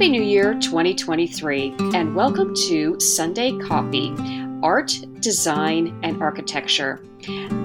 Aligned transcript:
Happy 0.00 0.12
New 0.12 0.22
Year 0.22 0.54
2023, 0.54 1.74
and 1.92 2.14
welcome 2.14 2.54
to 2.54 2.98
Sunday 2.98 3.58
Coffee 3.58 4.14
Art, 4.62 4.98
Design, 5.20 6.00
and 6.02 6.22
Architecture. 6.22 7.04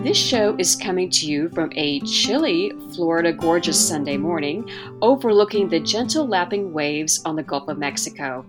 This 0.03 0.17
show 0.17 0.53
is 0.57 0.75
coming 0.75 1.09
to 1.11 1.27
you 1.27 1.47
from 1.47 1.71
a 1.77 2.01
chilly 2.01 2.73
Florida 2.93 3.31
gorgeous 3.31 3.79
Sunday 3.79 4.17
morning 4.17 4.69
overlooking 5.01 5.69
the 5.69 5.79
gentle 5.79 6.27
lapping 6.27 6.73
waves 6.73 7.21
on 7.23 7.37
the 7.37 7.43
Gulf 7.43 7.69
of 7.69 7.77
Mexico. 7.77 8.45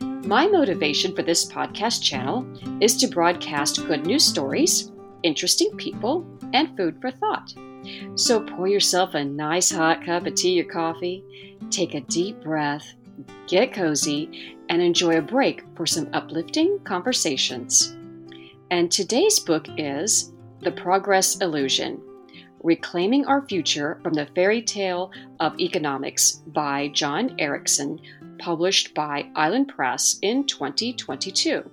My 0.00 0.46
motivation 0.46 1.12
for 1.12 1.24
this 1.24 1.50
podcast 1.50 2.04
channel 2.04 2.46
is 2.80 2.96
to 2.98 3.08
broadcast 3.08 3.84
good 3.88 4.06
news 4.06 4.24
stories, 4.24 4.92
interesting 5.24 5.76
people, 5.76 6.24
and 6.52 6.76
food 6.76 7.00
for 7.00 7.10
thought. 7.10 7.52
So 8.14 8.38
pour 8.38 8.68
yourself 8.68 9.14
a 9.14 9.24
nice 9.24 9.72
hot 9.72 10.04
cup 10.04 10.28
of 10.28 10.36
tea 10.36 10.60
or 10.60 10.64
coffee, 10.64 11.24
take 11.70 11.94
a 11.94 12.02
deep 12.02 12.40
breath, 12.40 12.94
get 13.46 13.72
cozy, 13.72 14.56
and 14.68 14.82
enjoy 14.82 15.18
a 15.18 15.22
break 15.22 15.64
for 15.76 15.86
some 15.86 16.08
uplifting 16.12 16.78
conversations. 16.80 17.96
And 18.70 18.90
today's 18.90 19.38
book 19.38 19.66
is 19.78 20.32
The 20.60 20.72
Progress 20.72 21.36
Illusion 21.36 22.00
Reclaiming 22.62 23.26
Our 23.26 23.46
Future 23.46 24.00
from 24.02 24.14
the 24.14 24.26
Fairy 24.34 24.60
Tale 24.60 25.12
of 25.38 25.58
Economics 25.60 26.42
by 26.48 26.88
Jon 26.88 27.36
Erickson, 27.38 28.00
published 28.38 28.92
by 28.92 29.30
Island 29.36 29.68
Press 29.68 30.18
in 30.22 30.46
2022. 30.46 31.70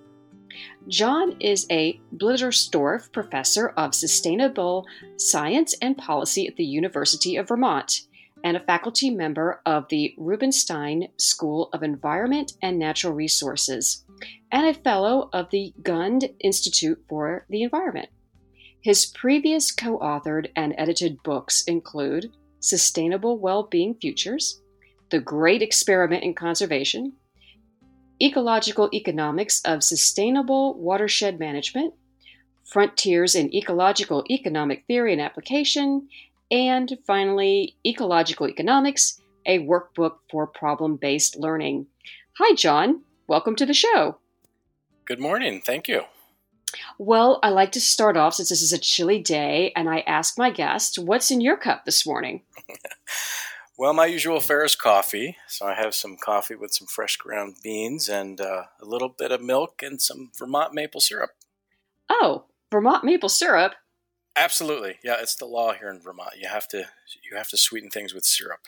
John 0.88 1.36
is 1.40 1.66
a 1.72 2.00
Blittersdorf 2.16 3.12
Professor 3.12 3.70
of 3.70 3.96
Sustainable 3.96 4.86
Science 5.18 5.74
and 5.82 5.98
Policy 5.98 6.48
at 6.48 6.58
the 6.58 6.66
University 6.66 7.38
of 7.38 7.48
Vermont 7.48 8.02
and 8.44 8.58
a 8.58 8.66
faculty 8.66 9.10
member 9.10 9.62
of 9.66 9.88
the 9.90 10.14
Rubenstein 10.18 11.08
School 11.18 11.70
of 11.74 11.82
Environment 11.82 12.52
and 12.62 12.78
Natural 12.78 13.14
Resources 13.14 14.04
and 14.52 14.66
a 14.66 14.74
fellow 14.74 15.30
of 15.32 15.50
the 15.50 15.74
Gund 15.82 16.30
Institute 16.40 17.04
for 17.08 17.46
the 17.50 17.64
Environment. 17.64 18.10
His 18.82 19.06
previous 19.06 19.72
co 19.72 19.98
authored 20.00 20.48
and 20.56 20.76
edited 20.78 21.24
books 21.24 21.64
include 21.66 22.32
Sustainable 22.60 23.40
Well-Being 23.40 23.96
Futures, 23.96 24.62
The 25.10 25.20
Great 25.20 25.62
Experiment 25.62 26.24
in 26.24 26.34
Conservation, 26.34 27.14
Ecological 28.22 28.90
Economics 28.94 29.62
of 29.66 29.84
Sustainable 29.84 30.80
Watershed 30.80 31.40
Management, 31.40 31.94
Frontiers 32.66 33.36
in 33.36 33.54
Ecological 33.54 34.24
Economic 34.30 34.84
Theory 34.88 35.14
and 35.14 35.22
Application, 35.22 36.08
and 36.52 36.98
finally, 37.06 37.76
Ecological 37.86 38.48
Economics, 38.48 39.22
a 39.46 39.60
workbook 39.60 40.18
for 40.30 40.48
problem 40.48 40.96
based 40.96 41.38
learning. 41.38 41.88
Hi, 42.38 42.56
Jon. 42.56 43.02
Welcome 43.28 43.56
to 43.58 43.66
the 43.66 43.74
show. 43.74 44.18
Good 45.06 45.20
morning. 45.20 45.62
Thank 45.64 45.88
you. 45.88 46.04
Well, 46.98 47.40
I 47.44 47.50
like 47.50 47.72
to 47.74 47.82
start 47.82 48.18
off 48.18 48.36
since 48.36 48.50
this 48.50 48.62
is 48.62 48.74
a 48.74 48.80
chilly 48.80 49.20
day, 49.20 49.72
and 49.76 49.90
I 49.90 50.00
ask 50.02 50.38
my 50.38 50.50
guests, 50.50 50.98
what's 50.98 51.30
in 51.30 51.42
your 51.42 51.58
cup 51.58 51.86
this 51.86 52.06
morning? 52.06 52.42
Well, 53.76 53.94
my 53.94 54.06
usual 54.06 54.40
fare 54.40 54.64
is 54.64 54.76
coffee. 54.76 55.38
So 55.48 55.66
I 55.66 55.74
have 55.74 55.96
some 55.96 56.16
coffee 56.16 56.56
with 56.56 56.74
some 56.74 56.88
fresh 56.88 57.18
ground 57.18 57.56
beans 57.64 58.08
and 58.08 58.40
uh, 58.40 58.66
a 58.80 58.86
little 58.86 59.10
bit 59.10 59.32
of 59.32 59.42
milk 59.42 59.82
and 59.82 60.02
some 60.02 60.32
Vermont 60.38 60.74
maple 60.74 61.02
syrup. 61.02 61.32
Oh, 62.08 62.46
Vermont 62.72 63.04
maple 63.04 63.30
syrup? 63.30 63.74
Absolutely. 64.36 64.98
Yeah, 65.04 65.18
it's 65.20 65.36
the 65.36 65.46
law 65.46 65.74
here 65.74 65.90
in 65.90 66.00
Vermont. 66.00 66.34
You 66.40 66.50
have 66.50 66.68
to 66.70 66.86
you 67.30 67.38
have 67.38 67.50
to 67.50 67.58
sweeten 67.58 67.90
things 67.90 68.14
with 68.14 68.26
syrup. 68.26 68.62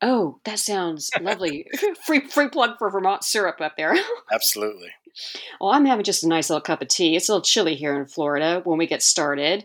Oh, 0.00 0.38
that 0.44 0.58
sounds 0.58 1.10
lovely. 1.20 1.66
free 2.06 2.20
free 2.20 2.48
plug 2.48 2.78
for 2.78 2.90
Vermont 2.90 3.24
syrup 3.24 3.60
up 3.60 3.76
there. 3.76 3.96
Absolutely. 4.32 4.90
Well, 5.60 5.70
I'm 5.70 5.84
having 5.84 6.04
just 6.04 6.22
a 6.22 6.28
nice 6.28 6.48
little 6.48 6.60
cup 6.60 6.80
of 6.80 6.88
tea. 6.88 7.16
It's 7.16 7.28
a 7.28 7.32
little 7.32 7.42
chilly 7.42 7.74
here 7.74 7.98
in 7.98 8.06
Florida 8.06 8.60
when 8.64 8.78
we 8.78 8.86
get 8.86 9.02
started. 9.02 9.64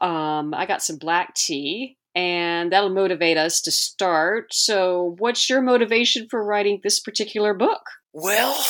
Um, 0.00 0.54
I 0.54 0.64
got 0.66 0.82
some 0.82 0.96
black 0.96 1.34
tea 1.34 1.96
and 2.14 2.70
that'll 2.70 2.90
motivate 2.90 3.36
us 3.36 3.60
to 3.62 3.70
start. 3.70 4.54
So, 4.54 5.16
what's 5.18 5.48
your 5.48 5.60
motivation 5.60 6.28
for 6.28 6.44
writing 6.44 6.80
this 6.82 7.00
particular 7.00 7.54
book? 7.54 7.82
Well, 8.12 8.62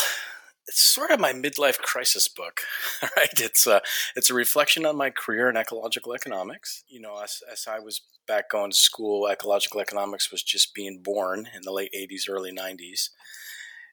it's 0.72 0.84
sort 0.84 1.10
of 1.10 1.20
my 1.20 1.34
midlife 1.34 1.78
crisis 1.78 2.28
book, 2.28 2.62
right? 3.16 3.38
It's 3.38 3.66
a 3.66 3.82
it's 4.16 4.30
a 4.30 4.34
reflection 4.34 4.86
on 4.86 4.96
my 4.96 5.10
career 5.10 5.50
in 5.50 5.56
ecological 5.56 6.14
economics. 6.14 6.82
You 6.88 7.00
know, 7.00 7.20
as, 7.22 7.42
as 7.50 7.66
I 7.68 7.78
was 7.78 8.00
back 8.26 8.48
going 8.48 8.70
to 8.70 8.76
school, 8.76 9.28
ecological 9.28 9.80
economics 9.80 10.32
was 10.32 10.42
just 10.42 10.74
being 10.74 11.02
born 11.02 11.48
in 11.54 11.60
the 11.62 11.72
late 11.72 11.92
'80s, 11.94 12.28
early 12.28 12.52
'90s, 12.52 13.10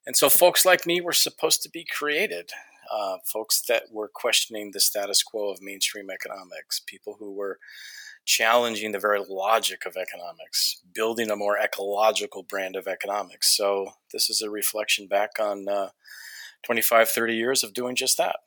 and 0.07 0.15
so 0.15 0.29
folks 0.29 0.65
like 0.65 0.87
me 0.87 1.01
were 1.01 1.13
supposed 1.13 1.61
to 1.63 1.69
be 1.69 1.85
created. 1.85 2.51
Uh, 2.91 3.17
folks 3.23 3.61
that 3.67 3.83
were 3.91 4.09
questioning 4.11 4.71
the 4.71 4.79
status 4.79 5.21
quo 5.21 5.51
of 5.51 5.61
mainstream 5.61 6.09
economics, 6.09 6.81
people 6.87 7.17
who 7.19 7.31
were 7.31 7.59
challenging 8.25 8.93
the 8.93 8.99
very 8.99 9.21
logic 9.29 9.85
of 9.85 9.95
economics, 9.95 10.81
building 10.91 11.29
a 11.29 11.35
more 11.35 11.57
ecological 11.59 12.41
brand 12.41 12.75
of 12.75 12.87
economics. 12.87 13.55
So 13.55 13.91
this 14.11 14.27
is 14.27 14.41
a 14.41 14.49
reflection 14.49 15.07
back 15.07 15.39
on 15.39 15.67
uh, 15.69 15.89
25, 16.63 17.09
30 17.09 17.35
years 17.35 17.63
of 17.63 17.73
doing 17.73 17.95
just 17.95 18.17
that. 18.17 18.37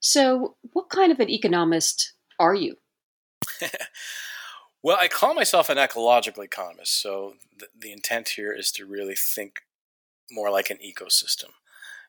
So, 0.00 0.56
what 0.72 0.88
kind 0.88 1.12
of 1.12 1.20
an 1.20 1.30
economist 1.30 2.12
are 2.38 2.54
you? 2.54 2.76
well, 4.82 4.96
I 5.00 5.08
call 5.08 5.34
myself 5.34 5.68
an 5.68 5.78
ecological 5.78 6.42
economist. 6.42 7.00
So, 7.00 7.34
the, 7.56 7.68
the 7.78 7.92
intent 7.92 8.30
here 8.30 8.52
is 8.52 8.72
to 8.72 8.86
really 8.86 9.14
think 9.14 9.60
more 10.30 10.50
like 10.50 10.70
an 10.70 10.78
ecosystem. 10.78 11.50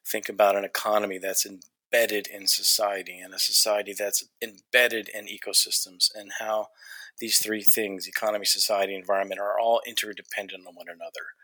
Think 0.05 0.27
about 0.27 0.55
an 0.55 0.65
economy 0.65 1.19
that's 1.19 1.45
embedded 1.45 2.27
in 2.27 2.47
society 2.47 3.19
and 3.19 3.33
a 3.33 3.39
society 3.39 3.93
that's 3.97 4.23
embedded 4.41 5.09
in 5.09 5.27
ecosystems 5.27 6.09
and 6.15 6.31
how 6.39 6.67
these 7.19 7.37
three 7.37 7.61
things 7.61 8.07
economy 8.07 8.45
society 8.45 8.95
environment 8.95 9.39
are 9.39 9.59
all 9.59 9.81
interdependent 9.85 10.65
on 10.67 10.73
one 10.73 10.87
another 10.89 11.35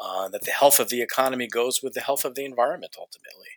uh, 0.00 0.28
that 0.28 0.42
the 0.42 0.50
health 0.50 0.78
of 0.78 0.88
the 0.88 1.02
economy 1.02 1.46
goes 1.46 1.82
with 1.82 1.94
the 1.94 2.00
health 2.00 2.24
of 2.24 2.34
the 2.34 2.44
environment 2.44 2.96
ultimately. 2.98 3.48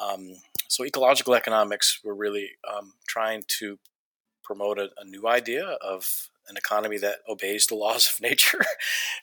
Um, 0.00 0.42
so 0.68 0.84
ecological 0.84 1.34
economics 1.34 2.00
we're 2.04 2.14
really 2.14 2.50
um, 2.70 2.94
trying 3.06 3.44
to 3.58 3.78
promote 4.42 4.78
a, 4.78 4.90
a 4.98 5.04
new 5.04 5.26
idea 5.26 5.64
of 5.64 6.30
an 6.48 6.56
economy 6.56 6.98
that 6.98 7.16
obeys 7.28 7.66
the 7.66 7.74
laws 7.74 8.12
of 8.12 8.20
nature 8.30 8.64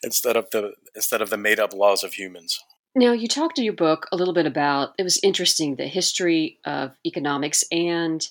instead 0.04 0.36
of 0.36 0.50
the 0.52 0.74
instead 0.96 1.22
of 1.22 1.30
the 1.30 1.38
made 1.38 1.60
up 1.60 1.74
laws 1.74 2.04
of 2.04 2.14
humans. 2.14 2.60
Now, 2.96 3.12
you 3.12 3.28
talked 3.28 3.58
in 3.58 3.64
your 3.64 3.74
book 3.74 4.08
a 4.12 4.16
little 4.16 4.36
bit 4.36 4.46
about 4.46 4.94
it 5.00 5.04
was 5.04 5.20
interesting 5.24 5.76
the 5.76 5.88
history 5.88 6.60
of 6.64 6.96
economics, 7.06 7.64
and 7.72 8.26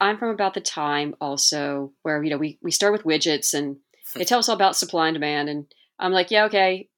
I'm 0.00 0.18
from 0.18 0.30
about 0.30 0.54
the 0.54 0.60
time 0.60 1.14
also 1.20 1.92
where 2.02 2.22
you 2.22 2.30
know 2.30 2.38
we 2.38 2.58
we 2.62 2.70
start 2.70 2.92
with 2.92 3.04
widgets 3.04 3.52
and 3.52 3.76
they 4.14 4.24
tell 4.24 4.38
us 4.38 4.48
all 4.48 4.54
about 4.54 4.76
supply 4.76 5.08
and 5.08 5.14
demand, 5.14 5.48
and 5.48 5.66
I'm 5.98 6.12
like, 6.12 6.30
yeah, 6.30 6.46
okay, 6.46 6.88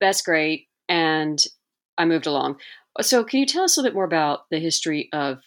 that's 0.00 0.22
great, 0.22 0.68
and 0.88 1.42
I 1.98 2.04
moved 2.04 2.26
along. 2.26 2.58
So, 3.00 3.24
can 3.24 3.40
you 3.40 3.46
tell 3.46 3.64
us 3.64 3.76
a 3.76 3.80
little 3.80 3.90
bit 3.90 3.94
more 3.94 4.04
about 4.04 4.48
the 4.50 4.58
history 4.58 5.08
of 5.12 5.38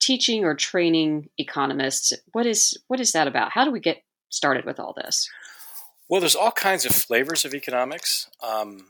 teaching 0.00 0.44
or 0.44 0.54
training 0.54 1.30
economists? 1.38 2.12
What 2.32 2.46
is 2.46 2.76
what 2.88 3.00
is 3.00 3.12
that 3.12 3.26
about? 3.26 3.52
How 3.52 3.64
do 3.64 3.70
we 3.70 3.80
get 3.80 4.02
started 4.30 4.64
with 4.64 4.78
all 4.78 4.94
this? 4.94 5.28
Well, 6.08 6.20
there's 6.20 6.36
all 6.36 6.52
kinds 6.52 6.84
of 6.84 6.92
flavors 6.94 7.44
of 7.44 7.54
economics. 7.54 8.28
Um, 8.42 8.88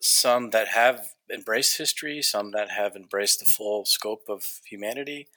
some 0.00 0.50
that 0.50 0.68
have 0.68 1.08
embraced 1.32 1.78
history, 1.78 2.22
some 2.22 2.52
that 2.52 2.70
have 2.70 2.94
embraced 2.94 3.40
the 3.40 3.50
full 3.50 3.84
scope 3.84 4.22
of 4.28 4.60
humanity, 4.64 5.28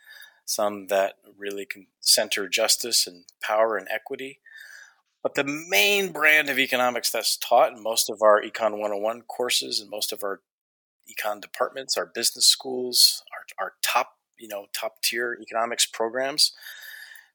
some 0.45 0.87
that 0.87 1.15
really 1.37 1.65
can 1.65 1.87
center 1.99 2.47
justice 2.47 3.07
and 3.07 3.25
power 3.41 3.77
and 3.77 3.87
equity. 3.89 4.39
But 5.21 5.35
the 5.35 5.43
main 5.43 6.11
brand 6.11 6.49
of 6.49 6.59
economics 6.59 7.11
that's 7.11 7.37
taught 7.37 7.73
in 7.73 7.83
most 7.83 8.09
of 8.09 8.21
our 8.21 8.41
Econ 8.41 8.71
101 8.71 9.23
courses 9.23 9.79
and 9.79 9.89
most 9.89 10.13
of 10.13 10.23
our 10.23 10.41
econ 11.09 11.41
departments, 11.41 11.97
our 11.97 12.05
business 12.05 12.45
schools, 12.45 13.23
our, 13.33 13.65
our 13.65 13.73
top, 13.81 14.17
you 14.37 14.47
know, 14.47 14.67
top 14.73 15.01
tier 15.01 15.37
economics 15.41 15.85
programs 15.85 16.53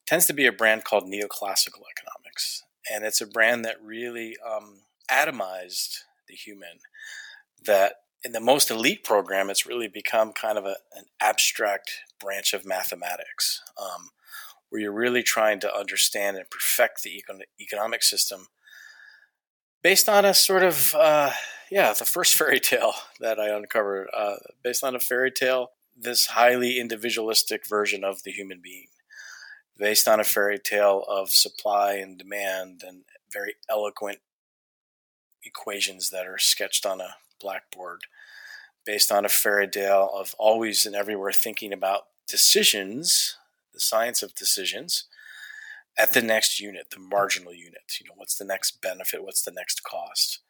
tends 0.06 0.26
to 0.26 0.32
be 0.32 0.46
a 0.46 0.52
brand 0.52 0.84
called 0.84 1.04
neoclassical 1.04 1.82
economics. 1.90 2.62
And 2.90 3.04
it's 3.04 3.20
a 3.20 3.26
brand 3.26 3.64
that 3.64 3.82
really 3.82 4.36
um, 4.46 4.82
atomized 5.10 6.00
the 6.28 6.34
human 6.34 6.80
that 7.64 7.96
in 8.22 8.32
the 8.32 8.40
most 8.40 8.70
elite 8.70 9.04
program, 9.04 9.50
it's 9.50 9.66
really 9.66 9.88
become 9.88 10.32
kind 10.32 10.58
of 10.58 10.64
a, 10.64 10.76
an 10.94 11.04
abstract 11.20 11.90
branch 12.20 12.54
of 12.54 12.64
mathematics, 12.64 13.62
um, 13.80 14.10
where 14.70 14.80
you're 14.80 14.92
really 14.92 15.22
trying 15.22 15.60
to 15.60 15.74
understand 15.74 16.36
and 16.36 16.50
perfect 16.50 17.02
the 17.02 17.10
econ- 17.10 17.42
economic 17.60 18.02
system 18.02 18.48
based 19.84 20.08
on 20.08 20.24
a 20.24 20.34
sort 20.34 20.64
of, 20.64 20.94
uh, 20.94 21.30
yeah, 21.70 21.92
the 21.92 22.06
first 22.06 22.34
fairy 22.38 22.58
tale 22.58 22.94
that 23.20 23.38
I 23.38 23.50
uncovered, 23.50 24.08
uh, 24.12 24.36
based 24.64 24.82
on 24.82 24.96
a 24.96 25.00
fairy 25.00 25.30
tale, 25.30 25.68
this 25.96 26.26
highly 26.26 26.80
individualistic 26.80 27.68
version 27.68 28.02
of 28.02 28.24
the 28.24 28.32
human 28.32 28.60
being, 28.60 28.88
based 29.78 30.08
on 30.08 30.18
a 30.18 30.24
fairy 30.24 30.58
tale 30.58 31.04
of 31.06 31.30
supply 31.30 31.94
and 31.94 32.18
demand 32.18 32.82
and 32.84 33.04
very 33.32 33.54
eloquent 33.70 34.18
equations 35.44 36.10
that 36.10 36.26
are 36.26 36.38
sketched 36.38 36.86
on 36.86 37.00
a 37.00 37.16
blackboard. 37.40 38.00
Based 38.86 39.12
on 39.12 39.24
a 39.24 39.30
fairy 39.30 39.68
tale 39.68 40.10
of 40.14 40.34
always 40.38 40.84
and 40.84 40.94
everywhere 40.94 41.32
thinking 41.32 41.72
about 41.72 42.02
decisions, 42.28 43.36
the 43.74 43.80
science 43.80 44.22
of 44.22 44.34
decisions, 44.34 45.04
at 45.96 46.12
the 46.12 46.22
next 46.22 46.60
unit, 46.60 46.86
the 46.90 47.00
marginal 47.00 47.54
unit. 47.54 47.98
You 48.00 48.08
know, 48.08 48.14
what's 48.16 48.36
the 48.36 48.44
next 48.44 48.80
benefit? 48.80 49.22
What's 49.22 49.42
the 49.42 49.52
next 49.52 49.82
cost? 49.82 50.40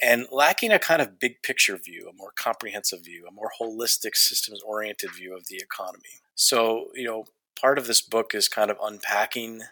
And 0.00 0.26
lacking 0.32 0.72
a 0.72 0.78
kind 0.78 1.02
of 1.02 1.18
big 1.18 1.42
picture 1.42 1.76
view, 1.76 2.08
a 2.10 2.16
more 2.16 2.32
comprehensive 2.36 3.04
view, 3.04 3.26
a 3.28 3.32
more 3.32 3.50
holistic, 3.60 4.16
systems 4.16 4.60
oriented 4.62 5.10
view 5.14 5.36
of 5.36 5.46
the 5.48 5.56
economy. 5.56 6.22
So, 6.34 6.86
you 6.94 7.06
know, 7.06 7.26
part 7.60 7.78
of 7.78 7.86
this 7.86 8.00
book 8.00 8.34
is 8.34 8.48
kind 8.48 8.70
of 8.70 8.78
unpacking 8.82 9.62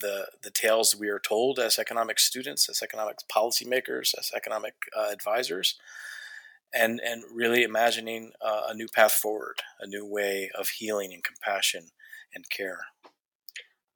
the 0.00 0.26
the 0.42 0.50
tales 0.50 0.96
we 0.96 1.08
are 1.08 1.20
told 1.20 1.58
as 1.58 1.78
economic 1.78 2.18
students, 2.18 2.68
as 2.68 2.82
economic 2.82 3.16
policymakers, 3.32 4.12
as 4.18 4.32
economic 4.34 4.74
uh, 4.94 5.08
advisors, 5.12 5.76
and 6.74 7.00
and 7.00 7.22
really 7.32 7.62
imagining 7.62 8.32
uh, 8.44 8.62
a 8.68 8.74
new 8.74 8.88
path 8.88 9.12
forward, 9.12 9.62
a 9.80 9.86
new 9.86 10.04
way 10.04 10.50
of 10.58 10.68
healing 10.68 11.14
and 11.14 11.22
compassion 11.22 11.90
and 12.34 12.48
care. 12.48 12.80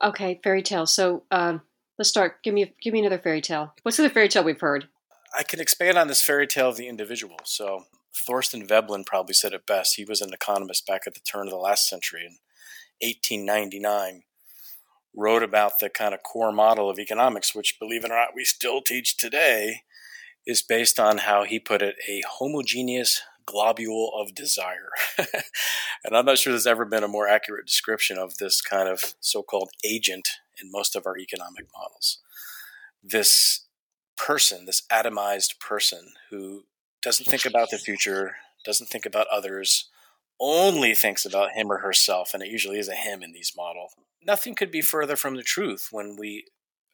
Okay, 0.02 0.40
fairy 0.42 0.62
tale. 0.62 0.86
So 0.86 1.24
uh, 1.30 1.58
let's 1.98 2.08
start. 2.08 2.42
Give 2.42 2.54
me 2.54 2.74
give 2.80 2.92
me 2.92 3.00
another 3.00 3.18
fairy 3.18 3.40
tale. 3.40 3.74
What's 3.82 3.96
the 3.96 4.08
fairy 4.10 4.28
tale 4.28 4.44
we've 4.44 4.60
heard? 4.60 4.88
I 5.36 5.42
can 5.42 5.60
expand 5.60 5.98
on 5.98 6.08
this 6.08 6.22
fairy 6.22 6.46
tale 6.46 6.70
of 6.70 6.76
the 6.76 6.88
individual. 6.88 7.36
So 7.44 7.84
Thorstein 8.16 8.66
Veblen 8.66 9.04
probably 9.04 9.34
said 9.34 9.52
it 9.52 9.66
best. 9.66 9.96
He 9.96 10.04
was 10.04 10.20
an 10.20 10.32
economist 10.32 10.86
back 10.86 11.02
at 11.06 11.14
the 11.14 11.20
turn 11.20 11.46
of 11.46 11.50
the 11.50 11.56
last 11.56 11.88
century 11.88 12.22
in 12.22 12.38
1899. 13.00 14.22
Wrote 15.14 15.42
about 15.42 15.80
the 15.80 15.88
kind 15.88 16.14
of 16.14 16.22
core 16.22 16.52
model 16.52 16.88
of 16.88 16.98
economics, 16.98 17.54
which, 17.54 17.78
believe 17.80 18.04
it 18.04 18.10
or 18.10 18.14
not, 18.14 18.34
we 18.34 18.44
still 18.44 18.80
teach 18.80 19.16
today, 19.16 19.82
is 20.46 20.62
based 20.62 21.00
on 21.00 21.18
how 21.18 21.44
he 21.44 21.58
put 21.58 21.82
it 21.82 21.96
a 22.08 22.22
homogeneous 22.38 23.20
globule 23.48 24.10
of 24.14 24.34
desire. 24.34 24.90
and 25.18 26.14
I'm 26.14 26.26
not 26.26 26.38
sure 26.38 26.52
there's 26.52 26.66
ever 26.66 26.84
been 26.84 27.04
a 27.04 27.08
more 27.08 27.28
accurate 27.28 27.66
description 27.66 28.18
of 28.18 28.36
this 28.38 28.60
kind 28.60 28.88
of 28.88 29.14
so 29.20 29.42
called 29.42 29.70
agent 29.84 30.28
in 30.62 30.70
most 30.70 30.94
of 30.94 31.06
our 31.06 31.16
economic 31.16 31.66
models. 31.76 32.18
This 33.02 33.66
person, 34.16 34.66
this 34.66 34.82
atomized 34.92 35.58
person 35.60 36.12
who 36.30 36.64
doesn't 37.02 37.26
think 37.26 37.46
about 37.46 37.70
the 37.70 37.78
future, 37.78 38.36
doesn't 38.64 38.88
think 38.88 39.06
about 39.06 39.26
others, 39.28 39.88
only 40.40 40.94
thinks 40.94 41.24
about 41.24 41.52
him 41.52 41.70
or 41.70 41.78
herself, 41.78 42.32
and 42.34 42.42
it 42.42 42.50
usually 42.50 42.78
is 42.78 42.88
a 42.88 42.94
him 42.94 43.22
in 43.22 43.32
these 43.32 43.54
models. 43.56 43.94
Nothing 44.22 44.54
could 44.54 44.70
be 44.70 44.82
further 44.82 45.16
from 45.16 45.36
the 45.36 45.42
truth 45.42 45.88
when 45.90 46.16
we 46.18 46.44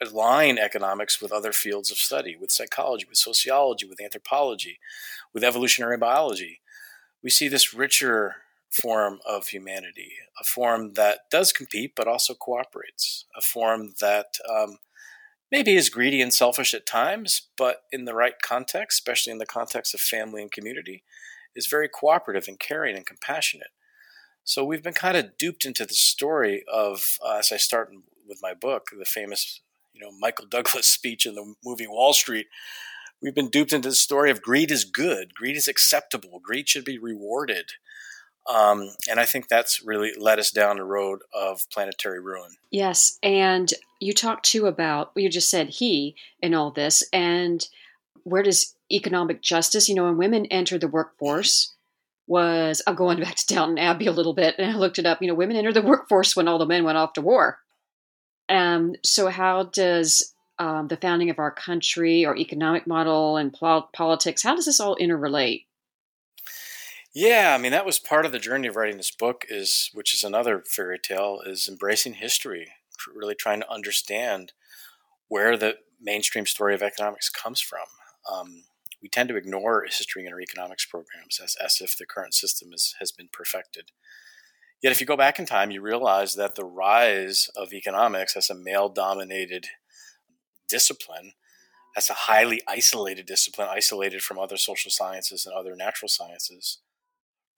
align 0.04 0.58
economics 0.58 1.20
with 1.20 1.32
other 1.32 1.52
fields 1.52 1.90
of 1.90 1.98
study, 1.98 2.36
with 2.36 2.50
psychology, 2.50 3.06
with 3.08 3.18
sociology, 3.18 3.86
with 3.86 4.00
anthropology, 4.00 4.78
with 5.32 5.44
evolutionary 5.44 5.96
biology. 5.96 6.60
We 7.22 7.30
see 7.30 7.48
this 7.48 7.74
richer 7.74 8.36
form 8.70 9.20
of 9.26 9.48
humanity, 9.48 10.12
a 10.40 10.44
form 10.44 10.94
that 10.94 11.30
does 11.30 11.52
compete 11.52 11.92
but 11.94 12.08
also 12.08 12.34
cooperates, 12.34 13.24
a 13.36 13.40
form 13.40 13.94
that 14.00 14.36
um, 14.50 14.78
maybe 15.50 15.76
is 15.76 15.88
greedy 15.88 16.20
and 16.20 16.34
selfish 16.34 16.74
at 16.74 16.86
times, 16.86 17.48
but 17.56 17.82
in 17.92 18.04
the 18.04 18.14
right 18.14 18.34
context, 18.42 18.98
especially 18.98 19.30
in 19.30 19.38
the 19.38 19.46
context 19.46 19.94
of 19.94 20.00
family 20.00 20.42
and 20.42 20.50
community, 20.50 21.04
is 21.54 21.68
very 21.68 21.88
cooperative 21.88 22.46
and 22.48 22.58
caring 22.58 22.96
and 22.96 23.06
compassionate. 23.06 23.70
So 24.42 24.64
we've 24.64 24.82
been 24.82 24.92
kind 24.92 25.16
of 25.16 25.38
duped 25.38 25.64
into 25.64 25.86
the 25.86 25.94
story 25.94 26.64
of, 26.66 27.18
uh, 27.24 27.36
as 27.38 27.52
I 27.52 27.56
start 27.56 27.92
with 28.28 28.40
my 28.42 28.54
book, 28.54 28.88
the 28.96 29.04
famous 29.04 29.60
you 29.94 30.00
know 30.00 30.12
Michael 30.18 30.46
Douglas 30.46 30.86
speech 30.92 31.26
in 31.26 31.34
the 31.34 31.54
movie 31.64 31.86
Wall 31.86 32.12
Street, 32.12 32.46
we've 33.22 33.34
been 33.34 33.50
duped 33.50 33.72
into 33.72 33.88
the 33.88 33.94
story 33.94 34.30
of 34.30 34.42
greed 34.42 34.70
is 34.70 34.84
good, 34.84 35.34
greed 35.34 35.56
is 35.56 35.68
acceptable, 35.68 36.40
greed 36.42 36.68
should 36.68 36.84
be 36.84 36.98
rewarded. 36.98 37.72
Um, 38.46 38.90
and 39.08 39.18
I 39.18 39.24
think 39.24 39.48
that's 39.48 39.82
really 39.82 40.12
led 40.18 40.38
us 40.38 40.50
down 40.50 40.76
the 40.76 40.84
road 40.84 41.20
of 41.32 41.66
planetary 41.70 42.20
ruin. 42.20 42.50
Yes. 42.70 43.18
And 43.22 43.72
you 44.00 44.12
talked 44.12 44.44
too 44.44 44.66
about, 44.66 45.12
you 45.16 45.30
just 45.30 45.48
said 45.48 45.70
he 45.70 46.14
in 46.42 46.52
all 46.52 46.70
this. 46.70 47.02
And 47.10 47.66
where 48.24 48.42
does 48.42 48.74
economic 48.92 49.40
justice, 49.40 49.88
you 49.88 49.94
know, 49.94 50.04
when 50.04 50.18
women 50.18 50.44
enter 50.46 50.78
the 50.78 50.88
workforce, 50.88 51.74
was 52.26 52.82
I'm 52.86 52.94
going 52.94 53.20
back 53.20 53.36
to 53.36 53.46
Downton 53.46 53.78
Abbey 53.78 54.06
a 54.06 54.12
little 54.12 54.34
bit, 54.34 54.54
and 54.58 54.70
I 54.70 54.76
looked 54.76 54.98
it 54.98 55.06
up. 55.06 55.20
You 55.20 55.28
know, 55.28 55.34
women 55.34 55.56
entered 55.56 55.74
the 55.74 55.82
workforce 55.82 56.34
when 56.34 56.48
all 56.48 56.58
the 56.58 56.66
men 56.66 56.84
went 56.84 56.98
off 56.98 57.12
to 57.14 57.20
war. 57.20 57.58
Um, 58.48 58.94
so, 59.02 59.28
how 59.28 59.64
does 59.64 60.34
um, 60.58 60.88
the 60.88 60.96
founding 60.96 61.30
of 61.30 61.38
our 61.38 61.50
country, 61.50 62.24
or 62.24 62.36
economic 62.36 62.86
model, 62.86 63.36
and 63.36 63.52
pol- 63.52 63.90
politics, 63.92 64.42
how 64.42 64.54
does 64.54 64.66
this 64.66 64.80
all 64.80 64.96
interrelate? 64.96 65.64
Yeah, 67.14 67.54
I 67.54 67.58
mean 67.58 67.70
that 67.70 67.86
was 67.86 68.00
part 68.00 68.26
of 68.26 68.32
the 68.32 68.40
journey 68.40 68.66
of 68.66 68.74
writing 68.74 68.96
this 68.96 69.12
book, 69.12 69.44
is 69.48 69.90
which 69.94 70.14
is 70.14 70.24
another 70.24 70.62
fairy 70.66 70.98
tale, 70.98 71.40
is 71.46 71.68
embracing 71.68 72.14
history, 72.14 72.72
really 73.14 73.36
trying 73.36 73.60
to 73.60 73.72
understand 73.72 74.52
where 75.28 75.56
the 75.56 75.76
mainstream 76.00 76.44
story 76.44 76.74
of 76.74 76.82
economics 76.82 77.28
comes 77.30 77.60
from. 77.60 77.86
Um, 78.30 78.64
we 79.00 79.08
tend 79.08 79.28
to 79.28 79.36
ignore 79.36 79.84
history 79.84 80.26
in 80.26 80.32
our 80.32 80.40
economics 80.40 80.86
programs 80.86 81.40
as, 81.42 81.56
as 81.62 81.80
if 81.80 81.96
the 81.96 82.06
current 82.06 82.34
system 82.34 82.72
is, 82.72 82.94
has 82.98 83.12
been 83.12 83.28
perfected. 83.32 83.92
Yet, 84.84 84.92
if 84.92 85.00
you 85.00 85.06
go 85.06 85.16
back 85.16 85.38
in 85.38 85.46
time, 85.46 85.70
you 85.70 85.80
realize 85.80 86.34
that 86.34 86.56
the 86.56 86.64
rise 86.66 87.48
of 87.56 87.72
economics 87.72 88.36
as 88.36 88.50
a 88.50 88.54
male 88.54 88.90
dominated 88.90 89.68
discipline, 90.68 91.32
as 91.96 92.10
a 92.10 92.12
highly 92.28 92.60
isolated 92.68 93.24
discipline, 93.24 93.66
isolated 93.70 94.20
from 94.20 94.38
other 94.38 94.58
social 94.58 94.90
sciences 94.90 95.46
and 95.46 95.54
other 95.54 95.74
natural 95.74 96.10
sciences, 96.10 96.80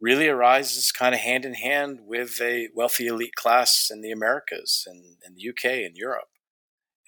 really 0.00 0.28
arises 0.28 0.92
kind 0.92 1.16
of 1.16 1.20
hand 1.20 1.44
in 1.44 1.54
hand 1.54 2.02
with 2.06 2.40
a 2.40 2.68
wealthy 2.76 3.08
elite 3.08 3.34
class 3.34 3.90
in 3.92 4.02
the 4.02 4.12
Americas 4.12 4.84
and 4.86 5.16
in 5.26 5.34
the 5.34 5.48
UK 5.48 5.84
and 5.84 5.96
Europe. 5.96 6.28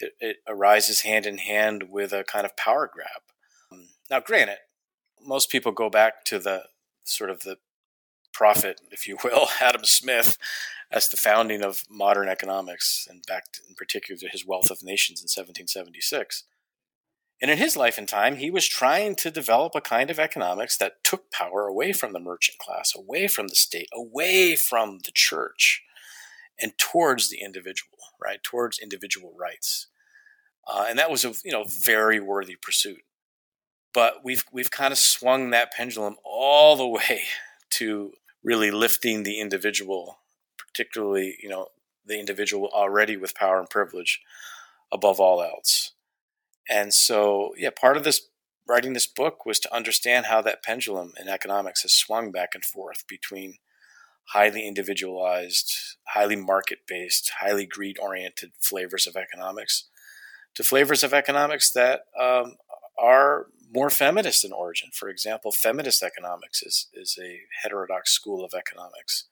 It, 0.00 0.15
it, 0.19 0.37
arises 0.49 1.03
hand 1.03 1.26
in 1.26 1.38
hand 1.38 1.91
with 1.91 2.12
a 2.12 2.25
kind 2.25 2.44
of 2.44 2.56
power 2.56 2.91
grab. 2.93 3.23
Now, 4.11 4.19
granted, 4.19 4.59
most 5.25 5.49
people 5.49 5.70
go 5.70 5.88
back 5.88 6.25
to 6.25 6.41
the 6.41 6.65
sort 7.05 7.31
of 7.31 7.44
the 7.44 7.58
prophet, 8.32 8.81
if 8.91 9.06
you 9.06 9.19
will, 9.23 9.49
Adam 9.61 9.85
Smith, 9.85 10.39
as 10.91 11.08
the 11.08 11.17
founding 11.17 11.63
of 11.63 11.85
modern 11.91 12.29
economics, 12.29 13.06
and 13.08 13.23
back 13.27 13.44
in 13.69 13.75
particular 13.75 14.19
to 14.19 14.29
his 14.29 14.47
Wealth 14.47 14.70
of 14.70 14.82
Nations 14.82 15.20
in 15.20 15.25
1776. 15.25 16.44
And 17.41 17.51
in 17.51 17.58
his 17.58 17.77
life 17.77 17.99
and 17.99 18.08
time, 18.08 18.37
he 18.37 18.51
was 18.51 18.67
trying 18.67 19.15
to 19.17 19.31
develop 19.31 19.75
a 19.75 19.81
kind 19.81 20.11
of 20.11 20.19
economics 20.19 20.77
that 20.79 21.05
took 21.05 21.31
power 21.31 21.67
away 21.67 21.93
from 21.93 22.13
the 22.13 22.19
merchant 22.19 22.58
class, 22.58 22.94
away 22.97 23.29
from 23.29 23.49
the 23.49 23.55
state, 23.55 23.89
away 23.93 24.56
from 24.56 24.99
the 25.05 25.13
church, 25.15 25.82
and 26.61 26.77
towards 26.79 27.31
the 27.31 27.41
individual, 27.41 27.99
right? 28.20 28.43
Towards 28.43 28.81
individual 28.81 29.35
rights. 29.39 29.87
Uh, 30.67 30.87
and 30.89 30.99
that 30.99 31.11
was 31.11 31.25
a 31.25 31.32
you 31.44 31.53
know 31.53 31.65
very 31.65 32.19
worthy 32.19 32.56
pursuit. 32.61 33.03
But 33.94 34.25
we've 34.25 34.44
we've 34.53 34.70
kind 34.70 34.93
of 34.93 34.99
swung 34.99 35.51
that 35.51 35.73
pendulum 35.73 36.17
all 36.25 36.77
the 36.77 36.87
way 36.89 37.23
to 37.70 38.13
really 38.43 38.70
lifting 38.70 39.22
the 39.22 39.41
individual, 39.41 40.19
particularly, 40.56 41.37
you 41.43 41.48
know, 41.48 41.69
the 42.05 42.19
individual 42.19 42.69
already 42.72 43.17
with 43.17 43.34
power 43.34 43.58
and 43.58 43.69
privilege 43.69 44.20
above 44.93 45.20
all 45.20 45.43
else. 45.43 45.93
And 46.70 46.93
so, 46.93 47.55
yeah, 47.56 47.70
part 47.70 47.96
of 47.96 48.05
this 48.05 48.29
writing 48.67 48.93
this 48.93 49.06
book 49.06 49.46
was 49.46 49.58
to 49.60 49.75
understand 49.75 50.27
how 50.27 50.43
that 50.43 50.63
pendulum 50.63 51.13
in 51.19 51.29
economics 51.29 51.82
has 51.82 51.94
swung 51.94 52.31
back 52.31 52.51
and 52.55 52.65
forth 52.65 53.05
between 53.08 53.55
highly 54.32 54.67
individualized, 54.67 55.96
highly 56.08 56.37
market 56.37 56.81
based, 56.87 57.32
highly 57.41 57.65
greed 57.65 57.98
oriented 57.98 58.53
flavors 58.60 59.06
of 59.06 59.17
economics 59.17 59.84
to 60.55 60.63
flavors 60.63 61.03
of 61.03 61.15
economics 61.15 61.70
that 61.70 62.01
um, 62.19 62.56
are 63.01 63.46
more 63.72 63.91
feminist 63.91 64.44
in 64.44 64.53
origin. 64.53 64.91
For 64.93 65.08
example, 65.08 65.53
feminist 65.53 66.03
economics 66.03 66.63
is, 66.63 66.89
is 66.94 67.19
a 67.22 67.41
heterodox 67.63 68.13
school 68.13 68.44
of 68.44 68.55
economics 68.55 69.25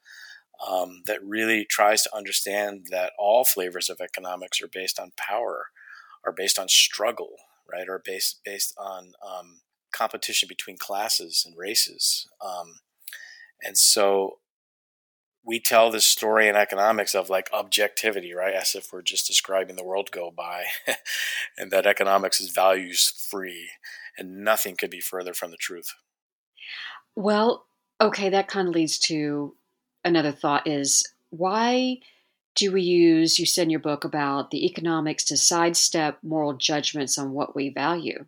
um, 0.66 1.02
that 1.06 1.24
really 1.24 1.64
tries 1.64 2.02
to 2.02 2.16
understand 2.16 2.86
that 2.90 3.12
all 3.18 3.44
flavors 3.44 3.88
of 3.88 4.00
economics 4.00 4.60
are 4.62 4.68
based 4.68 4.98
on 4.98 5.12
power, 5.16 5.66
are 6.24 6.32
based 6.32 6.58
on 6.58 6.68
struggle, 6.68 7.36
right, 7.70 7.88
are 7.88 8.02
based 8.04 8.40
based 8.44 8.74
on 8.78 9.12
um, 9.26 9.60
competition 9.92 10.48
between 10.48 10.76
classes 10.78 11.44
and 11.46 11.56
races. 11.56 12.28
Um, 12.44 12.80
and 13.62 13.76
so 13.76 14.38
we 15.44 15.60
tell 15.60 15.90
this 15.90 16.04
story 16.04 16.48
in 16.48 16.56
economics 16.56 17.14
of 17.14 17.30
like 17.30 17.48
objectivity, 17.52 18.34
right? 18.34 18.54
As 18.54 18.74
if 18.74 18.92
we're 18.92 19.02
just 19.02 19.26
describing 19.26 19.76
the 19.76 19.84
world 19.84 20.10
go 20.10 20.32
by, 20.36 20.64
and 21.58 21.70
that 21.70 21.86
economics 21.86 22.40
is 22.40 22.50
values 22.50 23.12
free 23.30 23.68
and 24.18 24.44
nothing 24.44 24.76
could 24.76 24.90
be 24.90 25.00
further 25.00 25.34
from 25.34 25.50
the 25.50 25.56
truth. 25.56 25.94
Well, 27.14 27.66
okay, 28.00 28.28
that 28.30 28.48
kind 28.48 28.68
of 28.68 28.74
leads 28.74 28.98
to 29.00 29.54
another 30.04 30.32
thought 30.32 30.66
is 30.66 31.04
why 31.30 31.98
do 32.54 32.72
we 32.72 32.82
use, 32.82 33.38
you 33.38 33.46
said 33.46 33.64
in 33.64 33.70
your 33.70 33.80
book 33.80 34.04
about 34.04 34.50
the 34.50 34.64
economics 34.64 35.24
to 35.24 35.36
sidestep 35.36 36.18
moral 36.22 36.54
judgments 36.54 37.18
on 37.18 37.32
what 37.32 37.54
we 37.54 37.68
value? 37.68 38.24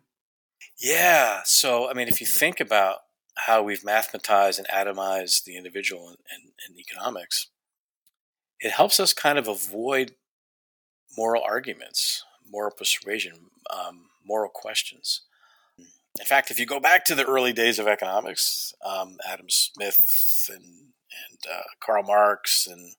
Yeah. 0.79 1.41
So, 1.45 1.89
I 1.89 1.93
mean, 1.93 2.07
if 2.07 2.21
you 2.21 2.27
think 2.27 2.59
about 2.59 2.99
how 3.35 3.63
we've 3.63 3.81
mathematized 3.81 4.59
and 4.59 4.67
atomized 4.67 5.45
the 5.45 5.57
individual 5.57 6.09
in, 6.09 6.15
in, 6.35 6.51
in 6.69 6.79
economics, 6.79 7.47
it 8.59 8.71
helps 8.71 8.99
us 8.99 9.13
kind 9.13 9.37
of 9.37 9.47
avoid 9.47 10.13
moral 11.17 11.41
arguments, 11.43 12.23
moral 12.49 12.71
persuasion, 12.71 13.33
um, 13.73 14.09
moral 14.25 14.49
questions. 14.53 15.21
In 16.19 16.25
fact, 16.25 16.51
if 16.51 16.59
you 16.59 16.65
go 16.65 16.81
back 16.81 17.05
to 17.05 17.15
the 17.15 17.25
early 17.25 17.53
days 17.53 17.79
of 17.79 17.87
economics, 17.87 18.73
um, 18.85 19.17
Adam 19.25 19.49
Smith 19.49 20.49
and, 20.53 20.63
and 20.63 21.39
uh, 21.49 21.61
Karl 21.79 22.03
Marx 22.03 22.67
and 22.67 22.93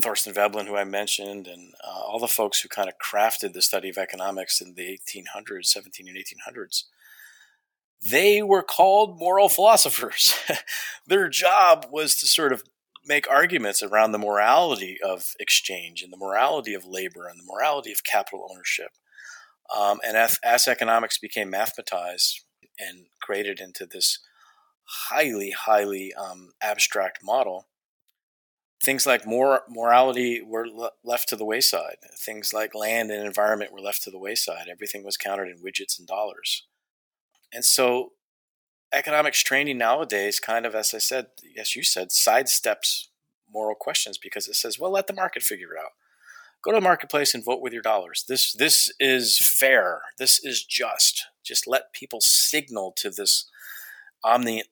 Thorstein 0.00 0.32
Veblen, 0.32 0.66
who 0.66 0.76
I 0.76 0.84
mentioned, 0.84 1.46
and 1.46 1.74
uh, 1.84 2.00
all 2.00 2.18
the 2.18 2.26
folks 2.26 2.60
who 2.60 2.68
kind 2.68 2.88
of 2.88 2.94
crafted 2.98 3.52
the 3.52 3.60
study 3.60 3.90
of 3.90 3.98
economics 3.98 4.62
in 4.62 4.74
the 4.74 4.98
1800s, 5.08 5.66
17 5.66 6.08
and 6.08 6.16
1800s, 6.16 6.84
they 8.02 8.42
were 8.42 8.62
called 8.62 9.18
moral 9.18 9.48
philosophers. 9.48 10.34
Their 11.06 11.28
job 11.28 11.86
was 11.90 12.14
to 12.16 12.26
sort 12.26 12.52
of 12.52 12.62
make 13.04 13.28
arguments 13.28 13.82
around 13.82 14.12
the 14.12 14.18
morality 14.18 14.98
of 15.04 15.34
exchange 15.40 16.02
and 16.02 16.12
the 16.12 16.16
morality 16.16 16.74
of 16.74 16.86
labor 16.86 17.26
and 17.26 17.38
the 17.40 17.52
morality 17.52 17.92
of 17.92 18.04
capital 18.04 18.48
ownership. 18.50 18.90
Um, 19.76 20.00
and 20.06 20.16
as, 20.16 20.38
as, 20.42 20.66
economics 20.66 21.18
became 21.18 21.52
mathematized 21.52 22.40
and 22.78 23.06
created 23.20 23.60
into 23.60 23.84
this 23.84 24.18
highly, 24.84 25.50
highly 25.50 26.14
um, 26.14 26.52
abstract 26.62 27.18
model, 27.22 27.66
things 28.82 29.06
like 29.06 29.26
mor- 29.26 29.64
morality 29.68 30.40
were 30.40 30.66
le- 30.66 30.92
left 31.04 31.28
to 31.28 31.36
the 31.36 31.44
wayside. 31.44 31.96
Things 32.16 32.54
like 32.54 32.74
land 32.74 33.10
and 33.10 33.26
environment 33.26 33.72
were 33.72 33.80
left 33.80 34.02
to 34.04 34.10
the 34.10 34.18
wayside. 34.18 34.68
Everything 34.70 35.04
was 35.04 35.16
counted 35.16 35.48
in 35.48 35.62
widgets 35.62 35.98
and 35.98 36.08
dollars. 36.08 36.66
And 37.52 37.64
so 37.64 38.12
economics 38.92 39.42
training 39.42 39.78
nowadays 39.78 40.40
kind 40.40 40.64
of, 40.64 40.74
as 40.74 40.94
I 40.94 40.98
said, 40.98 41.26
yes, 41.54 41.76
you 41.76 41.82
said, 41.82 42.08
sidesteps 42.08 43.08
moral 43.52 43.74
questions 43.74 44.18
because 44.18 44.48
it 44.48 44.54
says, 44.54 44.78
well, 44.78 44.90
let 44.90 45.06
the 45.06 45.12
market 45.12 45.42
figure 45.42 45.74
it 45.74 45.80
out. 45.80 45.92
Go 46.68 46.72
to 46.72 46.80
the 46.80 46.84
marketplace 46.84 47.32
and 47.32 47.42
vote 47.42 47.62
with 47.62 47.72
your 47.72 47.80
dollars. 47.80 48.26
This 48.28 48.52
this 48.52 48.92
is 49.00 49.38
fair. 49.38 50.02
This 50.18 50.38
is 50.44 50.62
just. 50.62 51.24
Just 51.42 51.66
let 51.66 51.94
people 51.94 52.20
signal 52.20 52.92
to 52.98 53.08
this 53.08 53.48
omninet 54.22 54.66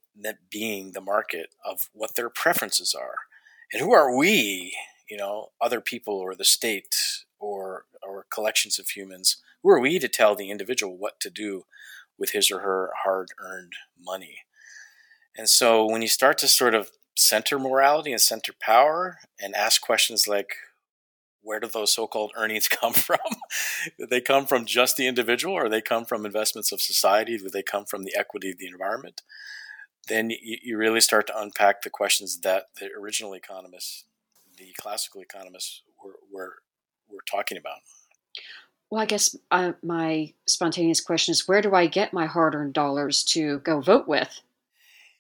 being, 0.51 0.93
the 0.93 1.01
market, 1.01 1.55
of 1.65 1.89
what 1.95 2.15
their 2.15 2.29
preferences 2.29 2.95
are. 2.95 3.21
And 3.73 3.81
who 3.81 3.95
are 3.95 4.15
we, 4.15 4.77
you 5.09 5.17
know, 5.17 5.53
other 5.59 5.81
people 5.81 6.13
or 6.13 6.35
the 6.35 6.45
state 6.45 7.25
or 7.39 7.87
or 8.03 8.27
collections 8.31 8.79
of 8.79 8.91
humans, 8.91 9.39
who 9.63 9.71
are 9.71 9.81
we 9.81 9.99
to 9.99 10.09
tell 10.09 10.35
the 10.35 10.51
individual 10.51 10.99
what 10.99 11.19
to 11.21 11.31
do 11.31 11.65
with 12.19 12.33
his 12.33 12.51
or 12.51 12.59
her 12.61 12.91
hard 13.05 13.29
earned 13.39 13.73
money. 13.99 14.41
And 15.35 15.49
so 15.49 15.87
when 15.87 16.03
you 16.03 16.09
start 16.09 16.37
to 16.39 16.49
sort 16.49 16.75
of 16.75 16.91
center 17.15 17.59
morality 17.59 18.13
and 18.13 18.21
center 18.21 18.53
power 18.61 19.17
and 19.41 19.55
ask 19.55 19.81
questions 19.81 20.29
like, 20.29 20.57
where 21.47 21.61
do 21.61 21.69
those 21.69 21.93
so-called 21.93 22.33
earnings 22.37 22.69
come 22.69 22.93
from? 22.93 23.19
do 23.99 24.07
they 24.07 24.21
come 24.21 24.47
from 24.47 24.67
just 24.67 24.97
the 24.97 25.07
individual 25.07 25.55
or 25.55 25.69
they 25.69 25.81
come 25.81 26.05
from 26.05 26.27
investments 26.27 26.73
of 26.73 26.81
society? 26.81 27.39
Do 27.39 27.49
they 27.49 27.63
come 27.63 27.85
from 27.85 28.03
the 28.03 28.15
equity 28.19 28.51
of 28.51 28.59
the 28.59 28.67
environment? 28.67 29.23
Then 30.09 30.31
you, 30.31 30.59
you 30.63 30.77
really 30.77 31.01
start 31.01 31.27
to 31.29 31.41
unpack 31.41 31.83
the 31.83 31.91
questions 31.91 32.41
that 32.41 32.65
the 32.81 32.91
original 32.93 33.33
economists, 33.33 34.05
the 34.57 34.73
classical 34.79 35.21
economists 35.21 35.83
were, 36.03 36.17
were, 36.33 36.55
were 37.09 37.25
talking 37.31 37.57
about. 37.57 37.79
Well, 38.91 39.01
I 39.01 39.07
guess 39.07 39.37
uh, 39.51 39.73
my 39.83 40.33
spontaneous 40.47 41.01
question 41.01 41.33
is 41.33 41.49
where 41.49 41.63
do 41.63 41.75
I 41.75 41.87
get 41.87 42.13
my 42.13 42.27
hard-earned 42.27 42.73
dollars 42.73 43.25
to 43.25 43.59
go 43.61 43.81
vote 43.81 44.07
with? 44.07 44.41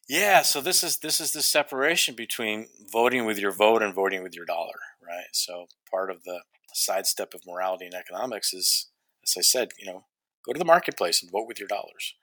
Yeah, 0.08 0.42
so 0.42 0.60
this 0.60 0.84
is 0.84 0.98
this 0.98 1.20
is 1.20 1.32
the 1.32 1.42
separation 1.42 2.14
between 2.14 2.68
voting 2.92 3.26
with 3.26 3.40
your 3.40 3.50
vote 3.50 3.82
and 3.82 3.92
voting 3.92 4.22
with 4.22 4.36
your 4.36 4.44
dollar, 4.44 4.78
right? 5.06 5.26
So 5.32 5.66
part 5.90 6.10
of 6.10 6.24
the 6.24 6.40
sidestep 6.72 7.34
of 7.34 7.46
morality 7.46 7.86
and 7.86 7.94
economics 7.94 8.52
is, 8.52 8.88
as 9.24 9.34
I 9.36 9.40
said, 9.40 9.70
you 9.78 9.86
know, 9.86 10.04
go 10.44 10.52
to 10.52 10.58
the 10.58 10.64
marketplace 10.64 11.22
and 11.22 11.30
vote 11.30 11.48
with 11.48 11.58
your 11.58 11.68
dollars. 11.68 12.14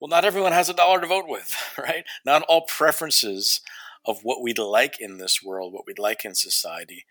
Well, 0.00 0.08
not 0.08 0.24
everyone 0.24 0.52
has 0.52 0.68
a 0.68 0.74
dollar 0.74 1.00
to 1.00 1.06
vote 1.06 1.28
with, 1.28 1.54
right? 1.78 2.04
Not 2.24 2.42
all 2.42 2.62
preferences 2.62 3.60
of 4.04 4.20
what 4.22 4.42
we'd 4.42 4.58
like 4.58 5.00
in 5.00 5.18
this 5.18 5.42
world, 5.42 5.72
what 5.72 5.86
we'd 5.86 5.98
like 5.98 6.24
in 6.24 6.34
society, 6.34 7.04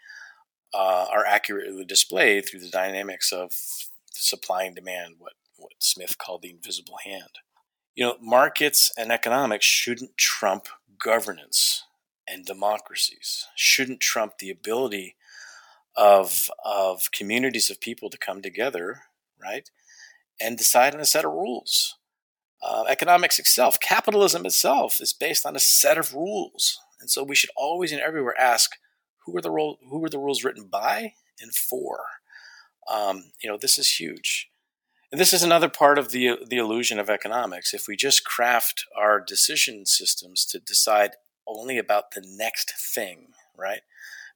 uh, 0.74 1.06
are 1.12 1.26
accurately 1.26 1.86
displayed 1.86 2.48
through 2.48 2.60
the 2.60 2.70
dynamics 2.70 3.32
of 3.32 3.52
supply 4.14 4.64
and 4.64 4.76
demand, 4.76 5.16
what, 5.20 5.34
what 5.58 5.72
Smith 5.80 6.18
called 6.18 6.42
the 6.42 6.50
invisible 6.50 6.98
hand. 7.04 7.40
You 7.96 8.06
know, 8.06 8.18
markets 8.22 8.92
and 8.98 9.12
economics 9.12 9.66
shouldn't 9.66 10.18
trump 10.18 10.68
governance 11.00 11.84
and 12.28 12.46
democracies, 12.46 13.48
shouldn't 13.56 14.00
trump 14.00 14.38
the 14.38 14.50
ability 14.50 15.16
of, 15.96 16.50
of 16.64 17.12
communities 17.12 17.70
of 17.70 17.82
people 17.82 18.10
to 18.10 18.18
come 18.18 18.42
together, 18.42 19.02
right, 19.42 19.70
and 20.40 20.58
decide 20.58 20.94
on 20.94 21.02
a 21.02 21.06
set 21.06 21.26
of 21.26 21.32
rules. 21.32 21.96
Uh, 22.62 22.86
economics 22.90 23.40
itself, 23.40 23.80
capitalism 23.80 24.46
itself, 24.46 25.00
is 25.00 25.14
based 25.14 25.46
on 25.46 25.56
a 25.56 25.60
set 25.60 25.98
of 25.98 26.14
rules. 26.14 26.80
And 27.00 27.10
so 27.10 27.24
we 27.24 27.36
should 27.36 27.52
always 27.56 27.92
and 27.92 28.02
everywhere 28.02 28.40
ask 28.40 28.72
who 29.26 29.38
are 29.38 29.42
the 29.42 29.52
role, 29.52 29.78
who 29.90 30.04
are 30.04 30.10
the 30.10 30.20
rules 30.20 30.44
written 30.44 30.68
by 30.68 31.14
and 31.40 31.54
for? 31.54 32.00
Um, 32.90 33.32
you 33.42 33.50
know, 33.50 33.58
this 33.58 33.78
is 33.78 34.00
huge. 34.00 34.50
And 35.12 35.22
this 35.22 35.34
is 35.34 35.44
another 35.44 35.70
part 35.70 35.98
of 35.98 36.12
the 36.12 36.38
the 36.48 36.58
illusion 36.58 37.00
of 37.00 37.10
economics. 37.10 37.74
If 37.74 37.88
we 37.88 37.96
just 37.96 38.26
craft 38.26 38.86
our 38.98 39.20
decision 39.20 39.86
systems 39.86 40.46
to 40.46 40.60
decide 40.60 41.12
only 41.48 41.78
about 41.78 42.12
the 42.12 42.24
next 42.26 42.74
thing, 42.78 43.30
right? 43.58 43.82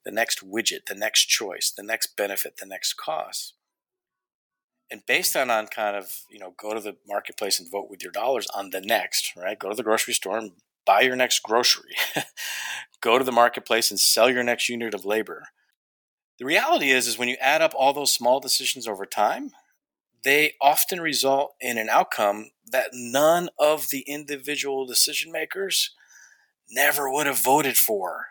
The 0.04 0.12
next 0.12 0.48
widget, 0.48 0.86
the 0.88 0.96
next 0.96 1.26
choice, 1.26 1.72
the 1.76 1.84
next 1.84 2.16
benefit, 2.16 2.58
the 2.58 2.66
next 2.66 2.94
cost. 2.94 3.54
And 4.90 5.06
based 5.06 5.36
on, 5.36 5.50
on 5.50 5.68
kind 5.68 5.96
of, 5.96 6.24
you 6.30 6.40
know, 6.40 6.54
go 6.58 6.74
to 6.74 6.82
the 6.82 6.98
marketplace 7.08 7.60
and 7.60 7.72
vote 7.72 7.90
with 7.90 8.04
your 8.04 8.12
dollars 8.12 8.48
on 8.54 8.72
the 8.72 8.82
next, 8.82 9.34
right? 9.38 9.58
Go 9.58 9.70
to 9.70 9.76
the 9.76 9.84
grocery 9.84 10.14
store 10.14 10.38
and 10.38 10.52
buy 10.86 11.02
your 11.02 11.16
next 11.16 11.44
grocery. 11.44 11.96
Go 13.02 13.18
to 13.18 13.24
the 13.24 13.32
marketplace 13.32 13.90
and 13.90 14.00
sell 14.00 14.30
your 14.30 14.44
next 14.44 14.70
unit 14.70 14.94
of 14.94 15.06
labor. 15.06 15.48
The 16.40 16.46
reality 16.46 16.90
is 16.90 17.08
is 17.08 17.18
when 17.18 17.30
you 17.30 17.38
add 17.40 17.62
up 17.62 17.74
all 17.76 17.94
those 17.94 18.14
small 18.14 18.40
decisions 18.40 18.88
over 18.88 19.06
time, 19.06 19.52
they 20.24 20.54
often 20.62 21.00
result 21.00 21.54
in 21.60 21.78
an 21.78 21.90
outcome 21.90 22.52
that 22.72 22.90
none 22.94 23.50
of 23.60 23.90
the 23.90 24.02
individual 24.02 24.86
decision 24.86 25.32
makers 25.32 25.92
never 26.72 27.12
would 27.12 27.28
have 27.28 27.40
voted 27.40 27.78
for. 27.78 28.28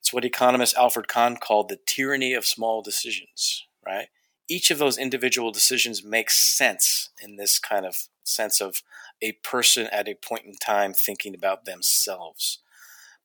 It's 0.00 0.12
what 0.12 0.24
economist 0.24 0.76
Alfred 0.76 1.08
Kahn 1.08 1.36
called 1.36 1.68
the 1.68 1.78
tyranny 1.86 2.34
of 2.34 2.46
small 2.46 2.82
decisions, 2.82 3.66
right? 3.84 4.08
Each 4.48 4.70
of 4.70 4.78
those 4.78 4.98
individual 4.98 5.52
decisions 5.52 6.02
makes 6.04 6.36
sense 6.36 7.10
in 7.22 7.36
this 7.36 7.58
kind 7.58 7.86
of 7.86 8.08
sense 8.24 8.60
of 8.60 8.82
a 9.20 9.32
person 9.44 9.86
at 9.92 10.08
a 10.08 10.14
point 10.14 10.44
in 10.44 10.54
time 10.54 10.92
thinking 10.92 11.34
about 11.34 11.64
themselves. 11.64 12.58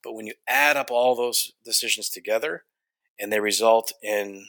But 0.03 0.13
when 0.13 0.27
you 0.27 0.33
add 0.47 0.77
up 0.77 0.91
all 0.91 1.15
those 1.15 1.51
decisions 1.65 2.09
together 2.09 2.63
and 3.19 3.31
they 3.31 3.39
result 3.39 3.91
in 4.03 4.45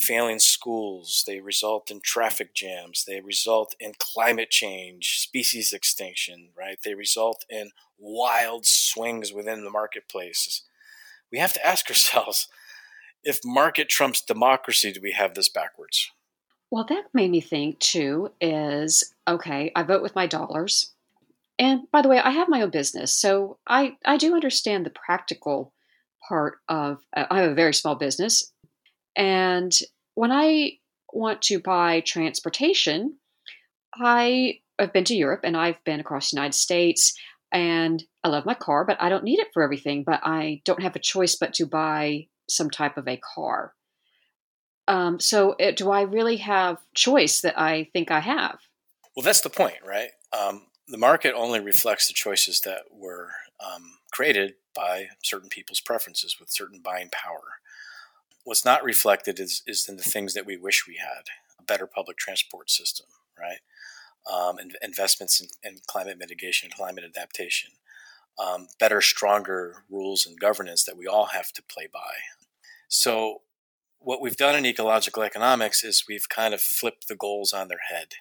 failing 0.00 0.38
schools, 0.38 1.24
they 1.26 1.40
result 1.40 1.90
in 1.90 2.00
traffic 2.00 2.54
jams, 2.54 3.04
they 3.04 3.20
result 3.20 3.74
in 3.78 3.92
climate 3.98 4.50
change, 4.50 5.18
species 5.20 5.72
extinction, 5.72 6.48
right? 6.56 6.78
They 6.82 6.94
result 6.94 7.44
in 7.48 7.70
wild 7.98 8.66
swings 8.66 9.32
within 9.32 9.64
the 9.64 9.70
marketplaces. 9.70 10.62
We 11.30 11.38
have 11.38 11.52
to 11.52 11.66
ask 11.66 11.86
ourselves 11.90 12.48
if 13.22 13.40
market 13.44 13.88
trumps 13.88 14.22
democracy, 14.22 14.92
do 14.92 15.00
we 15.02 15.12
have 15.12 15.34
this 15.34 15.48
backwards? 15.48 16.10
Well, 16.70 16.84
that 16.84 17.04
made 17.12 17.30
me 17.30 17.40
think 17.40 17.78
too 17.80 18.30
is 18.40 19.12
okay, 19.28 19.72
I 19.74 19.82
vote 19.82 20.02
with 20.02 20.14
my 20.14 20.26
dollars. 20.26 20.92
And 21.58 21.90
by 21.90 22.00
the 22.00 22.08
way, 22.08 22.18
I 22.18 22.30
have 22.30 22.48
my 22.48 22.62
own 22.62 22.70
business, 22.70 23.12
so 23.12 23.58
I, 23.66 23.96
I 24.06 24.16
do 24.16 24.34
understand 24.34 24.86
the 24.86 24.90
practical 24.90 25.74
part 26.26 26.60
of. 26.68 27.04
Uh, 27.14 27.26
I 27.30 27.40
have 27.40 27.50
a 27.50 27.54
very 27.54 27.74
small 27.74 27.96
business, 27.96 28.52
and 29.16 29.72
when 30.14 30.32
I 30.32 30.78
want 31.12 31.42
to 31.42 31.60
buy 31.60 32.00
transportation, 32.00 33.16
I 33.94 34.60
have 34.78 34.92
been 34.92 35.04
to 35.04 35.14
Europe 35.14 35.40
and 35.44 35.56
I've 35.56 35.82
been 35.84 36.00
across 36.00 36.30
the 36.30 36.36
United 36.36 36.54
States, 36.54 37.18
and 37.52 38.02
I 38.22 38.28
love 38.28 38.46
my 38.46 38.54
car, 38.54 38.84
but 38.84 39.00
I 39.00 39.08
don't 39.08 39.24
need 39.24 39.40
it 39.40 39.48
for 39.52 39.62
everything. 39.62 40.04
But 40.04 40.20
I 40.22 40.62
don't 40.64 40.82
have 40.82 40.96
a 40.96 41.00
choice 41.00 41.34
but 41.34 41.54
to 41.54 41.66
buy 41.66 42.28
some 42.48 42.70
type 42.70 42.96
of 42.96 43.08
a 43.08 43.16
car. 43.34 43.74
Um, 44.88 45.20
so, 45.20 45.54
it, 45.58 45.76
do 45.76 45.90
I 45.90 46.02
really 46.02 46.38
have 46.38 46.78
choice 46.94 47.42
that 47.42 47.58
I 47.58 47.88
think 47.92 48.10
I 48.10 48.20
have? 48.20 48.58
Well, 49.14 49.24
that's 49.24 49.40
the 49.40 49.50
point, 49.50 49.76
right? 49.86 50.10
Um, 50.32 50.66
the 50.88 50.98
market 50.98 51.34
only 51.34 51.60
reflects 51.60 52.08
the 52.08 52.14
choices 52.14 52.60
that 52.62 52.82
were 52.90 53.28
um, 53.64 53.98
created 54.12 54.54
by 54.74 55.08
certain 55.22 55.48
people's 55.48 55.80
preferences 55.80 56.38
with 56.40 56.50
certain 56.50 56.80
buying 56.80 57.10
power. 57.10 57.59
What's 58.44 58.64
not 58.64 58.84
reflected 58.84 59.38
is, 59.38 59.62
is 59.66 59.88
in 59.88 59.96
the 59.96 60.02
things 60.02 60.34
that 60.34 60.46
we 60.46 60.56
wish 60.56 60.86
we 60.86 60.96
had 60.96 61.24
a 61.58 61.62
better 61.62 61.86
public 61.86 62.16
transport 62.16 62.70
system, 62.70 63.06
right? 63.38 63.58
um, 64.30 64.58
investments 64.82 65.40
in, 65.40 65.48
in, 65.64 65.78
climate 65.86 66.18
mitigation 66.18 66.70
climate 66.70 67.04
adaptation, 67.04 67.70
um, 68.38 68.68
better, 68.78 69.00
stronger 69.00 69.84
rules 69.90 70.26
and 70.26 70.38
governance 70.38 70.84
that 70.84 70.96
we 70.96 71.06
all 71.06 71.26
have 71.26 71.52
to 71.52 71.62
play 71.62 71.88
by. 71.92 72.12
So, 72.88 73.42
what 73.98 74.20
we've 74.20 74.36
done 74.36 74.56
in 74.56 74.64
ecological 74.64 75.22
economics 75.22 75.84
is 75.84 76.04
we've 76.08 76.28
kind 76.28 76.54
of 76.54 76.60
flipped 76.60 77.08
the 77.08 77.16
goals 77.16 77.52
on 77.52 77.68
their 77.68 77.80
head. 77.90 78.14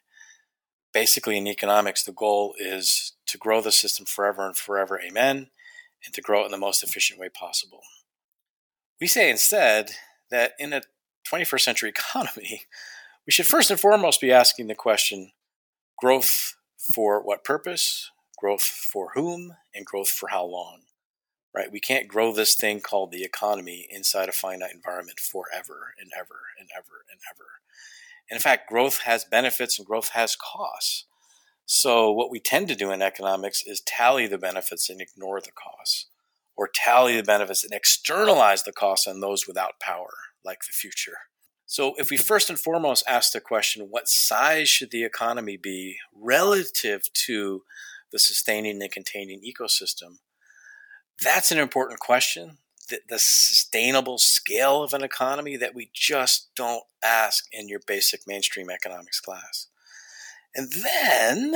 Basically, 0.93 1.37
in 1.37 1.47
economics, 1.47 2.03
the 2.03 2.11
goal 2.11 2.53
is 2.59 3.13
to 3.27 3.37
grow 3.37 3.61
the 3.61 3.71
system 3.71 4.05
forever 4.05 4.45
and 4.45 4.57
forever, 4.57 4.99
amen, 4.99 5.49
and 6.05 6.13
to 6.13 6.21
grow 6.21 6.41
it 6.41 6.45
in 6.45 6.51
the 6.51 6.57
most 6.57 6.83
efficient 6.83 7.19
way 7.19 7.29
possible. 7.29 7.81
We 8.99 9.07
say 9.07 9.29
instead 9.29 9.91
that 10.31 10.53
in 10.59 10.73
a 10.73 10.81
21st 11.27 11.61
century 11.61 11.89
economy, 11.97 12.63
we 13.25 13.31
should 13.31 13.45
first 13.45 13.71
and 13.71 13.79
foremost 13.79 14.21
be 14.21 14.31
asking 14.31 14.67
the 14.67 14.75
question 14.75 15.31
growth 15.97 16.55
for 16.77 17.21
what 17.21 17.43
purpose, 17.43 18.11
growth 18.39 18.61
for 18.63 19.11
whom, 19.13 19.53
and 19.75 19.85
growth 19.85 20.09
for 20.09 20.29
how 20.29 20.45
long. 20.45 20.81
Right? 21.53 21.71
We 21.71 21.79
can't 21.79 22.07
grow 22.07 22.31
this 22.31 22.53
thing 22.53 22.79
called 22.79 23.11
the 23.11 23.23
economy 23.23 23.87
inside 23.89 24.29
a 24.29 24.31
finite 24.31 24.73
environment 24.73 25.19
forever 25.19 25.93
and 25.99 26.11
ever 26.15 26.39
and 26.59 26.69
ever 26.75 27.05
and 27.11 27.19
ever. 27.29 27.45
And 28.29 28.37
in 28.37 28.41
fact, 28.41 28.69
growth 28.69 28.99
has 28.99 29.25
benefits 29.25 29.79
and 29.79 29.87
growth 29.87 30.09
has 30.09 30.35
costs. 30.35 31.05
So, 31.65 32.11
what 32.11 32.31
we 32.31 32.39
tend 32.39 32.67
to 32.69 32.75
do 32.75 32.91
in 32.91 33.01
economics 33.01 33.63
is 33.63 33.81
tally 33.81 34.25
the 34.25 34.39
benefits 34.39 34.89
and 34.89 34.99
ignore 34.99 35.39
the 35.39 35.51
costs, 35.51 36.07
or 36.59 36.69
tally 36.73 37.15
the 37.15 37.23
benefits 37.23 37.63
and 37.63 37.71
externalize 37.71 38.63
the 38.63 38.73
costs 38.73 39.07
on 39.07 39.21
those 39.21 39.47
without 39.47 39.79
power, 39.79 40.11
like 40.43 40.59
the 40.67 40.73
future. 40.73 41.15
So, 41.65 41.93
if 41.97 42.09
we 42.09 42.17
first 42.17 42.49
and 42.49 42.59
foremost 42.59 43.05
ask 43.07 43.31
the 43.31 43.39
question, 43.39 43.87
what 43.89 44.09
size 44.09 44.67
should 44.67 44.91
the 44.91 45.05
economy 45.05 45.55
be 45.55 45.99
relative 46.13 47.03
to 47.13 47.63
the 48.11 48.19
sustaining 48.19 48.81
and 48.81 48.91
containing 48.91 49.41
ecosystem? 49.41 50.17
That's 51.23 51.49
an 51.49 51.59
important 51.59 52.01
question. 52.01 52.57
The, 52.89 52.99
the, 53.07 53.19
sustainable 53.19 54.17
scale 54.17 54.83
of 54.83 54.93
an 54.93 55.03
economy 55.03 55.55
that 55.55 55.73
we 55.73 55.91
just 55.93 56.49
don't 56.55 56.83
ask 57.01 57.45
in 57.53 57.69
your 57.69 57.79
basic 57.87 58.27
mainstream 58.27 58.69
economics 58.69 59.21
class. 59.21 59.67
And 60.53 60.73
then 60.73 61.55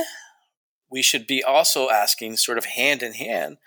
we 0.88 1.02
should 1.02 1.26
be 1.26 1.42
also 1.42 1.90
asking, 1.90 2.36
sort 2.36 2.56
of 2.56 2.64
hand 2.64 3.02
in 3.02 3.14
hand, 3.14 3.58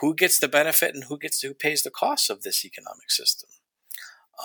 who 0.00 0.14
gets 0.14 0.38
the 0.38 0.48
benefit 0.48 0.94
and 0.94 1.04
who 1.04 1.18
gets 1.18 1.42
who 1.42 1.54
pays 1.54 1.82
the 1.82 1.90
cost 1.90 2.30
of 2.30 2.42
this 2.42 2.64
economic 2.64 3.10
system. 3.10 3.50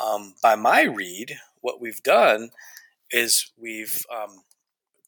Um, 0.01 0.35
by 0.41 0.55
my 0.55 0.83
read, 0.83 1.37
what 1.61 1.79
we've 1.79 2.03
done 2.03 2.49
is 3.11 3.51
we've 3.57 4.05
um, 4.13 4.43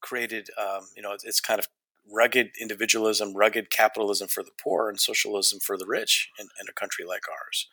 created, 0.01 0.50
um, 0.58 0.88
you 0.96 1.01
know, 1.01 1.13
it's 1.13 1.41
kind 1.41 1.60
of 1.60 1.67
rugged 2.12 2.51
individualism, 2.60 3.36
rugged 3.36 3.70
capitalism 3.70 4.27
for 4.27 4.44
the 4.44 4.51
poor, 4.62 4.89
and 4.89 5.00
socialism 5.00 5.60
for 5.60 5.77
the 5.77 5.86
rich 5.86 6.29
in, 6.39 6.48
in 6.62 6.67
a 6.70 6.74
country 6.74 7.06
like 7.06 7.24
ours, 7.29 7.67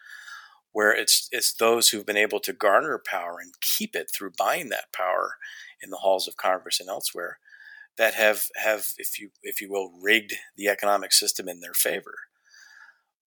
where 0.73 0.93
it's 0.93 1.29
it's 1.31 1.53
those 1.53 1.89
who've 1.91 2.07
been 2.07 2.17
able 2.17 2.41
to 2.41 2.53
garner 2.53 3.01
power 3.05 3.37
and 3.41 3.61
keep 3.61 3.95
it 3.95 4.11
through 4.13 4.33
buying 4.37 4.71
that 4.71 4.93
power 4.93 5.37
in 5.83 5.91
the 5.91 5.99
halls 5.99 6.27
of 6.27 6.37
Congress 6.37 6.81
and 6.81 6.89
elsewhere 6.89 7.39
that 7.97 8.15
have 8.15 8.49
have 8.57 8.93
if 8.99 9.21
you 9.21 9.31
if 9.43 9.61
you 9.61 9.71
will 9.71 9.93
rigged 10.03 10.35
the 10.57 10.69
economic 10.69 11.13
system 11.13 11.49
in 11.49 11.61
their 11.61 11.75
favor. 11.75 12.15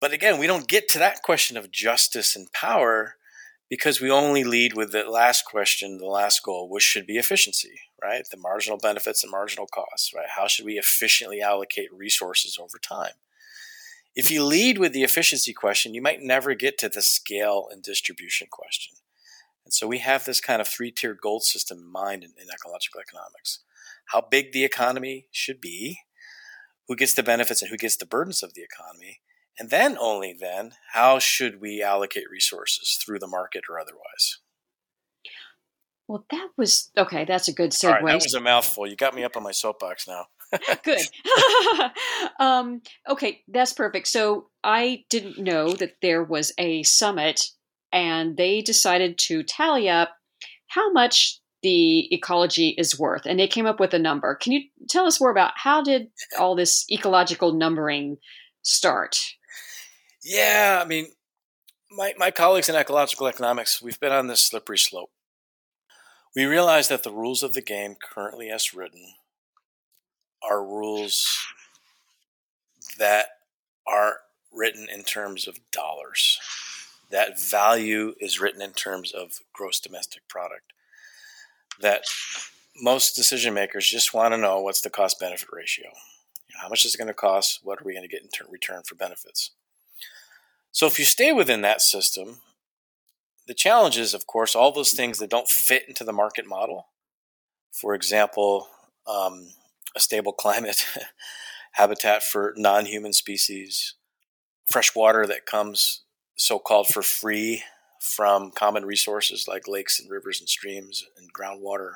But 0.00 0.12
again, 0.12 0.38
we 0.38 0.46
don't 0.46 0.68
get 0.68 0.88
to 0.88 0.98
that 0.98 1.22
question 1.22 1.56
of 1.56 1.72
justice 1.72 2.36
and 2.36 2.52
power 2.52 3.16
because 3.68 4.00
we 4.00 4.10
only 4.10 4.44
lead 4.44 4.74
with 4.74 4.92
the 4.92 5.04
last 5.04 5.44
question, 5.44 5.98
the 5.98 6.06
last 6.06 6.42
goal, 6.42 6.68
which 6.68 6.82
should 6.82 7.06
be 7.06 7.18
efficiency, 7.18 7.80
right? 8.00 8.24
The 8.30 8.36
marginal 8.36 8.78
benefits 8.78 9.22
and 9.22 9.30
marginal 9.30 9.66
costs, 9.66 10.14
right? 10.14 10.28
How 10.36 10.46
should 10.46 10.64
we 10.64 10.78
efficiently 10.78 11.42
allocate 11.42 11.92
resources 11.92 12.58
over 12.60 12.78
time? 12.78 13.12
If 14.14 14.30
you 14.30 14.44
lead 14.44 14.78
with 14.78 14.92
the 14.92 15.04
efficiency 15.04 15.52
question, 15.52 15.94
you 15.94 16.02
might 16.02 16.22
never 16.22 16.54
get 16.54 16.78
to 16.78 16.88
the 16.88 17.02
scale 17.02 17.68
and 17.70 17.82
distribution 17.82 18.48
question. 18.50 18.96
And 19.64 19.72
so 19.74 19.86
we 19.86 19.98
have 19.98 20.24
this 20.24 20.40
kind 20.40 20.62
of 20.62 20.68
three 20.68 20.90
tiered 20.90 21.20
gold 21.20 21.44
system 21.44 21.78
in 21.78 21.92
mind 21.92 22.24
in, 22.24 22.30
in 22.40 22.48
ecological 22.52 23.00
economics. 23.00 23.60
How 24.06 24.22
big 24.22 24.52
the 24.52 24.64
economy 24.64 25.26
should 25.30 25.60
be, 25.60 26.00
who 26.88 26.96
gets 26.96 27.12
the 27.12 27.22
benefits 27.22 27.60
and 27.60 27.70
who 27.70 27.76
gets 27.76 27.96
the 27.96 28.06
burdens 28.06 28.42
of 28.42 28.54
the 28.54 28.62
economy, 28.62 29.20
and 29.58 29.70
then 29.70 29.96
only 29.98 30.36
then, 30.38 30.72
how 30.92 31.18
should 31.18 31.60
we 31.60 31.82
allocate 31.82 32.30
resources 32.30 32.98
through 33.04 33.18
the 33.18 33.26
market 33.26 33.64
or 33.68 33.78
otherwise? 33.78 34.38
Well, 36.06 36.24
that 36.30 36.48
was 36.56 36.90
okay. 36.96 37.24
That's 37.26 37.48
a 37.48 37.52
good 37.52 37.72
segue. 37.72 38.00
Right, 38.00 38.06
that 38.06 38.22
was 38.22 38.34
a 38.34 38.40
mouthful. 38.40 38.86
You 38.86 38.96
got 38.96 39.14
me 39.14 39.24
up 39.24 39.36
on 39.36 39.42
my 39.42 39.52
soapbox 39.52 40.08
now. 40.08 40.26
good. 40.82 41.00
um, 42.40 42.80
okay, 43.08 43.42
that's 43.48 43.74
perfect. 43.74 44.08
So 44.08 44.48
I 44.64 45.04
didn't 45.10 45.38
know 45.38 45.72
that 45.72 45.96
there 46.00 46.24
was 46.24 46.52
a 46.56 46.82
summit 46.84 47.42
and 47.92 48.36
they 48.36 48.62
decided 48.62 49.18
to 49.18 49.42
tally 49.42 49.88
up 49.88 50.10
how 50.68 50.90
much 50.92 51.40
the 51.62 52.12
ecology 52.14 52.74
is 52.78 52.98
worth 52.98 53.26
and 53.26 53.38
they 53.38 53.48
came 53.48 53.66
up 53.66 53.80
with 53.80 53.92
a 53.92 53.98
number 53.98 54.36
can 54.36 54.52
you 54.52 54.62
tell 54.88 55.06
us 55.06 55.20
more 55.20 55.30
about 55.30 55.50
how 55.56 55.82
did 55.82 56.06
all 56.38 56.54
this 56.54 56.86
ecological 56.88 57.52
numbering 57.52 58.16
start 58.62 59.18
yeah 60.28 60.80
i 60.82 60.86
mean 60.86 61.06
my, 61.90 62.12
my 62.18 62.30
colleagues 62.30 62.68
in 62.68 62.76
ecological 62.76 63.26
economics 63.26 63.80
we've 63.80 64.00
been 64.00 64.12
on 64.12 64.26
this 64.26 64.40
slippery 64.40 64.78
slope 64.78 65.10
we 66.36 66.44
realize 66.44 66.88
that 66.88 67.02
the 67.02 67.10
rules 67.10 67.42
of 67.42 67.54
the 67.54 67.62
game 67.62 67.96
currently 68.00 68.50
as 68.50 68.74
written 68.74 69.14
are 70.42 70.62
rules 70.62 71.26
that 72.98 73.26
are 73.86 74.18
written 74.52 74.86
in 74.92 75.02
terms 75.02 75.48
of 75.48 75.58
dollars 75.72 76.38
that 77.10 77.40
value 77.40 78.14
is 78.20 78.40
written 78.40 78.60
in 78.60 78.72
terms 78.72 79.12
of 79.12 79.40
gross 79.52 79.80
domestic 79.80 80.28
product. 80.28 80.72
That 81.80 82.02
most 82.80 83.14
decision 83.14 83.54
makers 83.54 83.88
just 83.88 84.12
want 84.12 84.34
to 84.34 84.38
know 84.38 84.60
what's 84.60 84.80
the 84.80 84.90
cost 84.90 85.18
benefit 85.18 85.48
ratio. 85.52 85.86
How 86.60 86.68
much 86.68 86.84
is 86.84 86.94
it 86.94 86.98
going 86.98 87.08
to 87.08 87.14
cost? 87.14 87.60
What 87.62 87.80
are 87.80 87.84
we 87.84 87.94
going 87.94 88.06
to 88.06 88.12
get 88.12 88.22
in 88.22 88.28
return 88.50 88.82
for 88.84 88.94
benefits? 88.94 89.52
So 90.78 90.86
if 90.86 90.96
you 90.96 91.04
stay 91.04 91.32
within 91.32 91.62
that 91.62 91.80
system, 91.82 92.38
the 93.48 93.52
challenge 93.52 93.98
is, 93.98 94.14
of 94.14 94.28
course, 94.28 94.54
all 94.54 94.70
those 94.70 94.92
things 94.92 95.18
that 95.18 95.28
don't 95.28 95.48
fit 95.48 95.88
into 95.88 96.04
the 96.04 96.12
market 96.12 96.46
model. 96.46 96.86
For 97.72 97.96
example, 97.96 98.68
um, 99.04 99.48
a 99.96 99.98
stable 99.98 100.32
climate, 100.32 100.86
habitat 101.72 102.22
for 102.22 102.54
non 102.56 102.86
human 102.86 103.12
species, 103.12 103.94
fresh 104.70 104.94
water 104.94 105.26
that 105.26 105.46
comes 105.46 106.02
so 106.36 106.60
called 106.60 106.86
for 106.86 107.02
free 107.02 107.64
from 108.00 108.52
common 108.52 108.84
resources 108.84 109.48
like 109.48 109.66
lakes 109.66 109.98
and 109.98 110.08
rivers 110.08 110.38
and 110.38 110.48
streams 110.48 111.04
and 111.16 111.34
groundwater. 111.34 111.94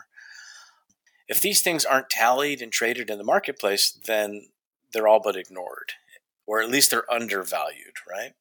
If 1.29 1.41
these 1.41 1.63
things 1.63 1.85
aren't 1.85 2.11
tallied 2.11 2.61
and 2.61 2.73
traded 2.73 3.11
in 3.11 3.19
the 3.19 3.23
marketplace, 3.23 3.93
then 3.93 4.49
they're 4.93 5.07
all 5.07 5.21
but 5.23 5.37
ignored, 5.37 5.93
or 6.47 6.61
at 6.61 6.69
least 6.69 6.91
they're 6.91 7.09
undervalued, 7.09 7.95
right? 8.11 8.33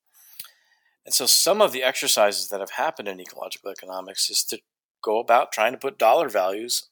And 1.06 1.14
so 1.14 1.26
some 1.26 1.62
of 1.62 1.72
the 1.72 1.84
exercises 1.84 2.50
that 2.50 2.60
have 2.60 2.72
happened 2.72 3.08
in 3.08 3.20
ecological 3.20 3.72
economics 3.72 4.30
is 4.30 4.44
to 4.46 4.60
go 5.04 5.20
about 5.20 5.52
trying 5.52 5.72
to 5.72 5.78
put 5.78 5.98
dollar 5.98 6.30
values 6.30 6.90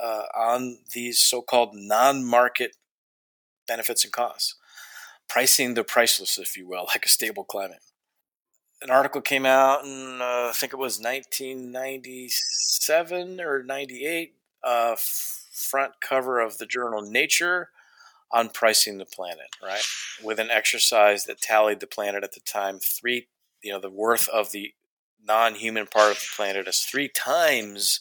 uh, 0.00 0.24
on 0.34 0.78
these 0.94 1.18
so 1.18 1.42
called 1.42 1.74
non 1.74 2.24
market 2.24 2.76
benefits 3.66 4.04
and 4.04 4.12
costs, 4.12 4.54
pricing 5.28 5.74
the 5.74 5.82
priceless, 5.84 6.38
if 6.38 6.56
you 6.56 6.68
will, 6.68 6.84
like 6.88 7.06
a 7.06 7.08
stable 7.08 7.44
climate. 7.44 7.80
An 8.82 8.90
article 8.90 9.20
came 9.20 9.46
out 9.46 9.84
in 9.84 10.18
uh, 10.20 10.50
I 10.50 10.52
think 10.54 10.72
it 10.72 10.76
was 10.76 10.98
1997 10.98 13.40
or 13.40 13.62
98, 13.62 14.34
uh, 14.64 14.96
front 15.52 15.92
cover 16.00 16.40
of 16.40 16.58
the 16.58 16.66
journal 16.66 17.02
Nature 17.02 17.68
on 18.32 18.48
pricing 18.48 18.98
the 18.98 19.04
planet, 19.04 19.56
right? 19.62 19.84
With 20.22 20.38
an 20.38 20.50
exercise 20.50 21.24
that 21.24 21.40
tallied 21.40 21.80
the 21.80 21.86
planet 21.86 22.24
at 22.24 22.32
the 22.32 22.40
time 22.40 22.78
three, 22.78 23.28
you 23.62 23.72
know, 23.72 23.80
the 23.80 23.90
worth 23.90 24.28
of 24.28 24.52
the 24.52 24.72
non-human 25.24 25.86
part 25.86 26.12
of 26.12 26.20
the 26.20 26.28
planet 26.34 26.66
as 26.66 26.80
three 26.80 27.08
times 27.08 28.00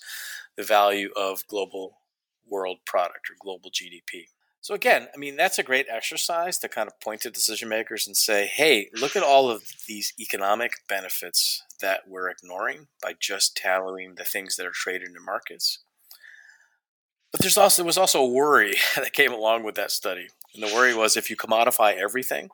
the 0.58 0.64
value 0.64 1.10
of 1.16 1.46
global 1.48 1.98
world 2.48 2.80
product 2.86 3.30
or 3.30 3.36
global 3.40 3.70
GDP. 3.70 4.26
So 4.60 4.76
again, 4.76 5.08
I 5.14 5.18
mean 5.18 5.38
that's 5.38 5.58
a 5.58 5.64
great 5.64 5.88
exercise 5.90 6.60
to 6.60 6.70
kind 6.70 6.88
of 6.88 7.00
point 7.00 7.22
to 7.22 7.32
decision 7.32 7.68
makers 7.68 8.06
and 8.06 8.16
say, 8.16 8.46
"Hey, 8.46 8.90
look 8.94 9.16
at 9.16 9.24
all 9.24 9.50
of 9.50 9.64
these 9.88 10.14
economic 10.20 10.88
benefits 10.88 11.64
that 11.80 12.08
we're 12.08 12.30
ignoring 12.30 12.88
by 13.02 13.14
just 13.20 13.58
tallying 13.58 14.16
the 14.16 14.24
things 14.24 14.56
that 14.58 14.68
are 14.68 14.72
traded 14.72 15.10
in 15.16 15.26
markets." 15.26 15.80
But 17.32 17.42
there's 17.42 17.58
also 17.58 17.82
there 17.82 17.88
was 17.88 17.98
also 17.98 18.22
a 18.22 18.28
worry 18.28 18.76
that 18.96 19.14
came 19.14 19.32
along 19.32 19.64
with 19.64 19.76
that 19.76 19.92
study, 19.92 20.28
and 20.54 20.64
the 20.64 20.74
worry 20.74 20.94
was 20.94 21.16
if 21.16 21.30
you 21.30 21.36
commodify 21.36 21.96
everything, 21.96 22.50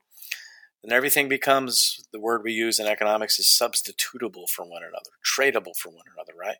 then 0.83 0.95
everything 0.95 1.27
becomes 1.27 1.99
the 2.11 2.19
word 2.19 2.43
we 2.43 2.53
use 2.53 2.79
in 2.79 2.87
economics 2.87 3.39
is 3.39 3.47
substitutable 3.47 4.49
for 4.49 4.63
one 4.63 4.83
another, 4.83 5.11
tradable 5.25 5.75
for 5.75 5.89
one 5.89 6.05
another, 6.13 6.33
right? 6.39 6.57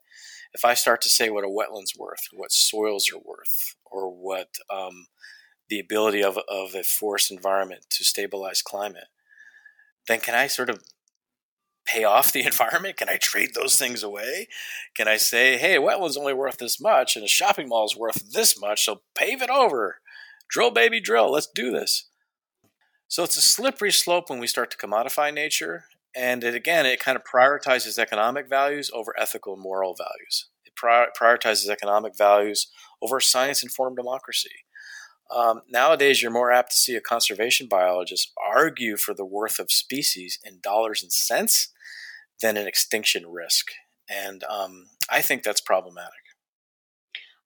if 0.53 0.65
I 0.65 0.73
start 0.73 1.01
to 1.01 1.09
say 1.09 1.29
what 1.29 1.43
a 1.43 1.49
wetland's 1.49 1.97
worth, 1.97 2.27
what 2.33 2.51
soils 2.51 3.11
are 3.11 3.19
worth, 3.19 3.75
or 3.85 4.09
what 4.09 4.55
um, 4.69 5.07
the 5.69 5.79
ability 5.79 6.23
of, 6.23 6.37
of 6.49 6.73
a 6.73 6.83
forest 6.83 7.31
environment 7.31 7.85
to 7.91 8.03
stabilize 8.03 8.61
climate, 8.61 9.07
then 10.07 10.19
can 10.19 10.35
I 10.35 10.47
sort 10.47 10.69
of 10.69 10.83
pay 11.87 12.03
off 12.03 12.31
the 12.31 12.43
environment? 12.45 12.97
Can 12.97 13.09
I 13.09 13.17
trade 13.17 13.53
those 13.53 13.77
things 13.77 14.03
away? 14.03 14.47
Can 14.95 15.07
I 15.07 15.17
say, 15.17 15.57
hey, 15.57 15.77
wetland's 15.77 16.17
only 16.17 16.33
worth 16.33 16.57
this 16.57 16.79
much 16.79 17.15
and 17.15 17.25
a 17.25 17.29
shopping 17.29 17.69
mall 17.69 17.85
is 17.85 17.97
worth 17.97 18.31
this 18.31 18.59
much, 18.59 18.85
so 18.85 19.01
pave 19.15 19.41
it 19.41 19.49
over. 19.49 19.99
Drill, 20.49 20.71
baby, 20.71 20.99
drill. 20.99 21.31
Let's 21.31 21.47
do 21.47 21.71
this. 21.71 22.05
So 23.07 23.23
it's 23.23 23.37
a 23.37 23.41
slippery 23.41 23.91
slope 23.91 24.29
when 24.29 24.39
we 24.39 24.47
start 24.47 24.69
to 24.71 24.77
commodify 24.77 25.33
nature. 25.33 25.85
And 26.15 26.43
it, 26.43 26.55
again, 26.55 26.85
it 26.85 26.99
kind 26.99 27.15
of 27.15 27.23
prioritizes 27.23 27.97
economic 27.97 28.49
values 28.49 28.91
over 28.93 29.13
ethical 29.19 29.53
and 29.53 29.61
moral 29.61 29.95
values. 29.95 30.47
It 30.65 30.73
prioritizes 30.75 31.69
economic 31.69 32.17
values 32.17 32.67
over 33.01 33.19
science 33.19 33.63
informed 33.63 33.97
democracy. 33.97 34.65
Um, 35.29 35.61
nowadays, 35.69 36.21
you're 36.21 36.31
more 36.31 36.51
apt 36.51 36.71
to 36.71 36.77
see 36.77 36.95
a 36.95 37.01
conservation 37.01 37.67
biologist 37.67 38.31
argue 38.53 38.97
for 38.97 39.13
the 39.13 39.25
worth 39.25 39.59
of 39.59 39.71
species 39.71 40.39
in 40.43 40.59
dollars 40.61 41.03
and 41.03 41.11
cents 41.11 41.69
than 42.41 42.57
an 42.57 42.67
extinction 42.67 43.27
risk. 43.27 43.71
And 44.09 44.43
um, 44.45 44.87
I 45.09 45.21
think 45.21 45.43
that's 45.43 45.61
problematic. 45.61 46.13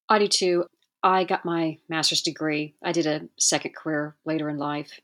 I 0.10 0.20
do 0.20 0.28
too. 0.28 0.66
I 1.04 1.24
got 1.24 1.46
my 1.46 1.78
master's 1.90 2.22
degree. 2.22 2.76
I 2.84 2.92
did 2.92 3.08
a 3.08 3.28
second 3.40 3.76
career 3.76 4.16
later 4.26 4.50
in 4.50 4.58
life. 4.58 5.00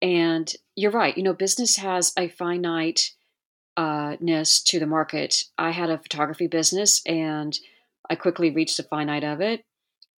And 0.00 0.50
you're 0.76 0.90
right. 0.90 1.16
You 1.16 1.22
know, 1.22 1.34
business 1.34 1.76
has 1.76 2.12
a 2.16 2.28
finite 2.28 3.12
uh, 3.76 4.16
to 4.16 4.78
the 4.78 4.86
market. 4.86 5.44
I 5.58 5.70
had 5.70 5.90
a 5.90 5.98
photography 5.98 6.46
business 6.46 7.02
and 7.04 7.58
I 8.08 8.14
quickly 8.14 8.50
reached 8.50 8.78
the 8.78 8.82
finite 8.82 9.24
of 9.24 9.40
it. 9.40 9.64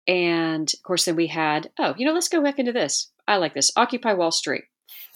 And 0.06 0.70
of 0.72 0.82
course, 0.82 1.06
then 1.06 1.16
we 1.16 1.28
had, 1.28 1.70
oh, 1.78 1.94
you 1.96 2.04
know, 2.04 2.12
let's 2.12 2.28
go 2.28 2.42
back 2.42 2.58
into 2.58 2.72
this. 2.72 3.10
I 3.26 3.36
like 3.36 3.54
this 3.54 3.72
Occupy 3.76 4.14
Wall 4.14 4.32
Street 4.32 4.64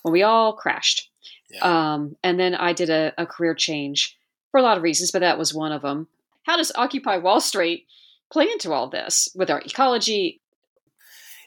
when 0.03 0.13
we 0.13 0.23
all 0.23 0.55
crashed. 0.55 1.11
Yeah. 1.55 1.95
Um, 1.95 2.17
and 2.23 2.38
then 2.38 2.55
I 2.55 2.73
did 2.73 2.90
a, 2.90 3.12
a 3.17 3.27
career 3.27 3.55
change 3.55 4.17
for 4.51 4.59
a 4.59 4.62
lot 4.62 4.77
of 4.77 4.83
reasons, 4.83 5.11
but 5.11 5.21
that 5.21 5.38
was 5.38 5.55
one 5.55 5.73
of 5.73 5.83
them. 5.83 6.09
How 6.45 6.57
does 6.57 6.73
Occupy 6.75 7.19
Wall 7.19 7.40
Street 7.40 7.87
play 8.31 8.45
into 8.51 8.73
all 8.73 8.88
this 8.88 9.29
with 9.35 9.51
our 9.51 9.61
ecology? 9.61 10.40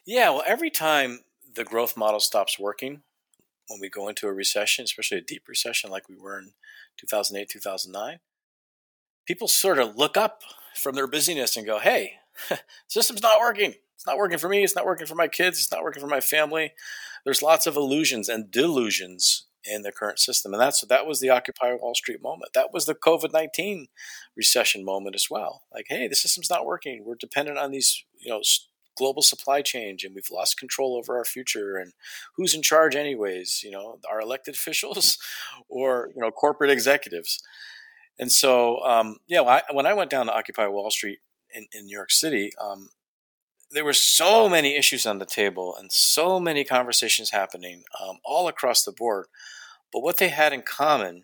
Yeah, 0.06 0.30
well, 0.30 0.44
every 0.46 0.70
time 0.70 1.22
the 1.56 1.64
growth 1.64 1.98
model 1.98 2.20
stops 2.20 2.58
working, 2.58 3.02
when 3.68 3.80
we 3.82 3.90
go 3.90 4.08
into 4.08 4.28
a 4.28 4.34
recession, 4.34 4.86
especially 4.86 5.18
a 5.18 5.22
deep 5.22 5.48
recession 5.48 5.90
like 5.90 6.08
we 6.08 6.16
were 6.16 6.40
in 6.40 6.52
2008, 6.98 7.50
2009, 7.50 8.20
people 9.26 9.48
sort 9.48 9.80
of 9.80 9.98
look 9.98 10.16
up 10.16 10.42
from 10.74 10.96
their 10.96 11.08
busyness 11.08 11.58
and 11.58 11.66
go, 11.66 11.80
hey, 11.80 12.14
system's 12.88 13.22
not 13.22 13.40
working. 13.40 13.74
It's 13.96 14.06
not 14.06 14.18
working 14.18 14.38
for 14.38 14.48
me. 14.48 14.64
It's 14.64 14.76
not 14.76 14.86
working 14.86 15.08
for 15.08 15.16
my 15.16 15.28
kids. 15.28 15.60
It's 15.60 15.72
not 15.72 15.84
working 15.84 16.02
for 16.02 16.08
my 16.08 16.22
family. 16.22 16.74
There's 17.26 17.42
lots 17.42 17.68
of 17.68 17.76
illusions 17.76 18.30
and 18.30 18.50
delusions 18.50 19.47
in 19.70 19.82
the 19.82 19.92
current 19.92 20.20
system. 20.20 20.54
And 20.54 20.62
that's 20.62 20.86
that 20.86 21.06
was 21.06 21.20
the 21.20 21.30
Occupy 21.30 21.74
Wall 21.74 21.96
Street 21.96 22.22
moment. 22.22 22.54
That 22.54 22.74
was 22.74 22.86
the 22.86 22.96
COVID 22.96 23.34
nineteen 23.34 23.88
recession 24.36 24.84
moment 24.84 25.16
as 25.16 25.28
well. 25.30 25.64
Like, 25.74 25.86
hey, 25.90 26.08
the 26.08 26.16
system's 26.16 26.50
not 26.50 26.66
working. 26.66 27.04
We're 27.06 27.16
dependent 27.16 27.58
on 27.58 27.72
these, 27.72 28.04
you 28.20 28.32
know, 28.32 28.42
global 28.98 29.22
supply 29.22 29.62
chain, 29.62 29.98
and 30.04 30.16
we've 30.16 30.32
lost 30.32 30.60
control 30.60 30.96
over 30.96 31.18
our 31.18 31.26
future. 31.26 31.78
And 31.78 31.94
who's 32.36 32.56
in 32.56 32.62
charge, 32.62 32.96
anyways? 32.96 33.62
You 33.64 33.72
know, 33.72 34.00
our 34.10 34.20
elected 34.20 34.56
officials 34.56 35.18
or 35.70 36.10
you 36.16 36.22
know 36.22 36.32
corporate 36.32 36.72
executives. 36.72 37.42
And 38.20 38.32
so, 38.32 38.80
um, 38.80 39.18
yeah, 39.28 39.42
when 39.42 39.54
I, 39.54 39.62
when 39.72 39.86
I 39.86 39.94
went 39.94 40.10
down 40.10 40.26
to 40.26 40.36
Occupy 40.36 40.68
Wall 40.68 40.90
Street 40.90 41.20
in, 41.54 41.68
in 41.72 41.86
New 41.86 41.96
York 41.96 42.10
City, 42.10 42.52
um, 42.60 42.90
there 43.72 43.86
were 43.86 43.94
so 43.94 44.48
many 44.48 44.76
issues 44.76 45.06
on 45.06 45.20
the 45.20 45.26
table 45.26 45.76
and 45.78 45.92
so 45.92 46.40
many 46.40 46.64
conversations 46.64 47.32
happening 47.32 47.84
um, 48.02 48.18
all 48.24 48.48
across 48.48 48.84
the 48.84 48.92
board 48.92 49.28
but 49.92 50.02
what 50.02 50.18
they 50.18 50.30
had 50.30 50.54
in 50.54 50.62
common 50.62 51.24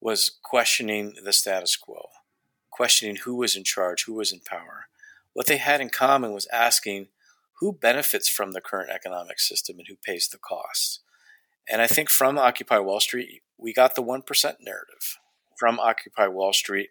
was 0.00 0.30
questioning 0.42 1.14
the 1.24 1.32
status 1.32 1.76
quo, 1.76 2.08
questioning 2.70 3.16
who 3.24 3.36
was 3.36 3.56
in 3.56 3.64
charge, 3.64 4.04
who 4.04 4.14
was 4.14 4.32
in 4.32 4.40
power. 4.40 4.86
What 5.32 5.46
they 5.46 5.58
had 5.58 5.80
in 5.80 5.88
common 5.88 6.32
was 6.32 6.48
asking 6.52 7.08
who 7.60 7.72
benefits 7.72 8.28
from 8.28 8.52
the 8.52 8.60
current 8.60 8.90
economic 8.90 9.38
system 9.38 9.78
and 9.78 9.86
who 9.88 9.94
pays 9.94 10.28
the 10.28 10.38
cost. 10.38 11.00
And 11.70 11.80
I 11.80 11.86
think 11.86 12.10
from 12.10 12.38
Occupy 12.38 12.78
Wall 12.80 12.98
Street, 12.98 13.42
we 13.56 13.72
got 13.72 13.94
the 13.94 14.02
1% 14.02 14.24
narrative. 14.60 15.18
From 15.56 15.78
Occupy 15.78 16.26
Wall 16.26 16.52
Street, 16.52 16.90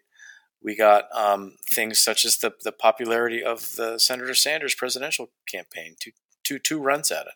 we 0.62 0.74
got 0.74 1.14
um, 1.14 1.56
things 1.68 1.98
such 1.98 2.24
as 2.24 2.38
the, 2.38 2.54
the 2.64 2.72
popularity 2.72 3.42
of 3.42 3.76
the 3.76 3.98
Senator 3.98 4.34
Sanders 4.34 4.74
presidential 4.74 5.30
campaign, 5.46 5.96
two, 6.00 6.12
two, 6.42 6.58
two 6.58 6.80
runs 6.80 7.10
at 7.10 7.26
it 7.26 7.34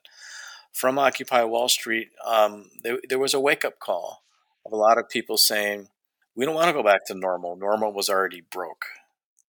from 0.77 0.99
Occupy 0.99 1.43
Wall 1.45 1.71
Street, 1.71 2.11
um, 2.23 2.71
there, 2.83 2.99
there 3.09 3.19
was 3.19 3.33
a 3.33 3.41
wake 3.41 3.65
up 3.65 3.79
call 3.79 4.25
of 4.67 4.73
a 4.73 4.77
lot 4.77 4.99
of 4.99 5.09
people 5.09 5.39
saying, 5.39 5.89
we 6.35 6.45
don't 6.45 6.55
want 6.55 6.67
to 6.67 6.75
go 6.75 6.83
back 6.83 7.07
to 7.07 7.15
normal. 7.15 7.57
Normal 7.57 7.95
was 7.95 8.11
already 8.11 8.43
broke. 8.43 8.85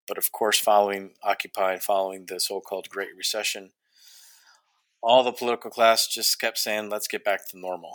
But 0.08 0.18
of 0.18 0.32
course, 0.32 0.58
following 0.58 1.16
Occupy 1.22 1.74
and 1.74 1.84
following 1.84 2.28
the 2.28 2.40
so 2.40 2.62
called 2.62 2.88
Great 2.88 3.10
Recession, 3.18 3.72
all 5.04 5.22
the 5.22 5.34
political 5.34 5.70
class 5.70 6.08
just 6.08 6.40
kept 6.40 6.58
saying, 6.58 6.90
let's 6.90 7.10
get 7.10 7.26
back 7.26 7.46
to 7.50 7.60
normal. 7.60 7.92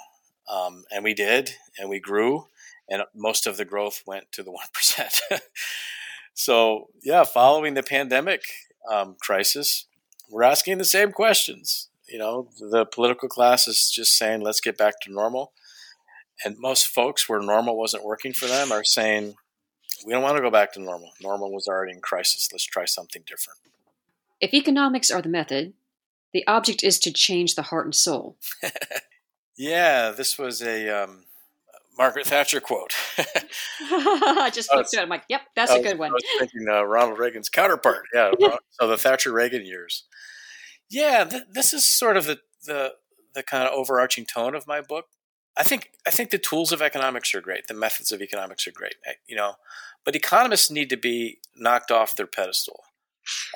Um, 0.46 0.84
and 0.90 1.02
we 1.02 1.14
did, 1.14 1.54
and 1.78 1.88
we 1.88 2.00
grew, 2.00 2.48
and 2.86 3.04
most 3.14 3.46
of 3.46 3.56
the 3.56 3.64
growth 3.64 4.02
went 4.06 4.30
to 4.32 4.42
the 4.42 4.52
1%. 5.30 5.40
so, 6.34 6.90
yeah, 7.02 7.24
following 7.24 7.72
the 7.72 7.82
pandemic 7.82 8.42
um, 8.90 9.16
crisis, 9.22 9.86
we're 10.28 10.42
asking 10.42 10.76
the 10.76 10.84
same 10.84 11.12
questions. 11.12 11.88
You 12.08 12.18
know, 12.18 12.48
the 12.58 12.84
political 12.84 13.28
class 13.28 13.68
is 13.68 13.90
just 13.90 14.16
saying, 14.18 14.42
let's 14.42 14.60
get 14.60 14.76
back 14.76 15.00
to 15.02 15.12
normal. 15.12 15.52
And 16.44 16.58
most 16.58 16.88
folks, 16.88 17.28
where 17.28 17.40
normal 17.40 17.76
wasn't 17.76 18.04
working 18.04 18.32
for 18.32 18.46
them, 18.46 18.72
are 18.72 18.84
saying, 18.84 19.34
we 20.04 20.12
don't 20.12 20.22
want 20.22 20.36
to 20.36 20.42
go 20.42 20.50
back 20.50 20.72
to 20.72 20.80
normal. 20.80 21.10
Normal 21.20 21.52
was 21.52 21.68
already 21.68 21.92
in 21.92 22.00
crisis. 22.00 22.48
Let's 22.52 22.64
try 22.64 22.84
something 22.84 23.22
different. 23.26 23.60
If 24.40 24.52
economics 24.52 25.10
are 25.10 25.22
the 25.22 25.28
method, 25.28 25.74
the 26.32 26.46
object 26.46 26.82
is 26.82 26.98
to 27.00 27.12
change 27.12 27.54
the 27.54 27.62
heart 27.62 27.86
and 27.86 27.94
soul. 27.94 28.36
yeah, 29.56 30.10
this 30.10 30.38
was 30.38 30.62
a 30.62 30.88
um, 30.88 31.24
Margaret 31.96 32.26
Thatcher 32.26 32.60
quote. 32.60 32.94
I 33.80 34.50
just 34.52 34.72
looked 34.74 34.94
at 34.94 35.00
it. 35.00 35.02
I'm 35.02 35.08
like, 35.08 35.24
yep, 35.28 35.42
that's 35.54 35.72
a 35.72 35.82
good 35.82 35.98
one. 35.98 36.10
I 36.10 36.14
was 36.14 36.22
thinking 36.38 36.66
uh, 36.68 36.82
Ronald 36.82 37.18
Reagan's 37.18 37.48
counterpart. 37.48 38.04
Yeah, 38.14 38.32
so 38.70 38.88
the 38.88 38.96
Thatcher 38.96 39.32
Reagan 39.32 39.64
years. 39.64 40.04
Yeah, 40.92 41.24
th- 41.24 41.44
this 41.50 41.72
is 41.72 41.84
sort 41.84 42.18
of 42.18 42.26
the, 42.26 42.38
the 42.66 42.92
the 43.34 43.42
kind 43.42 43.66
of 43.66 43.72
overarching 43.72 44.26
tone 44.26 44.54
of 44.54 44.66
my 44.66 44.82
book. 44.82 45.06
I 45.56 45.62
think 45.62 45.90
I 46.06 46.10
think 46.10 46.30
the 46.30 46.38
tools 46.38 46.70
of 46.70 46.82
economics 46.82 47.34
are 47.34 47.40
great. 47.40 47.66
The 47.66 47.74
methods 47.74 48.12
of 48.12 48.20
economics 48.20 48.66
are 48.66 48.72
great. 48.72 48.96
Eh, 49.06 49.14
you 49.26 49.34
know, 49.34 49.54
but 50.04 50.14
economists 50.14 50.70
need 50.70 50.90
to 50.90 50.98
be 50.98 51.38
knocked 51.56 51.90
off 51.90 52.14
their 52.14 52.26
pedestal. 52.26 52.84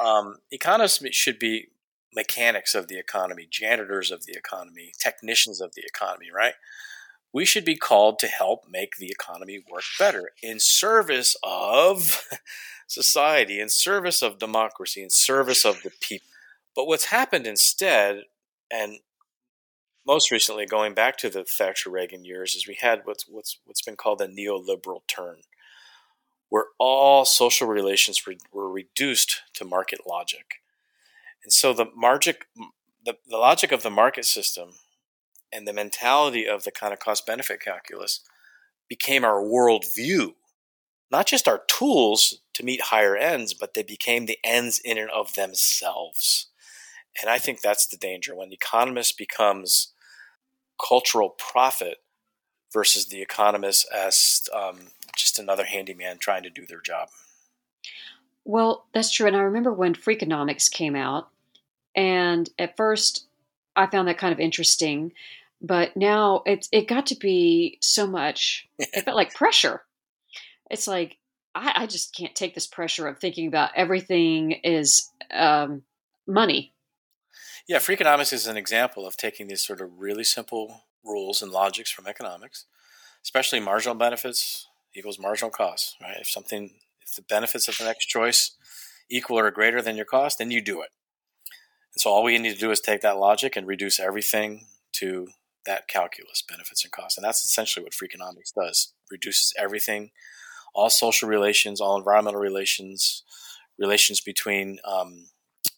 Um, 0.03 0.37
economists 0.51 1.07
should 1.15 1.39
be 1.39 1.69
mechanics 2.15 2.75
of 2.75 2.89
the 2.89 2.99
economy, 2.99 3.47
janitors 3.51 4.11
of 4.11 4.25
the 4.25 4.33
economy, 4.33 4.93
technicians 4.99 5.61
of 5.61 5.75
the 5.75 5.83
economy. 5.87 6.29
Right? 6.35 6.55
We 7.35 7.45
should 7.45 7.67
be 7.67 7.77
called 7.77 8.19
to 8.21 8.29
help 8.29 8.65
make 8.67 8.97
the 8.97 9.11
economy 9.11 9.63
work 9.71 9.85
better 9.99 10.31
in 10.43 10.59
service 10.59 11.37
of 11.43 12.27
society, 12.87 13.61
in 13.61 13.69
service 13.69 14.23
of 14.23 14.39
democracy, 14.39 15.03
in 15.03 15.11
service 15.11 15.67
of 15.67 15.83
the 15.83 15.91
people. 16.01 16.29
But 16.77 16.87
what's 16.87 17.07
happened 17.07 17.47
instead, 17.47 18.25
and 18.71 18.99
most 20.07 20.31
recently 20.31 20.67
going 20.67 20.93
back 20.93 21.17
to 21.19 21.31
the 21.31 21.43
Thatcher 21.43 21.91
Reagan 21.91 22.25
years, 22.25 22.55
is 22.55 22.69
we 22.69 22.77
had 22.79 23.01
what's 23.05 23.27
what's 23.27 23.59
what's 23.65 23.83
been 23.83 23.97
called 23.97 24.19
the 24.19 24.29
neoliberal 24.29 25.01
turn, 25.09 25.39
where 26.51 26.67
all 26.79 27.25
social 27.25 27.67
relations 27.67 28.27
were, 28.27 28.35
were 28.53 28.71
reduced 28.71 29.41
to 29.55 29.65
market 29.65 30.01
logic, 30.07 30.57
and 31.43 31.53
so 31.53 31.73
the 31.73 31.87
margic, 31.87 32.43
the, 33.05 33.17
the 33.27 33.39
logic 33.39 33.73
of 33.73 33.83
the 33.83 33.91
market 33.91 34.27
system 34.27 34.73
and 35.53 35.67
the 35.67 35.73
mentality 35.73 36.47
of 36.47 36.65
the 36.65 36.71
kind 36.71 36.93
of 36.93 36.99
cost 36.99 37.25
benefit 37.27 37.61
calculus 37.61 38.21
became 38.89 39.25
our 39.25 39.41
worldview, 39.41 40.35
not 41.11 41.27
just 41.27 41.49
our 41.49 41.63
tools 41.69 42.43
to 42.53 42.65
meet 42.65 42.83
higher 42.83 43.17
ends, 43.17 43.55
but 43.55 43.75
they 43.75 43.83
became 43.83 44.27
the 44.27 44.39
ends 44.45 44.81
in 44.85 44.99
and 44.99 45.11
of 45.11 45.35
themselves. 45.35 46.49
And 47.21 47.31
I 47.31 47.39
think 47.39 47.61
that's 47.61 47.87
the 47.87 47.97
danger 47.97 48.35
when 48.35 48.51
the 48.51 48.57
economist 48.57 49.17
becomes 49.17 49.93
cultural 50.85 51.31
prophet 51.31 51.99
versus 52.73 53.07
the 53.07 53.23
economist 53.23 53.87
as 53.95 54.49
um, 54.55 54.89
just 55.17 55.39
another 55.39 55.65
handyman 55.65 56.19
trying 56.19 56.43
to 56.43 56.51
do 56.51 56.67
their 56.67 56.81
job. 56.81 57.09
Well, 58.45 58.87
that's 58.93 59.11
true. 59.11 59.27
And 59.27 59.37
I 59.37 59.41
remember 59.41 59.73
when 59.73 59.95
Freakonomics 59.95 60.71
came 60.71 60.95
out, 60.95 61.29
and 61.95 62.49
at 62.59 62.77
first 62.77 63.27
I 63.75 63.87
found 63.87 64.09
that 64.09 64.19
kind 64.19 64.33
of 64.33 64.39
interesting, 64.39 65.13
but 65.61 65.97
now 65.97 66.43
it 66.47 66.69
it 66.71 66.87
got 66.87 67.07
to 67.07 67.17
be 67.17 67.79
so 67.81 68.07
much. 68.07 68.69
It 68.79 69.05
felt 69.05 69.17
like 69.17 69.35
pressure. 69.35 69.83
It's 70.71 70.87
like 70.87 71.17
I, 71.55 71.73
I 71.75 71.87
just 71.87 72.15
can't 72.15 72.35
take 72.35 72.55
this 72.55 72.67
pressure 72.67 73.09
of 73.09 73.19
thinking 73.19 73.49
about 73.49 73.71
everything 73.75 74.53
is 74.53 75.11
um, 75.33 75.83
money. 76.27 76.73
Yeah, 77.69 77.79
Freakonomics 77.79 78.33
is 78.33 78.47
an 78.47 78.57
example 78.57 79.07
of 79.07 79.17
taking 79.17 79.49
these 79.49 79.67
sort 79.67 79.81
of 79.81 79.99
really 79.99 80.23
simple 80.23 80.85
rules 81.05 81.43
and 81.43 81.51
logics 81.51 81.91
from 81.91 82.07
economics, 82.07 82.67
especially 83.25 83.59
marginal 83.59 83.97
benefits 83.97 84.69
equals 84.95 85.19
marginal 85.19 85.51
costs, 85.51 85.97
right? 86.01 86.17
If 86.21 86.29
something, 86.29 86.71
if 87.03 87.17
the 87.17 87.23
benefits 87.23 87.67
of 87.67 87.77
the 87.77 87.85
next 87.85 88.07
choice 88.07 88.53
equal 89.11 89.39
or 89.39 89.51
greater 89.51 89.83
than 89.83 89.97
your 89.97 90.05
cost, 90.05 90.39
then 90.39 90.53
you 90.53 90.63
do 90.63 90.81
it. 90.81 90.91
And 91.95 92.01
so 92.01 92.11
all 92.11 92.23
we 92.23 92.39
need 92.39 92.55
to 92.55 92.61
do 92.61 92.71
is 92.71 92.81
take 92.81 93.01
that 93.01 93.19
logic 93.19 93.57
and 93.57 93.67
reduce 93.67 93.99
everything 93.99 94.67
to 94.93 95.29
that 95.67 95.89
calculus, 95.89 96.45
benefits 96.49 96.85
and 96.85 96.93
costs. 96.93 97.19
And 97.19 97.25
that's 97.25 97.45
essentially 97.45 97.83
what 97.83 97.93
Freakonomics 97.93 98.55
does. 98.55 98.93
Reduces 99.11 99.53
everything, 99.59 100.11
all 100.73 100.89
social 100.89 101.29
relations, 101.29 101.81
all 101.81 101.99
environmental 101.99 102.41
relations, 102.41 103.25
relations 103.77 104.21
between 104.21 104.79
um, 104.85 105.27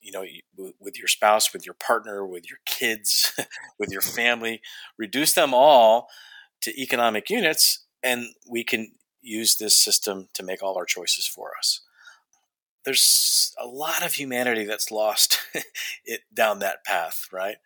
you 0.09 0.12
know 0.12 0.73
with 0.81 0.99
your 0.99 1.09
spouse 1.09 1.53
with 1.53 1.66
your 1.66 1.75
partner 1.75 2.27
with 2.27 2.49
your 2.49 2.59
kids 2.64 3.33
with 3.79 3.90
your 3.90 4.01
family 4.01 4.61
reduce 4.97 5.35
them 5.35 5.53
all 5.53 6.09
to 6.61 6.81
economic 6.81 7.29
units 7.29 7.85
and 8.03 8.29
we 8.49 8.64
can 8.64 8.92
use 9.21 9.57
this 9.57 9.79
system 9.79 10.29
to 10.35 10.42
make 10.42 10.62
all 10.62 10.77
our 10.77 10.85
choices 10.85 11.27
for 11.27 11.53
us. 11.59 11.83
There's 12.85 13.55
a 13.61 13.66
lot 13.66 14.05
of 14.05 14.14
humanity 14.14 14.64
that's 14.64 14.90
lost 14.90 15.38
it 16.05 16.23
down 16.33 16.61
that 16.61 16.85
path 16.85 17.29
right? 17.33 17.57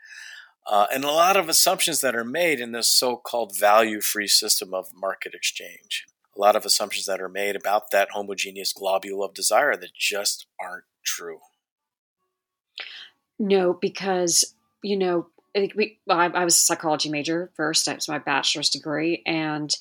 Uh, 0.66 0.86
and 0.92 1.04
a 1.04 1.10
lot 1.10 1.36
of 1.36 1.48
assumptions 1.48 2.00
that 2.00 2.14
are 2.14 2.24
made 2.24 2.60
in 2.60 2.70
this 2.70 2.88
so-called 2.88 3.58
value-free 3.58 4.28
system 4.28 4.72
of 4.72 4.94
market 4.94 5.34
exchange. 5.34 6.06
A 6.36 6.40
lot 6.40 6.54
of 6.54 6.64
assumptions 6.64 7.06
that 7.06 7.20
are 7.20 7.28
made 7.28 7.56
about 7.56 7.90
that 7.90 8.10
homogeneous 8.12 8.72
globule 8.72 9.24
of 9.24 9.34
desire 9.34 9.76
that 9.76 9.94
just 9.98 10.46
aren't 10.60 10.84
true 11.04 11.40
no, 13.38 13.72
because 13.72 14.54
you 14.82 14.96
know, 14.96 15.26
we, 15.54 15.98
well, 16.06 16.18
I, 16.18 16.26
I, 16.26 16.44
was 16.44 16.56
a 16.56 16.60
psychology 16.60 17.08
major 17.08 17.50
first. 17.54 17.86
That 17.86 17.96
was 17.96 18.08
my 18.08 18.18
bachelor's 18.18 18.70
degree, 18.70 19.22
and 19.26 19.72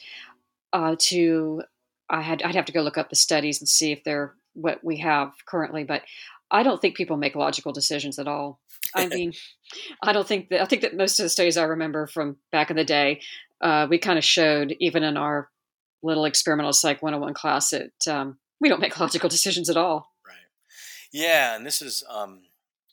uh, 0.74 0.96
to 1.00 1.64
I 2.10 2.22
had 2.22 2.42
I'd 2.44 2.56
have 2.56 2.66
to 2.66 2.74
go 2.74 2.82
look 2.82 2.98
up 2.98 3.10
the 3.10 3.16
studies 3.16 3.62
and 3.62 3.68
see 3.68 3.92
if 3.92 4.04
they're 4.04 4.34
what 4.54 4.84
we 4.84 4.98
have 4.98 5.34
currently. 5.46 5.84
But 5.84 6.04
I 6.52 6.64
don't 6.64 6.82
think 6.82 6.96
people 6.96 7.18
make 7.18 7.36
logical 7.36 7.72
decisions 7.72 8.20
at 8.20 8.28
all. 8.28 8.60
I 8.94 9.08
mean, 9.08 9.34
I 10.04 10.14
don't 10.14 10.28
think 10.28 10.50
that 10.50 10.62
I 10.62 10.66
think 10.66 10.82
that 10.82 10.96
most 10.96 11.20
of 11.20 11.24
the 11.24 11.30
studies 11.30 11.58
I 11.58 11.64
remember 11.64 12.08
from 12.08 12.38
back 12.52 12.70
in 12.70 12.76
the 12.76 12.84
day, 12.84 13.22
uh, 13.62 13.88
we 13.90 13.98
kind 13.98 14.18
of 14.18 14.26
showed 14.26 14.76
even 14.80 15.04
in 15.04 15.18
our 15.18 15.50
little 16.04 16.26
experimental 16.26 16.74
psych 16.74 17.02
101 17.02 17.34
class 17.34 17.70
that 17.70 18.08
um, 18.08 18.38
we 18.60 18.70
don't 18.70 18.82
make 18.82 19.00
logical 19.00 19.30
decisions 19.30 19.70
at 19.70 19.78
all. 19.78 20.12
Right. 20.26 20.36
Yeah, 21.14 21.56
and 21.56 21.66
this 21.66 21.82
is 21.82 22.04
um, 22.10 22.42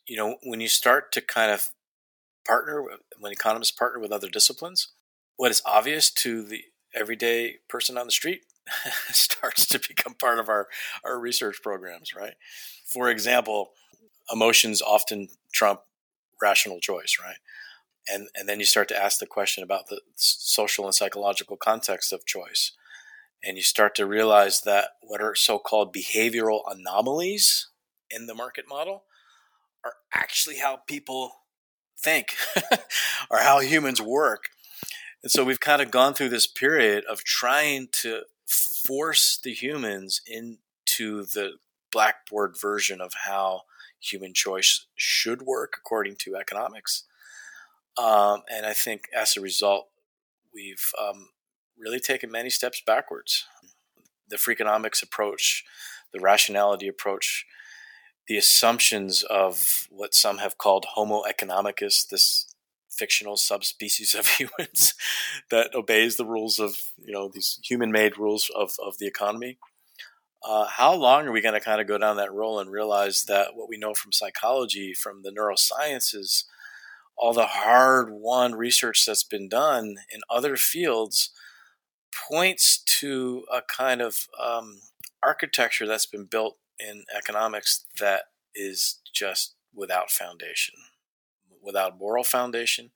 you 0.09 0.17
know, 0.17 0.37
when 0.43 0.59
you 0.59 0.67
start 0.67 1.11
to 1.13 1.21
kind 1.21 1.51
of 1.51 1.69
partner, 2.45 2.83
when 3.19 3.31
economists 3.31 3.71
partner 3.71 3.99
with 3.99 4.11
other 4.11 4.27
disciplines, 4.27 4.89
what 5.37 5.51
is 5.51 5.61
obvious 5.65 6.09
to 6.09 6.43
the 6.43 6.63
everyday 6.95 7.57
person 7.69 7.97
on 7.97 8.07
the 8.07 8.11
street 8.11 8.41
starts 9.11 9.67
to 9.67 9.79
become 9.79 10.15
part 10.15 10.39
of 10.39 10.49
our, 10.49 10.67
our 11.05 11.19
research 11.19 11.57
programs, 11.61 12.15
right? 12.15 12.33
For 12.85 13.09
example, 13.09 13.69
emotions 14.33 14.81
often 14.81 15.29
trump 15.53 15.81
rational 16.41 16.79
choice, 16.79 17.17
right? 17.23 17.37
And, 18.11 18.29
and 18.35 18.49
then 18.49 18.59
you 18.59 18.65
start 18.65 18.87
to 18.87 19.01
ask 19.01 19.19
the 19.19 19.27
question 19.27 19.63
about 19.63 19.87
the 19.89 20.01
social 20.15 20.85
and 20.85 20.95
psychological 20.95 21.55
context 21.55 22.11
of 22.11 22.25
choice. 22.25 22.71
And 23.43 23.57
you 23.57 23.63
start 23.63 23.93
to 23.95 24.07
realize 24.07 24.61
that 24.61 24.91
what 25.01 25.21
are 25.21 25.35
so 25.35 25.59
called 25.59 25.95
behavioral 25.95 26.61
anomalies 26.67 27.67
in 28.09 28.25
the 28.25 28.33
market 28.33 28.65
model 28.67 29.03
are 29.83 29.93
actually 30.13 30.57
how 30.57 30.77
people 30.87 31.31
think 31.97 32.35
or 33.29 33.39
how 33.39 33.59
humans 33.59 34.01
work. 34.01 34.49
And 35.21 35.31
so 35.31 35.43
we've 35.43 35.59
kind 35.59 35.81
of 35.81 35.91
gone 35.91 36.13
through 36.13 36.29
this 36.29 36.47
period 36.47 37.03
of 37.09 37.23
trying 37.23 37.89
to 38.01 38.21
force 38.47 39.37
the 39.37 39.53
humans 39.53 40.21
into 40.25 41.23
the 41.23 41.53
blackboard 41.91 42.55
version 42.59 43.01
of 43.01 43.13
how 43.25 43.63
human 43.99 44.33
choice 44.33 44.85
should 44.95 45.41
work 45.41 45.73
according 45.77 46.15
to 46.15 46.35
economics. 46.35 47.03
Um, 47.97 48.43
and 48.49 48.65
I 48.65 48.73
think 48.73 49.09
as 49.15 49.35
a 49.35 49.41
result, 49.41 49.89
we've 50.53 50.91
um, 50.99 51.29
really 51.77 51.99
taken 51.99 52.31
many 52.31 52.49
steps 52.49 52.81
backwards. 52.85 53.45
The 54.29 54.37
Freakonomics 54.37 55.03
approach, 55.03 55.65
the 56.13 56.19
rationality 56.19 56.87
approach, 56.87 57.45
the 58.29 58.37
assumptions 58.37 59.23
of 59.23 59.87
what 59.89 60.13
some 60.13 60.37
have 60.37 60.57
called 60.57 60.85
Homo 60.93 61.23
economicus, 61.23 62.07
this 62.07 62.45
fictional 62.89 63.35
subspecies 63.35 64.13
of 64.13 64.27
humans 64.37 64.93
that 65.49 65.73
obeys 65.73 66.15
the 66.15 66.25
rules 66.25 66.59
of 66.59 66.79
you 66.97 67.11
know 67.11 67.29
these 67.33 67.59
human-made 67.63 68.17
rules 68.17 68.49
of, 68.55 68.75
of 68.81 68.99
the 68.99 69.07
economy. 69.07 69.57
Uh, 70.47 70.67
how 70.67 70.93
long 70.93 71.27
are 71.27 71.33
we 71.33 71.41
going 71.41 71.55
to 71.55 71.59
kind 71.59 71.81
of 71.81 71.87
go 71.87 71.97
down 71.97 72.15
that 72.15 72.31
role 72.31 72.59
and 72.59 72.71
realize 72.71 73.25
that 73.25 73.55
what 73.55 73.67
we 73.67 73.77
know 73.77 73.93
from 73.93 74.13
psychology, 74.13 74.93
from 74.93 75.23
the 75.23 75.31
neurosciences, 75.31 76.45
all 77.17 77.33
the 77.33 77.45
hard-won 77.45 78.53
research 78.53 79.05
that's 79.05 79.23
been 79.23 79.49
done 79.49 79.97
in 80.13 80.21
other 80.29 80.55
fields 80.55 81.31
points 82.29 82.77
to 82.77 83.43
a 83.51 83.61
kind 83.61 84.01
of 84.01 84.27
um, 84.41 84.79
architecture 85.21 85.85
that's 85.85 86.05
been 86.05 86.25
built 86.25 86.57
in 86.79 87.05
economics 87.15 87.85
that 87.99 88.23
is 88.55 88.99
just 89.13 89.55
without 89.73 90.11
foundation, 90.11 90.75
without 91.61 91.97
moral 91.97 92.23
foundation, 92.23 92.91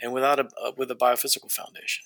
and 0.00 0.12
without 0.12 0.38
a, 0.38 0.48
with 0.76 0.90
a 0.90 0.94
biophysical 0.94 1.50
foundation. 1.50 2.04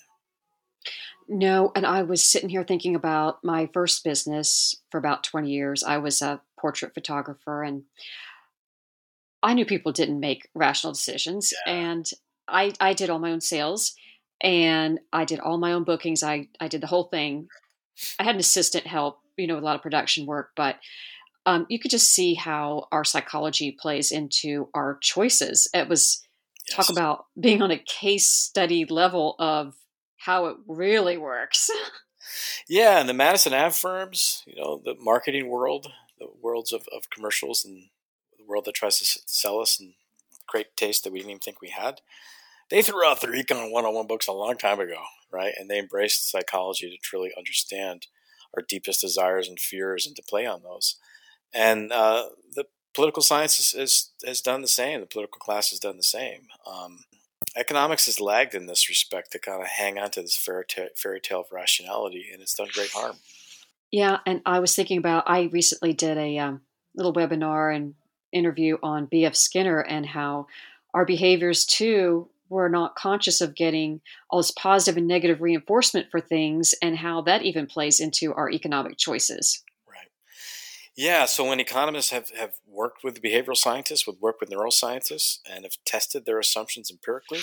No, 1.27 1.71
and 1.75 1.85
I 1.85 2.03
was 2.03 2.23
sitting 2.23 2.49
here 2.49 2.63
thinking 2.63 2.95
about 2.95 3.43
my 3.43 3.69
first 3.73 4.03
business 4.03 4.75
for 4.91 4.97
about 4.97 5.23
20 5.23 5.49
years. 5.49 5.83
I 5.83 5.97
was 5.97 6.21
a 6.21 6.41
portrait 6.59 6.93
photographer 6.93 7.63
and 7.63 7.83
I 9.41 9.53
knew 9.53 9.65
people 9.65 9.91
didn't 9.91 10.19
make 10.19 10.49
rational 10.53 10.93
decisions 10.93 11.53
yeah. 11.65 11.73
and 11.73 12.09
I 12.47 12.73
I 12.79 12.93
did 12.93 13.09
all 13.09 13.19
my 13.19 13.31
own 13.31 13.41
sales 13.41 13.93
and 14.41 14.99
I 15.11 15.25
did 15.25 15.39
all 15.39 15.57
my 15.57 15.73
own 15.73 15.83
bookings. 15.83 16.23
I 16.23 16.49
I 16.59 16.67
did 16.67 16.81
the 16.81 16.87
whole 16.87 17.05
thing. 17.05 17.47
I 18.19 18.23
had 18.23 18.35
an 18.35 18.39
assistant 18.39 18.87
help, 18.87 19.19
you 19.37 19.47
know, 19.47 19.57
a 19.57 19.59
lot 19.59 19.75
of 19.75 19.81
production 19.81 20.25
work, 20.25 20.51
but 20.55 20.77
um, 21.45 21.65
you 21.69 21.79
could 21.79 21.91
just 21.91 22.11
see 22.11 22.35
how 22.35 22.87
our 22.91 23.03
psychology 23.03 23.71
plays 23.71 24.11
into 24.11 24.69
our 24.73 24.97
choices. 25.01 25.67
It 25.73 25.89
was 25.89 26.23
yes. 26.67 26.75
talk 26.75 26.89
about 26.89 27.25
being 27.39 27.61
on 27.61 27.71
a 27.71 27.77
case 27.77 28.27
study 28.27 28.85
level 28.85 29.35
of 29.39 29.75
how 30.17 30.45
it 30.45 30.57
really 30.67 31.17
works. 31.17 31.69
yeah, 32.69 32.99
and 32.99 33.09
the 33.09 33.13
Madison 33.13 33.53
Ave 33.53 33.73
firms, 33.73 34.43
you 34.45 34.55
know, 34.55 34.81
the 34.83 34.95
marketing 34.99 35.49
world, 35.49 35.87
the 36.19 36.27
worlds 36.41 36.71
of, 36.71 36.87
of 36.95 37.09
commercials, 37.09 37.65
and 37.65 37.89
the 38.37 38.45
world 38.45 38.65
that 38.65 38.75
tries 38.75 38.99
to 38.99 39.19
sell 39.25 39.59
us 39.59 39.79
and 39.79 39.93
great 40.47 40.77
taste 40.77 41.03
that 41.03 41.11
we 41.11 41.19
didn't 41.19 41.31
even 41.31 41.39
think 41.39 41.61
we 41.61 41.69
had. 41.69 42.01
They 42.69 42.81
threw 42.81 43.05
out 43.05 43.21
their 43.21 43.33
econ 43.33 43.71
101 43.71 44.07
books 44.07 44.27
a 44.27 44.31
long 44.31 44.57
time 44.57 44.79
ago, 44.79 45.01
right? 45.31 45.53
And 45.57 45.69
they 45.69 45.79
embraced 45.79 46.29
psychology 46.29 46.89
to 46.89 46.97
truly 46.97 47.31
understand 47.37 48.07
our 48.55 48.63
deepest 48.67 49.01
desires 49.01 49.47
and 49.47 49.59
fears 49.59 50.05
and 50.05 50.15
to 50.15 50.23
play 50.23 50.45
on 50.45 50.61
those. 50.63 50.97
And 51.53 51.91
uh, 51.91 52.29
the 52.55 52.65
political 52.93 53.21
science 53.21 53.73
has, 53.73 54.09
has 54.25 54.41
done 54.41 54.61
the 54.61 54.67
same. 54.67 54.99
The 54.99 55.05
political 55.05 55.39
class 55.39 55.69
has 55.71 55.79
done 55.79 55.97
the 55.97 56.03
same. 56.03 56.47
Um, 56.65 57.05
economics 57.55 58.05
has 58.05 58.19
lagged 58.19 58.55
in 58.55 58.65
this 58.65 58.89
respect 58.89 59.31
to 59.31 59.39
kind 59.39 59.61
of 59.61 59.67
hang 59.67 59.97
on 59.97 60.11
to 60.11 60.21
this 60.21 60.35
fairy, 60.35 60.65
fairy 60.95 61.19
tale 61.19 61.41
of 61.41 61.51
rationality, 61.51 62.25
and 62.31 62.41
it's 62.41 62.55
done 62.55 62.67
great 62.73 62.91
harm. 62.91 63.17
Yeah, 63.91 64.19
and 64.25 64.41
I 64.45 64.59
was 64.59 64.75
thinking 64.75 64.97
about 64.97 65.25
I 65.27 65.43
recently 65.43 65.93
did 65.93 66.17
a 66.17 66.39
um, 66.39 66.61
little 66.95 67.13
webinar 67.13 67.75
and 67.75 67.93
interview 68.31 68.77
on 68.81 69.05
B.F. 69.05 69.35
Skinner 69.35 69.81
and 69.81 70.05
how 70.05 70.47
our 70.93 71.05
behaviors 71.05 71.65
too 71.65 72.29
were 72.53 72.69
not 72.69 72.95
conscious 72.95 73.41
of 73.41 73.55
getting 73.55 74.01
all 74.29 74.39
this 74.39 74.51
positive 74.51 74.97
and 74.97 75.07
negative 75.07 75.41
reinforcement 75.41 76.07
for 76.11 76.21
things 76.21 76.73
and 76.81 76.97
how 76.97 77.21
that 77.21 77.43
even 77.43 77.65
plays 77.65 77.99
into 77.99 78.33
our 78.33 78.49
economic 78.49 78.97
choices. 78.97 79.63
Right. 79.87 80.07
Yeah, 80.95 81.25
so 81.25 81.47
when 81.47 81.59
economists 81.59 82.11
have, 82.11 82.29
have 82.31 82.53
worked 82.67 83.03
with 83.03 83.21
behavioral 83.21 83.57
scientists, 83.57 84.07
would 84.07 84.21
work 84.21 84.39
with 84.39 84.49
neuroscientists, 84.49 85.39
and 85.49 85.65
have 85.65 85.77
tested 85.85 86.25
their 86.25 86.39
assumptions 86.39 86.89
empirically, 86.89 87.41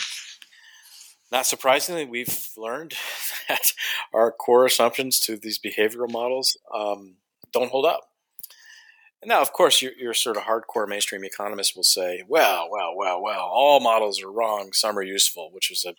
not 1.32 1.46
surprisingly, 1.46 2.04
we've 2.04 2.50
learned 2.56 2.94
that 3.48 3.72
our 4.12 4.32
core 4.32 4.66
assumptions 4.66 5.20
to 5.20 5.36
these 5.36 5.58
behavioral 5.58 6.10
models 6.10 6.56
um, 6.74 7.16
don't 7.52 7.70
hold 7.70 7.86
up. 7.86 8.09
Now, 9.24 9.42
of 9.42 9.52
course, 9.52 9.82
your, 9.82 9.92
your 9.98 10.14
sort 10.14 10.36
of 10.38 10.44
hardcore 10.44 10.88
mainstream 10.88 11.24
economists 11.24 11.76
will 11.76 11.82
say, 11.82 12.22
well, 12.26 12.68
well, 12.70 12.94
well, 12.96 13.20
well, 13.22 13.40
all 13.40 13.78
models 13.80 14.22
are 14.22 14.32
wrong, 14.32 14.72
some 14.72 14.98
are 14.98 15.02
useful, 15.02 15.50
which 15.52 15.70
is 15.70 15.84
a 15.84 15.94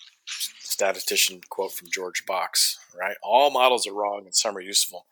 statistician 0.59 1.41
quote 1.49 1.71
from 1.73 1.89
George 1.93 2.25
Box, 2.25 2.79
right? 2.99 3.17
All 3.23 3.51
models 3.51 3.85
are 3.85 3.93
wrong 3.93 4.23
and 4.25 4.35
some 4.35 4.57
are 4.57 4.61
useful. 4.61 5.05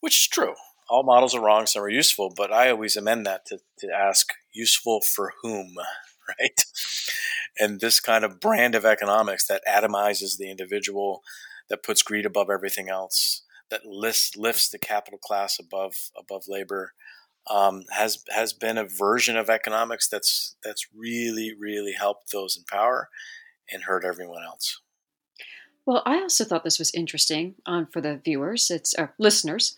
which 0.00 0.14
is 0.20 0.28
true. 0.28 0.54
All 0.90 1.02
models 1.02 1.34
are 1.34 1.40
wrong, 1.40 1.66
some 1.66 1.82
are 1.82 1.88
useful, 1.88 2.32
but 2.34 2.52
I 2.52 2.70
always 2.70 2.96
amend 2.96 3.26
that 3.26 3.44
to, 3.46 3.58
to 3.80 3.88
ask 3.92 4.32
useful 4.52 5.00
for 5.00 5.32
whom, 5.42 5.74
right? 6.28 6.64
And 7.58 7.80
this 7.80 8.00
kind 8.00 8.24
of 8.24 8.40
brand 8.40 8.74
of 8.74 8.84
economics 8.84 9.46
that 9.48 9.62
atomizes 9.68 10.38
the 10.38 10.50
individual, 10.50 11.22
that 11.68 11.82
puts 11.82 12.02
greed 12.02 12.24
above 12.26 12.48
everything 12.50 12.88
else, 12.88 13.42
that 13.70 13.84
lifts, 13.84 14.36
lifts 14.36 14.68
the 14.70 14.78
capital 14.78 15.18
class 15.18 15.58
above 15.58 16.10
above 16.18 16.44
labor, 16.48 16.94
um, 17.50 17.84
has 17.90 18.24
has 18.30 18.52
been 18.52 18.78
a 18.78 18.84
version 18.84 19.36
of 19.36 19.50
economics 19.50 20.08
that's 20.08 20.56
that's 20.62 20.86
really 20.94 21.54
really 21.58 21.92
helped 21.92 22.32
those 22.32 22.56
in 22.56 22.64
power 22.64 23.08
and 23.70 23.84
hurt 23.84 24.04
everyone 24.04 24.42
else. 24.44 24.80
Well, 25.86 26.02
I 26.04 26.16
also 26.20 26.44
thought 26.44 26.64
this 26.64 26.78
was 26.78 26.94
interesting 26.94 27.54
um, 27.64 27.86
for 27.86 28.00
the 28.00 28.20
viewers, 28.22 28.70
it's 28.70 28.96
uh, 28.98 29.08
listeners. 29.18 29.76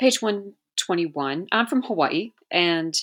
Page 0.00 0.20
one 0.20 0.54
twenty 0.76 1.06
one. 1.06 1.46
I'm 1.52 1.66
from 1.66 1.82
Hawaii, 1.82 2.32
and 2.50 2.94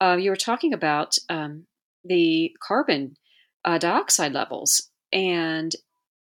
uh, 0.00 0.16
you 0.18 0.30
were 0.30 0.36
talking 0.36 0.72
about 0.72 1.16
um, 1.28 1.66
the 2.04 2.54
carbon 2.62 3.16
uh, 3.64 3.78
dioxide 3.78 4.32
levels, 4.32 4.90
and 5.12 5.74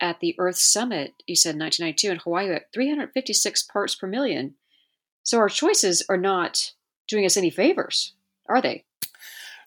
at 0.02 0.20
the 0.20 0.36
Earth 0.40 0.58
Summit, 0.58 1.14
you 1.28 1.36
said 1.36 1.60
1992 1.60 2.12
in 2.12 2.20
Hawaii 2.20 2.56
at 2.56 2.72
356 2.74 3.64
parts 3.64 3.96
per 3.96 4.08
million. 4.08 4.56
So 5.24 5.38
our 5.38 5.50
choices 5.50 6.04
are 6.10 6.18
not 6.18 6.72
doing 7.10 7.26
us 7.26 7.38
any 7.38 7.50
favors, 7.50 8.14
are 8.48 8.62
they? 8.62 8.86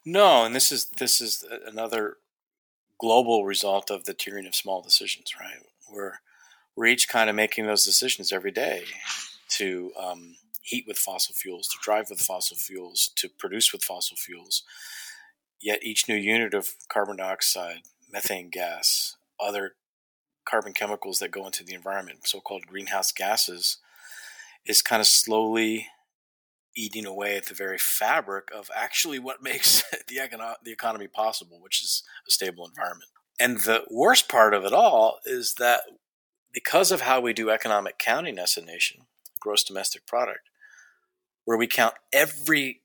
No, 0.04 0.44
and 0.44 0.54
this 0.54 0.72
is 0.72 0.86
this 0.86 1.20
is 1.20 1.44
another 1.66 2.16
global 2.98 3.44
result 3.44 3.90
of 3.90 4.04
the 4.04 4.14
tyranny 4.14 4.48
of 4.48 4.54
small 4.54 4.82
decisions, 4.82 5.32
right? 5.40 5.58
We're 5.92 6.14
we're 6.74 6.86
each 6.86 7.08
kind 7.08 7.28
of 7.28 7.36
making 7.36 7.66
those 7.66 7.84
decisions 7.84 8.32
every 8.32 8.50
day 8.50 8.84
to 9.50 9.92
um, 10.00 10.36
heat 10.62 10.84
with 10.88 10.98
fossil 10.98 11.34
fuels, 11.34 11.68
to 11.68 11.78
drive 11.82 12.08
with 12.08 12.20
fossil 12.20 12.56
fuels, 12.56 13.10
to 13.16 13.28
produce 13.28 13.72
with 13.72 13.84
fossil 13.84 14.16
fuels. 14.16 14.62
Yet 15.60 15.84
each 15.84 16.08
new 16.08 16.16
unit 16.16 16.54
of 16.54 16.70
carbon 16.88 17.16
dioxide, 17.16 17.82
methane 18.10 18.48
gas, 18.50 19.16
other 19.38 19.74
carbon 20.44 20.72
chemicals 20.72 21.18
that 21.18 21.30
go 21.30 21.46
into 21.46 21.62
the 21.62 21.74
environment, 21.74 22.26
so-called 22.26 22.66
greenhouse 22.66 23.12
gases, 23.12 23.78
is 24.66 24.82
kind 24.82 25.00
of 25.00 25.06
slowly 25.06 25.88
eating 26.76 27.06
away 27.06 27.36
at 27.36 27.46
the 27.46 27.54
very 27.54 27.78
fabric 27.78 28.48
of 28.54 28.70
actually 28.74 29.18
what 29.18 29.42
makes 29.42 29.82
the, 30.08 30.16
econo- 30.16 30.56
the 30.64 30.72
economy 30.72 31.08
possible, 31.08 31.60
which 31.60 31.82
is 31.82 32.02
a 32.26 32.30
stable 32.30 32.66
environment. 32.66 33.10
And 33.40 33.60
the 33.60 33.84
worst 33.90 34.28
part 34.28 34.54
of 34.54 34.64
it 34.64 34.72
all 34.72 35.18
is 35.24 35.54
that 35.54 35.82
because 36.52 36.92
of 36.92 37.02
how 37.02 37.20
we 37.20 37.32
do 37.32 37.50
economic 37.50 37.98
counting 37.98 38.38
as 38.38 38.56
a 38.56 38.64
nation, 38.64 39.06
gross 39.40 39.64
domestic 39.64 40.06
product, 40.06 40.50
where 41.44 41.56
we 41.56 41.66
count 41.66 41.94
every 42.12 42.80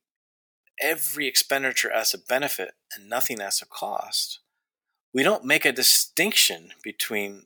every 0.80 1.28
expenditure 1.28 1.92
as 1.92 2.14
a 2.14 2.20
benefit 2.20 2.76
and 2.96 3.10
nothing 3.10 3.42
as 3.42 3.62
a 3.62 3.66
cost, 3.66 4.40
we 5.12 5.24
don't 5.24 5.44
make 5.44 5.66
a 5.66 5.72
distinction 5.72 6.70
between 6.84 7.44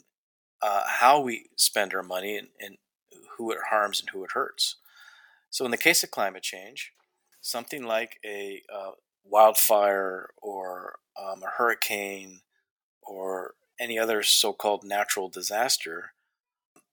uh, 0.62 0.84
how 0.86 1.22
we 1.22 1.46
spend 1.56 1.94
our 1.94 2.04
money 2.04 2.38
and, 2.38 2.50
and 2.60 2.78
who 3.38 3.52
it 3.52 3.58
harms 3.70 4.02
and 4.02 4.10
who 4.10 4.24
it 4.24 4.32
hurts. 4.34 4.76
So, 5.52 5.66
in 5.66 5.72
the 5.72 5.78
case 5.78 6.04
of 6.04 6.12
climate 6.12 6.44
change, 6.44 6.94
something 7.42 7.84
like 7.84 8.20
a 8.26 8.64
uh, 8.74 8.92
wildfire 9.24 10.30
or 10.42 10.96
um, 11.22 11.44
a 11.44 11.52
hurricane 11.58 12.42
or 13.04 13.54
any 13.80 14.00
other 14.00 14.24
so 14.24 14.54
called 14.54 14.84
natural 14.84 15.30
disaster 15.30 16.14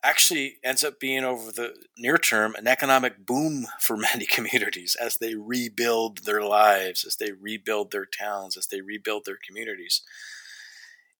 actually 0.03 0.57
ends 0.65 0.85
up 0.85 1.01
being 1.01 1.25
over 1.25 1.51
the 1.51 1.75
near 1.97 2.19
term 2.19 2.55
an 2.55 2.67
economic 2.67 3.27
boom 3.27 3.67
for 3.81 3.97
many 4.15 4.27
communities 4.27 4.97
as 5.01 5.17
they 5.17 5.35
rebuild 5.35 6.25
their 6.25 6.43
lives, 6.43 7.05
as 7.05 7.17
they 7.17 7.33
rebuild 7.33 7.91
their 7.91 8.07
towns, 8.07 8.57
as 8.57 8.67
they 8.67 8.81
rebuild 8.81 9.25
their 9.25 9.39
communities. 9.45 10.03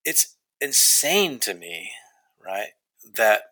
It's 0.05 0.37
insane 0.61 1.39
to 1.41 1.55
me, 1.55 1.91
right, 2.45 2.71
that 3.15 3.43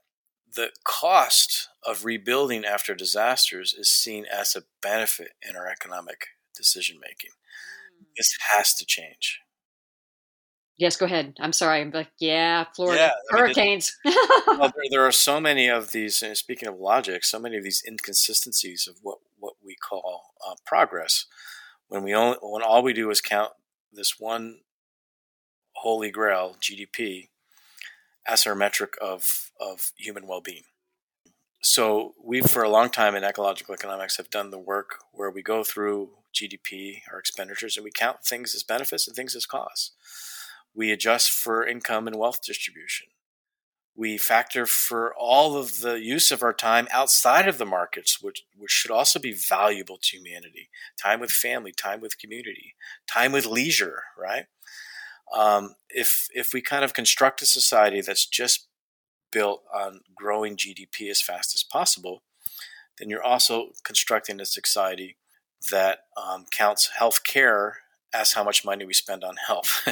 the 0.56 0.70
cost 0.84 1.68
of 1.86 2.04
rebuilding 2.04 2.64
after 2.64 2.94
disasters 2.94 3.74
is 3.74 3.90
seen 3.90 4.26
as 4.26 4.56
a 4.56 4.64
benefit 4.82 5.32
in 5.48 5.54
our 5.54 5.68
economic 5.68 6.26
decision 6.56 6.98
making. 7.00 7.30
Hmm. 7.98 8.04
This 8.16 8.36
has 8.54 8.74
to 8.74 8.86
change. 8.86 9.40
Yes, 10.78 10.96
go 10.96 11.06
ahead. 11.06 11.34
I'm 11.40 11.54
sorry. 11.54 11.80
I'm 11.80 11.90
like, 11.90 12.10
yeah, 12.18 12.64
Florida 12.74 13.00
yeah, 13.00 13.10
hurricanes. 13.30 13.96
I 14.04 14.10
mean, 14.10 14.18
well, 14.58 14.72
there, 14.76 14.84
there, 14.90 15.06
are 15.06 15.12
so 15.12 15.40
many 15.40 15.68
of 15.68 15.92
these. 15.92 16.22
speaking 16.34 16.68
of 16.68 16.78
logic, 16.78 17.24
so 17.24 17.38
many 17.38 17.56
of 17.56 17.64
these 17.64 17.82
inconsistencies 17.86 18.86
of 18.86 18.96
what 19.02 19.18
what 19.38 19.54
we 19.64 19.74
call 19.76 20.34
uh, 20.46 20.54
progress. 20.66 21.26
When 21.88 22.02
we 22.02 22.14
only 22.14 22.36
when 22.42 22.62
all 22.62 22.82
we 22.82 22.92
do 22.92 23.10
is 23.10 23.22
count 23.22 23.52
this 23.90 24.16
one 24.18 24.58
holy 25.76 26.10
grail 26.10 26.56
GDP 26.60 27.28
as 28.26 28.46
our 28.46 28.54
metric 28.54 28.94
of 29.00 29.45
of 29.60 29.92
human 29.96 30.26
well 30.26 30.40
being. 30.40 30.64
So 31.62 32.14
we, 32.22 32.42
for 32.42 32.62
a 32.62 32.70
long 32.70 32.90
time 32.90 33.14
in 33.14 33.24
ecological 33.24 33.74
economics, 33.74 34.18
have 34.18 34.30
done 34.30 34.50
the 34.50 34.58
work 34.58 34.98
where 35.12 35.30
we 35.30 35.42
go 35.42 35.64
through 35.64 36.10
GDP, 36.34 37.00
our 37.10 37.18
expenditures, 37.18 37.76
and 37.76 37.84
we 37.84 37.90
count 37.90 38.24
things 38.24 38.54
as 38.54 38.62
benefits 38.62 39.06
and 39.06 39.16
things 39.16 39.34
as 39.34 39.46
costs 39.46 39.92
we 40.76 40.92
adjust 40.92 41.30
for 41.30 41.66
income 41.66 42.06
and 42.06 42.16
wealth 42.16 42.42
distribution. 42.42 43.08
We 43.96 44.18
factor 44.18 44.66
for 44.66 45.14
all 45.18 45.56
of 45.56 45.80
the 45.80 45.94
use 45.94 46.30
of 46.30 46.42
our 46.42 46.52
time 46.52 46.86
outside 46.92 47.48
of 47.48 47.56
the 47.56 47.64
markets, 47.64 48.20
which, 48.20 48.44
which 48.54 48.70
should 48.70 48.90
also 48.90 49.18
be 49.18 49.32
valuable 49.32 49.98
to 50.02 50.18
humanity. 50.18 50.68
Time 51.02 51.18
with 51.18 51.32
family, 51.32 51.72
time 51.72 52.02
with 52.02 52.18
community, 52.18 52.74
time 53.10 53.32
with 53.32 53.46
leisure, 53.46 54.02
right? 54.18 54.44
Um, 55.34 55.76
if, 55.88 56.28
if 56.34 56.52
we 56.52 56.60
kind 56.60 56.84
of 56.84 56.92
construct 56.92 57.40
a 57.40 57.46
society 57.46 58.02
that's 58.02 58.26
just 58.26 58.65
built 59.36 59.62
on 59.70 60.00
growing 60.14 60.56
GDP 60.56 61.10
as 61.10 61.20
fast 61.20 61.54
as 61.54 61.62
possible, 61.62 62.22
then 62.98 63.10
you're 63.10 63.22
also 63.22 63.72
constructing 63.84 64.40
a 64.40 64.46
society 64.46 65.18
that 65.70 65.98
um, 66.16 66.46
counts 66.50 66.88
health 66.98 67.22
care 67.22 67.80
as 68.14 68.32
how 68.32 68.42
much 68.42 68.64
money 68.64 68.86
we 68.86 68.94
spend 68.94 69.22
on 69.22 69.34
health. 69.46 69.86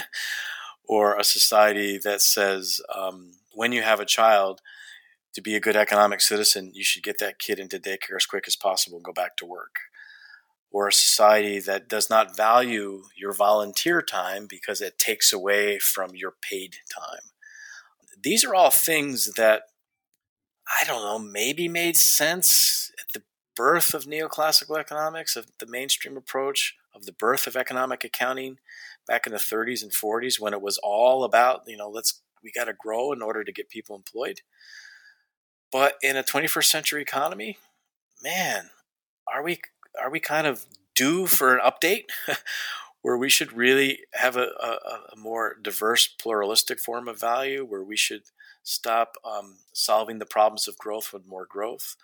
or 0.88 1.18
a 1.18 1.24
society 1.24 1.98
that 1.98 2.22
says 2.22 2.80
um, 2.94 3.32
when 3.52 3.70
you 3.72 3.82
have 3.82 4.00
a 4.00 4.06
child, 4.06 4.62
to 5.34 5.42
be 5.42 5.54
a 5.54 5.60
good 5.60 5.76
economic 5.76 6.22
citizen, 6.22 6.70
you 6.72 6.84
should 6.84 7.02
get 7.02 7.18
that 7.18 7.38
kid 7.38 7.58
into 7.58 7.78
daycare 7.78 8.16
as 8.16 8.24
quick 8.24 8.44
as 8.46 8.56
possible 8.56 8.96
and 8.96 9.04
go 9.04 9.12
back 9.12 9.36
to 9.36 9.44
work. 9.44 9.76
Or 10.70 10.88
a 10.88 10.92
society 10.92 11.60
that 11.60 11.86
does 11.86 12.08
not 12.08 12.34
value 12.34 13.02
your 13.14 13.34
volunteer 13.34 14.00
time 14.00 14.46
because 14.48 14.80
it 14.80 14.98
takes 14.98 15.34
away 15.34 15.78
from 15.78 16.14
your 16.14 16.32
paid 16.40 16.76
time. 16.90 17.33
These 18.24 18.44
are 18.44 18.54
all 18.54 18.70
things 18.70 19.34
that 19.34 19.64
I 20.66 20.84
don't 20.84 21.02
know, 21.02 21.18
maybe 21.18 21.68
made 21.68 21.96
sense 21.96 22.90
at 22.98 23.12
the 23.12 23.22
birth 23.54 23.92
of 23.92 24.04
neoclassical 24.04 24.78
economics, 24.78 25.36
of 25.36 25.46
the 25.60 25.66
mainstream 25.66 26.16
approach, 26.16 26.74
of 26.94 27.04
the 27.04 27.12
birth 27.12 27.46
of 27.46 27.54
economic 27.54 28.02
accounting 28.02 28.58
back 29.06 29.26
in 29.26 29.32
the 29.32 29.38
30s 29.38 29.82
and 29.82 29.92
40s 29.92 30.40
when 30.40 30.54
it 30.54 30.62
was 30.62 30.78
all 30.82 31.22
about, 31.22 31.62
you 31.66 31.76
know, 31.76 31.90
let's 31.90 32.22
we 32.42 32.50
got 32.50 32.64
to 32.64 32.74
grow 32.74 33.12
in 33.12 33.22
order 33.22 33.42
to 33.42 33.52
get 33.52 33.70
people 33.70 33.96
employed. 33.96 34.40
But 35.72 35.94
in 36.02 36.16
a 36.16 36.22
21st 36.22 36.64
century 36.64 37.02
economy, 37.02 37.58
man, 38.22 38.70
are 39.32 39.42
we 39.42 39.60
are 40.00 40.10
we 40.10 40.20
kind 40.20 40.46
of 40.46 40.66
due 40.94 41.26
for 41.26 41.54
an 41.54 41.60
update 41.60 42.04
where 43.04 43.18
we 43.18 43.28
should 43.28 43.52
really 43.52 44.00
have 44.14 44.34
a, 44.34 44.48
a, 44.58 45.12
a, 45.12 45.16
more 45.16 45.56
diverse, 45.60 46.06
pluralistic 46.06 46.80
form 46.80 47.06
of 47.06 47.20
value, 47.20 47.62
where 47.62 47.82
we 47.82 47.98
should 47.98 48.22
stop 48.62 49.16
um, 49.26 49.58
solving 49.74 50.18
the 50.18 50.24
problems 50.24 50.66
of 50.66 50.78
growth 50.78 51.12
with 51.12 51.26
more 51.26 51.44
growth, 51.44 51.96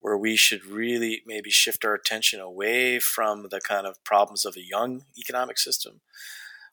where 0.00 0.18
we 0.18 0.36
should 0.36 0.66
really 0.66 1.22
maybe 1.24 1.48
shift 1.48 1.82
our 1.82 1.94
attention 1.94 2.40
away 2.40 2.98
from 2.98 3.48
the 3.50 3.58
kind 3.58 3.86
of 3.86 4.04
problems 4.04 4.44
of 4.44 4.54
a 4.54 4.62
young 4.62 5.06
economic 5.18 5.56
system, 5.56 6.02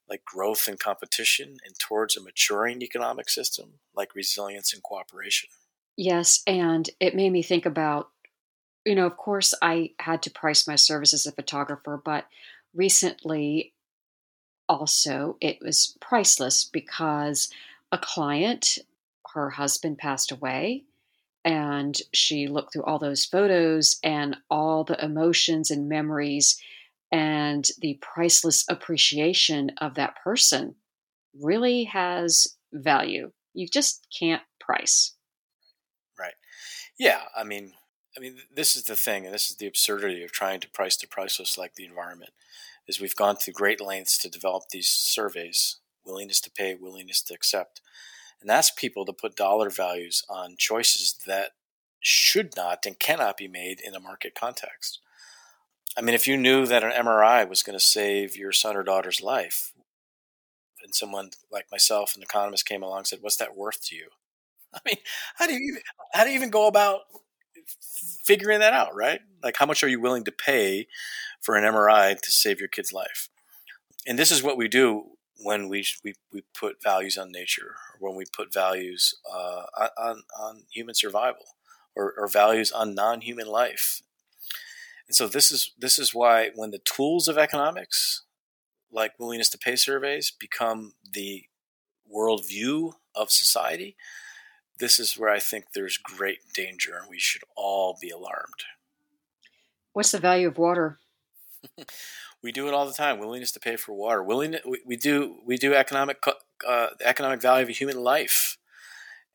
like 0.09 0.25
growth 0.25 0.67
and 0.67 0.77
competition, 0.77 1.55
and 1.65 1.79
towards 1.79 2.17
a 2.17 2.21
maturing 2.21 2.81
economic 2.81 3.29
system, 3.29 3.75
like 3.95 4.13
resilience 4.15 4.73
and 4.73 4.83
cooperation. 4.83 5.47
Yes, 5.95 6.43
and 6.45 6.89
it 6.99 7.15
made 7.15 7.31
me 7.31 7.41
think 7.41 7.65
about, 7.65 8.09
you 8.83 8.95
know, 8.95 9.05
of 9.05 9.15
course, 9.15 9.53
I 9.61 9.91
had 9.97 10.23
to 10.23 10.29
price 10.29 10.67
my 10.67 10.75
service 10.75 11.13
as 11.13 11.25
a 11.25 11.31
photographer, 11.31 12.01
but 12.03 12.25
recently 12.73 13.73
also 14.69 15.37
it 15.41 15.57
was 15.61 15.97
priceless 15.99 16.63
because 16.63 17.49
a 17.91 17.97
client, 17.97 18.77
her 19.33 19.49
husband 19.49 19.97
passed 19.97 20.31
away 20.31 20.85
and 21.43 21.97
she 22.13 22.47
looked 22.47 22.73
through 22.73 22.83
all 22.83 22.99
those 22.99 23.25
photos 23.25 23.97
and 24.03 24.37
all 24.49 24.83
the 24.83 25.03
emotions 25.03 25.71
and 25.71 25.89
memories 25.89 26.61
and 27.11 27.67
the 27.79 27.99
priceless 28.01 28.63
appreciation 28.69 29.71
of 29.79 29.95
that 29.95 30.15
person 30.23 30.75
really 31.39 31.85
has 31.85 32.47
value. 32.71 33.31
You 33.53 33.67
just 33.67 34.07
can't 34.17 34.43
price. 34.59 35.13
Right. 36.17 36.33
Yeah. 36.97 37.21
I 37.35 37.43
mean, 37.43 37.73
I 38.15 38.19
mean, 38.19 38.37
this 38.53 38.75
is 38.75 38.83
the 38.83 38.95
thing, 38.95 39.25
and 39.25 39.33
this 39.33 39.49
is 39.49 39.55
the 39.55 39.67
absurdity 39.67 40.23
of 40.23 40.31
trying 40.31 40.59
to 40.61 40.69
price 40.69 40.97
the 40.97 41.07
priceless 41.07 41.57
like 41.57 41.75
the 41.75 41.85
environment. 41.85 42.31
Is 42.87 42.99
we've 42.99 43.15
gone 43.15 43.37
to 43.37 43.51
great 43.51 43.79
lengths 43.79 44.17
to 44.19 44.29
develop 44.29 44.63
these 44.69 44.89
surveys, 44.89 45.77
willingness 46.05 46.41
to 46.41 46.51
pay, 46.51 46.75
willingness 46.75 47.21
to 47.23 47.33
accept, 47.33 47.79
and 48.41 48.49
ask 48.49 48.75
people 48.75 49.05
to 49.05 49.13
put 49.13 49.35
dollar 49.35 49.69
values 49.69 50.23
on 50.29 50.55
choices 50.57 51.15
that 51.25 51.51
should 51.99 52.55
not 52.57 52.85
and 52.85 52.99
cannot 52.99 53.37
be 53.37 53.47
made 53.47 53.79
in 53.79 53.95
a 53.95 53.99
market 53.99 54.33
context. 54.35 54.99
I 55.97 56.01
mean, 56.01 56.15
if 56.15 56.27
you 56.27 56.37
knew 56.37 56.65
that 56.65 56.83
an 56.83 56.91
MRI 56.91 57.47
was 57.47 57.63
going 57.63 57.77
to 57.77 57.83
save 57.85 58.35
your 58.35 58.51
son 58.51 58.75
or 58.75 58.83
daughter's 58.83 59.21
life, 59.21 59.73
and 60.83 60.95
someone 60.95 61.31
like 61.51 61.67
myself, 61.71 62.15
an 62.15 62.23
economist, 62.23 62.65
came 62.65 62.83
along 62.83 62.99
and 62.99 63.07
said, 63.07 63.19
"What's 63.21 63.37
that 63.37 63.55
worth 63.55 63.85
to 63.87 63.95
you?" 63.95 64.09
I 64.73 64.79
mean, 64.85 64.97
how 65.35 65.47
do 65.47 65.53
you 65.53 65.79
how 66.13 66.23
do 66.23 66.29
you 66.29 66.35
even 66.35 66.49
go 66.49 66.67
about 66.67 67.01
figuring 68.23 68.59
that 68.59 68.73
out, 68.73 68.95
right? 68.95 69.21
Like, 69.43 69.57
how 69.57 69.65
much 69.65 69.83
are 69.83 69.87
you 69.87 69.99
willing 69.99 70.23
to 70.25 70.31
pay 70.31 70.87
for 71.41 71.55
an 71.55 71.63
MRI 71.63 72.19
to 72.19 72.31
save 72.31 72.59
your 72.59 72.69
kid's 72.69 72.93
life? 72.93 73.29
And 74.07 74.17
this 74.17 74.31
is 74.31 74.43
what 74.43 74.57
we 74.57 74.67
do 74.67 75.05
when 75.37 75.69
we 75.69 75.85
we, 76.03 76.13
we 76.31 76.43
put 76.57 76.83
values 76.83 77.17
on 77.17 77.31
nature, 77.31 77.75
or 77.99 78.09
when 78.09 78.17
we 78.17 78.25
put 78.35 78.53
values 78.53 79.15
uh, 79.31 79.63
on 79.97 80.23
on 80.39 80.63
human 80.71 80.95
survival, 80.95 81.45
or, 81.95 82.13
or 82.17 82.27
values 82.27 82.71
on 82.71 82.95
non-human 82.95 83.47
life. 83.47 84.01
And 85.07 85.15
so 85.15 85.27
this 85.27 85.51
is 85.51 85.71
this 85.77 85.99
is 85.99 86.13
why 86.13 86.51
when 86.55 86.71
the 86.71 86.79
tools 86.79 87.27
of 87.27 87.37
economics, 87.37 88.23
like 88.91 89.19
willingness 89.19 89.49
to 89.49 89.57
pay 89.57 89.75
surveys, 89.75 90.31
become 90.31 90.93
the 91.13 91.43
worldview 92.13 92.93
of 93.15 93.31
society, 93.31 93.95
this 94.81 94.99
is 94.99 95.17
where 95.17 95.29
I 95.29 95.39
think 95.39 95.67
there's 95.73 95.95
great 95.95 96.39
danger 96.53 96.97
and 96.99 97.09
we 97.09 97.19
should 97.19 97.43
all 97.55 97.97
be 98.01 98.09
alarmed. 98.09 98.65
What's 99.93 100.11
the 100.11 100.19
value 100.19 100.47
of 100.47 100.57
water? 100.57 100.99
we 102.43 102.51
do 102.51 102.67
it 102.67 102.73
all 102.73 102.87
the 102.87 102.93
time. 102.93 103.19
Willingness 103.19 103.51
to 103.53 103.59
pay 103.59 103.75
for 103.75 103.93
water. 103.93 104.23
Willing 104.23 104.55
we, 104.65 104.81
we 104.85 104.97
do 104.97 105.37
we 105.45 105.57
do 105.57 105.73
economic 105.75 106.23
uh, 106.67 106.87
economic 107.03 107.41
value 107.41 107.63
of 107.63 107.69
a 107.69 107.73
human 107.73 108.03
life, 108.03 108.57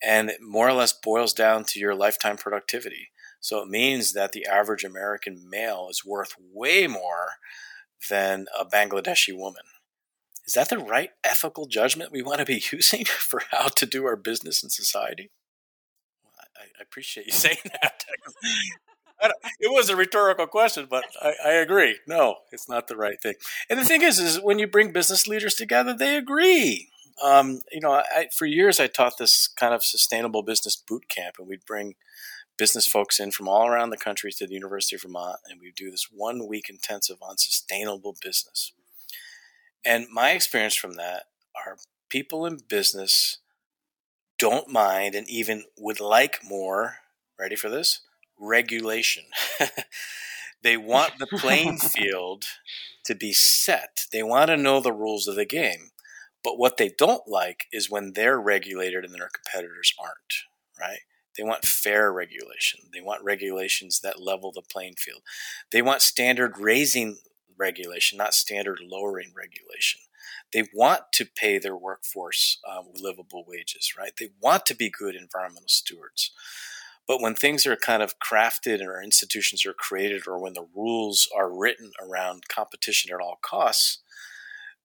and 0.02 0.30
it 0.30 0.40
more 0.42 0.68
or 0.68 0.72
less 0.72 0.92
boils 0.92 1.32
down 1.32 1.64
to 1.64 1.78
your 1.78 1.94
lifetime 1.94 2.36
productivity. 2.36 3.10
So 3.38 3.62
it 3.62 3.68
means 3.68 4.12
that 4.14 4.32
the 4.32 4.46
average 4.46 4.82
American 4.82 5.48
male 5.48 5.86
is 5.90 6.04
worth 6.04 6.34
way 6.52 6.86
more 6.88 7.34
than 8.10 8.46
a 8.58 8.64
Bangladeshi 8.64 9.36
woman. 9.36 9.62
Is 10.46 10.54
that 10.54 10.68
the 10.68 10.78
right 10.78 11.10
ethical 11.24 11.66
judgment 11.66 12.12
we 12.12 12.22
want 12.22 12.38
to 12.38 12.44
be 12.44 12.62
using 12.72 13.04
for 13.04 13.42
how 13.50 13.68
to 13.68 13.86
do 13.86 14.06
our 14.06 14.16
business 14.16 14.62
in 14.62 14.70
society? 14.70 15.30
I, 16.56 16.64
I 16.78 16.82
appreciate 16.82 17.26
you 17.26 17.32
saying 17.46 17.58
that. 17.64 18.04
it 19.60 19.72
was 19.72 19.88
a 19.88 19.96
rhetorical 19.96 20.46
question, 20.46 20.86
but 20.88 21.04
I, 21.20 21.34
I, 21.44 21.52
agree. 21.52 21.98
No, 22.06 22.36
it's 22.52 22.68
not 22.68 22.86
the 22.86 22.96
right 22.96 23.20
thing. 23.20 23.34
And 23.68 23.78
the 23.78 23.84
thing 23.84 24.02
is, 24.02 24.18
is 24.18 24.40
when 24.40 24.58
you 24.58 24.66
bring 24.66 24.92
business 24.92 25.26
leaders 25.26 25.54
together, 25.54 25.94
they 25.94 26.16
agree. 26.16 26.90
Um, 27.24 27.62
you 27.72 27.80
know, 27.80 27.92
I, 27.92 28.26
for 28.36 28.44
years 28.44 28.78
I 28.78 28.88
taught 28.88 29.18
this 29.18 29.48
kind 29.48 29.72
of 29.72 29.82
sustainable 29.82 30.42
business 30.42 30.76
boot 30.76 31.08
camp, 31.08 31.36
and 31.38 31.48
we'd 31.48 31.64
bring 31.64 31.94
business 32.58 32.86
folks 32.86 33.18
in 33.18 33.30
from 33.30 33.48
all 33.48 33.66
around 33.66 33.90
the 33.90 33.96
country 33.96 34.32
to 34.32 34.46
the 34.46 34.54
University 34.54 34.96
of 34.96 35.02
Vermont, 35.02 35.38
and 35.48 35.60
we'd 35.60 35.74
do 35.74 35.90
this 35.90 36.08
one 36.12 36.46
week 36.46 36.68
intensive 36.68 37.16
on 37.22 37.38
sustainable 37.38 38.14
business. 38.22 38.72
And 39.86 40.08
my 40.12 40.32
experience 40.32 40.74
from 40.74 40.94
that 40.94 41.24
are 41.54 41.76
people 42.10 42.44
in 42.44 42.58
business 42.68 43.38
don't 44.38 44.68
mind 44.68 45.14
and 45.14 45.28
even 45.28 45.64
would 45.78 46.00
like 46.00 46.40
more. 46.44 46.96
Ready 47.38 47.56
for 47.56 47.70
this? 47.70 48.00
Regulation. 48.38 49.24
they 50.62 50.76
want 50.76 51.18
the 51.18 51.26
playing 51.26 51.78
field 51.78 52.46
to 53.04 53.14
be 53.14 53.32
set. 53.32 54.06
They 54.12 54.22
want 54.22 54.48
to 54.48 54.56
know 54.56 54.80
the 54.80 54.92
rules 54.92 55.28
of 55.28 55.36
the 55.36 55.44
game. 55.44 55.90
But 56.42 56.58
what 56.58 56.76
they 56.76 56.90
don't 56.96 57.26
like 57.26 57.66
is 57.72 57.90
when 57.90 58.12
they're 58.12 58.40
regulated 58.40 59.04
and 59.04 59.14
their 59.14 59.30
competitors 59.32 59.92
aren't, 59.98 60.34
right? 60.78 61.00
They 61.36 61.44
want 61.44 61.64
fair 61.64 62.12
regulation. 62.12 62.80
They 62.92 63.00
want 63.00 63.24
regulations 63.24 64.00
that 64.00 64.20
level 64.20 64.52
the 64.52 64.62
playing 64.62 64.94
field. 64.98 65.22
They 65.70 65.82
want 65.82 66.02
standard 66.02 66.58
raising 66.58 67.18
regulation, 67.58 68.18
not 68.18 68.34
standard 68.34 68.80
lowering 68.82 69.32
regulation. 69.36 70.00
They 70.52 70.64
want 70.74 71.02
to 71.12 71.24
pay 71.24 71.58
their 71.58 71.76
workforce 71.76 72.58
um, 72.68 72.86
livable 72.94 73.44
wages, 73.46 73.94
right? 73.98 74.12
They 74.18 74.30
want 74.40 74.66
to 74.66 74.74
be 74.74 74.90
good 74.90 75.14
environmental 75.14 75.68
stewards. 75.68 76.30
But 77.06 77.20
when 77.20 77.34
things 77.34 77.66
are 77.66 77.76
kind 77.76 78.02
of 78.02 78.18
crafted 78.18 78.84
or 78.84 79.00
institutions 79.00 79.64
are 79.64 79.72
created 79.72 80.26
or 80.26 80.38
when 80.38 80.54
the 80.54 80.66
rules 80.74 81.28
are 81.36 81.52
written 81.52 81.92
around 82.00 82.48
competition 82.48 83.12
at 83.12 83.20
all 83.20 83.38
costs, 83.42 83.98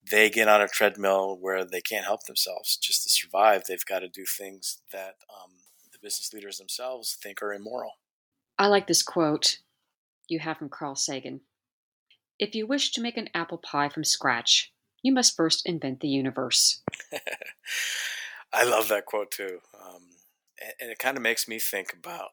they 0.10 0.30
get 0.30 0.48
on 0.48 0.62
a 0.62 0.68
treadmill 0.68 1.38
where 1.40 1.64
they 1.64 1.82
can't 1.82 2.06
help 2.06 2.26
themselves 2.26 2.78
just 2.78 3.04
to 3.04 3.10
survive. 3.10 3.66
They've 3.66 3.86
got 3.86 4.00
to 4.00 4.08
do 4.08 4.26
things 4.26 4.82
that 4.92 5.16
um, 5.30 5.52
the 5.92 6.00
business 6.02 6.34
leaders 6.34 6.58
themselves 6.58 7.18
think 7.22 7.42
are 7.42 7.54
immoral. 7.54 7.94
I 8.58 8.68
like 8.68 8.88
this 8.88 9.04
quote 9.04 9.60
you 10.28 10.40
have 10.40 10.58
from 10.58 10.70
Carl 10.70 10.96
Sagan. 10.96 11.42
If 12.42 12.56
you 12.56 12.66
wish 12.66 12.92
to 12.94 13.02
make 13.02 13.18
an 13.18 13.30
apple 13.36 13.60
pie 13.60 13.88
from 13.88 14.04
scratch, 14.04 14.74
you 15.04 15.14
must 15.14 15.38
first 15.38 15.64
invent 15.64 16.00
the 16.00 16.08
universe. 16.08 16.82
I 18.54 18.64
love 18.64 18.88
that 18.88 19.06
quote 19.06 19.30
too. 19.30 19.60
Um, 19.80 20.02
and 20.80 20.90
it 20.90 20.98
kind 20.98 21.18
of 21.18 21.24
makes 21.24 21.48
me 21.48 21.60
think 21.60 21.94
about 21.94 22.30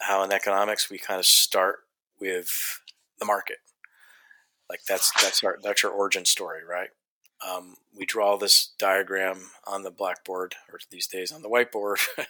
how 0.00 0.24
in 0.24 0.32
economics 0.32 0.90
we 0.90 0.98
kind 0.98 1.20
of 1.20 1.26
start 1.26 1.76
with 2.20 2.80
the 3.20 3.24
market. 3.24 3.58
Like 4.68 4.80
that's 4.88 5.12
that's 5.22 5.44
our 5.44 5.58
that's 5.62 5.84
our 5.84 5.92
origin 5.92 6.24
story, 6.24 6.62
right? 6.68 6.88
Um, 7.46 7.76
we 7.96 8.04
draw 8.04 8.36
this 8.36 8.72
diagram 8.80 9.50
on 9.64 9.84
the 9.84 9.92
blackboard, 9.92 10.56
or 10.72 10.80
these 10.90 11.06
days 11.06 11.30
on 11.30 11.42
the 11.42 11.48
whiteboard, 11.48 11.98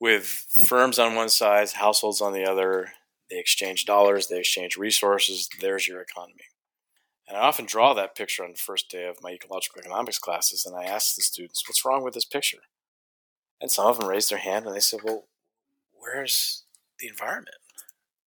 with 0.00 0.24
firms 0.24 1.00
on 1.00 1.16
one 1.16 1.30
side, 1.30 1.70
households 1.72 2.20
on 2.20 2.32
the 2.32 2.44
other, 2.44 2.92
they 3.30 3.38
exchange 3.38 3.84
dollars, 3.84 4.26
they 4.26 4.38
exchange 4.38 4.76
resources. 4.76 5.48
There's 5.60 5.86
your 5.86 6.00
economy. 6.00 6.44
And 7.28 7.38
I 7.38 7.42
often 7.42 7.64
draw 7.64 7.94
that 7.94 8.16
picture 8.16 8.44
on 8.44 8.50
the 8.50 8.58
first 8.58 8.90
day 8.90 9.06
of 9.06 9.22
my 9.22 9.30
ecological 9.30 9.80
economics 9.80 10.18
classes, 10.18 10.66
and 10.66 10.74
I 10.76 10.84
ask 10.84 11.14
the 11.14 11.22
students, 11.22 11.62
What's 11.68 11.84
wrong 11.84 12.02
with 12.02 12.14
this 12.14 12.24
picture? 12.24 12.58
And 13.60 13.70
some 13.70 13.86
of 13.86 13.98
them 13.98 14.08
raise 14.08 14.28
their 14.28 14.38
hand 14.38 14.66
and 14.66 14.74
they 14.74 14.80
say, 14.80 14.98
Well, 15.02 15.26
where's 15.92 16.64
the 16.98 17.06
environment? 17.06 17.56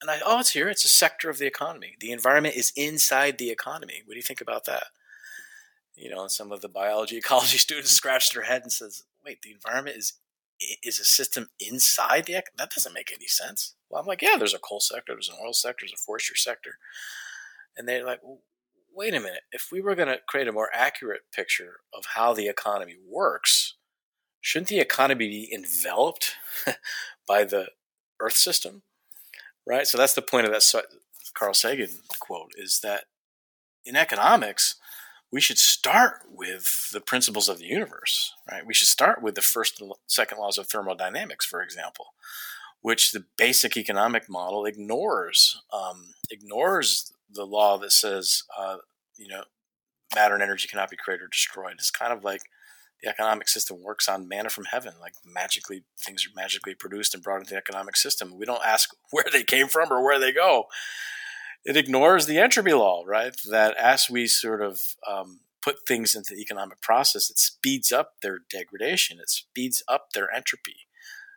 And 0.01 0.11
I, 0.11 0.21
oh, 0.25 0.41
it's 0.41 0.51
here. 0.53 0.69
It's 0.69 0.85
a 0.85 0.89
sector 0.89 1.31
of 1.31 1.39
the 1.39 1.47
economy. 1.47 1.95
The 2.01 2.13
environment 2.13 2.57
is 2.57 2.73
inside 2.77 3.39
the 3.39 3.51
economy. 3.51 4.03
What 4.05 4.15
do 4.15 4.19
you 4.19 4.23
think 4.23 4.41
about 4.41 4.65
that? 4.65 4.85
You 5.95 6.11
know, 6.11 6.23
and 6.23 6.31
some 6.31 6.51
of 6.53 6.61
the 6.61 6.69
biology 6.69 7.17
ecology 7.19 7.59
students 7.59 7.91
scratch 7.91 8.31
their 8.31 8.45
head 8.45 8.63
and 8.63 8.73
says, 8.73 9.03
"Wait, 9.25 9.43
the 9.43 9.53
environment 9.53 9.97
is 9.97 10.15
is 10.83 10.99
a 10.99 11.05
system 11.05 11.49
inside 11.61 12.27
the 12.27 12.43
that 12.57 12.71
doesn't 12.71 12.95
make 12.95 13.13
any 13.13 13.27
sense. 13.27 13.75
Well 13.91 14.01
i'm 14.01 14.07
like 14.07 14.23
yeah 14.23 14.37
there's 14.39 14.55
a 14.55 14.59
coal 14.59 14.81
sector 14.81 15.13
there's 15.15 15.29
an 15.29 15.37
oil 15.45 15.53
sector 15.53 15.85
there's 15.85 15.93
a 15.93 16.05
forestry 16.05 16.37
sector. 16.37 16.79
And 17.77 17.89
they're 17.89 18.05
like 18.05 18.21
wait 18.95 19.15
a 19.15 19.21
minute. 19.21 19.43
If 19.53 19.69
we 19.73 19.81
were 19.81 19.95
going 19.95 20.09
to 20.09 20.19
create 20.29 20.49
a 20.49 20.53
more 20.53 20.69
accurate 20.75 21.23
picture 21.35 21.81
of 21.95 22.05
how 22.15 22.35
the 22.35 22.49
economy 22.49 22.97
works 23.09 23.75
shouldn't 24.43 24.69
the 24.69 24.81
economy 24.81 25.29
be 25.29 25.55
enveloped 25.55 26.35
by 27.29 27.45
the 27.45 27.69
earth 28.21 28.37
system? 28.37 28.83
Right? 29.67 29.87
So 29.87 29.97
that's 29.97 30.15
the 30.15 30.23
point 30.23 30.47
of 30.47 30.53
that 30.53 30.85
carl 31.35 31.55
sagan 31.55 31.89
quote 32.21 32.53
is 32.57 32.81
that 32.81 33.05
in 33.87 33.97
economics 33.97 34.77
we 35.33 35.41
should 35.41 35.59
start 35.59 36.21
with 36.31 36.91
the 36.93 37.01
principles 37.01 37.49
of 37.49 37.59
the 37.59 37.65
universe, 37.65 38.35
right? 38.51 38.67
We 38.67 38.75
should 38.75 38.89
start 38.89 39.23
with 39.23 39.35
the 39.35 39.41
first 39.43 39.81
and 39.81 39.91
second 40.07 40.39
laws 40.39 40.59
of 40.59 40.69
thermodynamics, 40.69 41.47
for 41.47 41.63
example, 41.63 42.13
which 42.83 43.13
the 43.13 43.25
basic 43.39 43.77
economic 43.77 44.29
model 44.29 44.67
ignores. 44.67 45.63
Um, 45.73 46.15
ignores 46.31 47.13
the 47.33 47.47
law 47.47 47.79
that 47.79 47.93
says, 47.93 48.43
uh, 48.59 48.77
you 49.17 49.29
know, 49.29 49.45
matter 50.15 50.35
and 50.35 50.43
energy 50.43 50.69
cannot 50.69 50.91
be 50.91 50.97
created 50.97 51.25
or 51.25 51.29
destroyed. 51.29 51.75
It's 51.79 51.91
kind 51.91 52.13
of 52.13 52.23
like 52.23 52.43
the 53.03 53.09
economic 53.09 53.49
system 53.49 53.83
works 53.83 54.09
on 54.09 54.29
manna 54.29 54.51
from 54.51 54.67
heaven, 54.67 54.93
like 55.01 55.15
magically 55.25 55.85
things 55.99 56.27
are 56.27 56.41
magically 56.41 56.75
produced 56.75 57.15
and 57.15 57.23
brought 57.23 57.39
into 57.39 57.55
the 57.55 57.57
economic 57.57 57.97
system. 57.97 58.37
We 58.37 58.45
don't 58.45 58.65
ask 58.65 58.91
where 59.11 59.25
they 59.33 59.45
came 59.45 59.69
from 59.69 59.91
or 59.91 60.05
where 60.05 60.21
they 60.21 60.33
go 60.33 60.67
it 61.65 61.77
ignores 61.77 62.27
the 62.27 62.39
entropy 62.39 62.73
law, 62.73 63.05
right? 63.07 63.37
That 63.49 63.77
as 63.77 64.11
we 64.11 64.27
sort 64.27 64.63
of 64.63 64.81
um, 65.09 65.41
put 65.63 65.87
things 65.87 66.15
into 66.15 66.35
the 66.35 66.41
economic 66.41 66.81
process, 66.81 67.31
it 67.31 67.39
speeds 67.39 67.93
up 67.93 68.15
their 68.21 68.41
degradation, 68.51 69.19
it 69.21 69.31
speeds 69.31 69.83
up 69.87 70.11
their 70.13 70.33
entropy, 70.35 70.87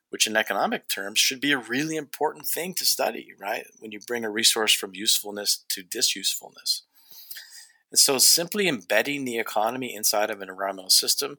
which 0.09 0.25
in 0.25 0.35
economic 0.35 0.87
terms 0.87 1.19
should 1.19 1.39
be 1.39 1.51
a 1.51 1.57
really 1.57 1.95
important 1.95 2.47
thing 2.47 2.73
to 2.73 2.85
study, 2.85 3.33
right? 3.39 3.65
When 3.79 3.91
you 3.91 3.99
bring 3.99 4.25
a 4.25 4.31
resource 4.31 4.73
from 4.73 4.95
usefulness 4.95 5.63
to 5.69 5.83
disusefulness. 5.83 6.83
And 7.91 7.99
so 7.99 8.17
simply 8.17 8.67
embedding 8.67 9.25
the 9.25 9.37
economy 9.37 9.93
inside 9.93 10.29
of 10.31 10.41
an 10.41 10.49
environmental 10.49 10.89
system 10.89 11.37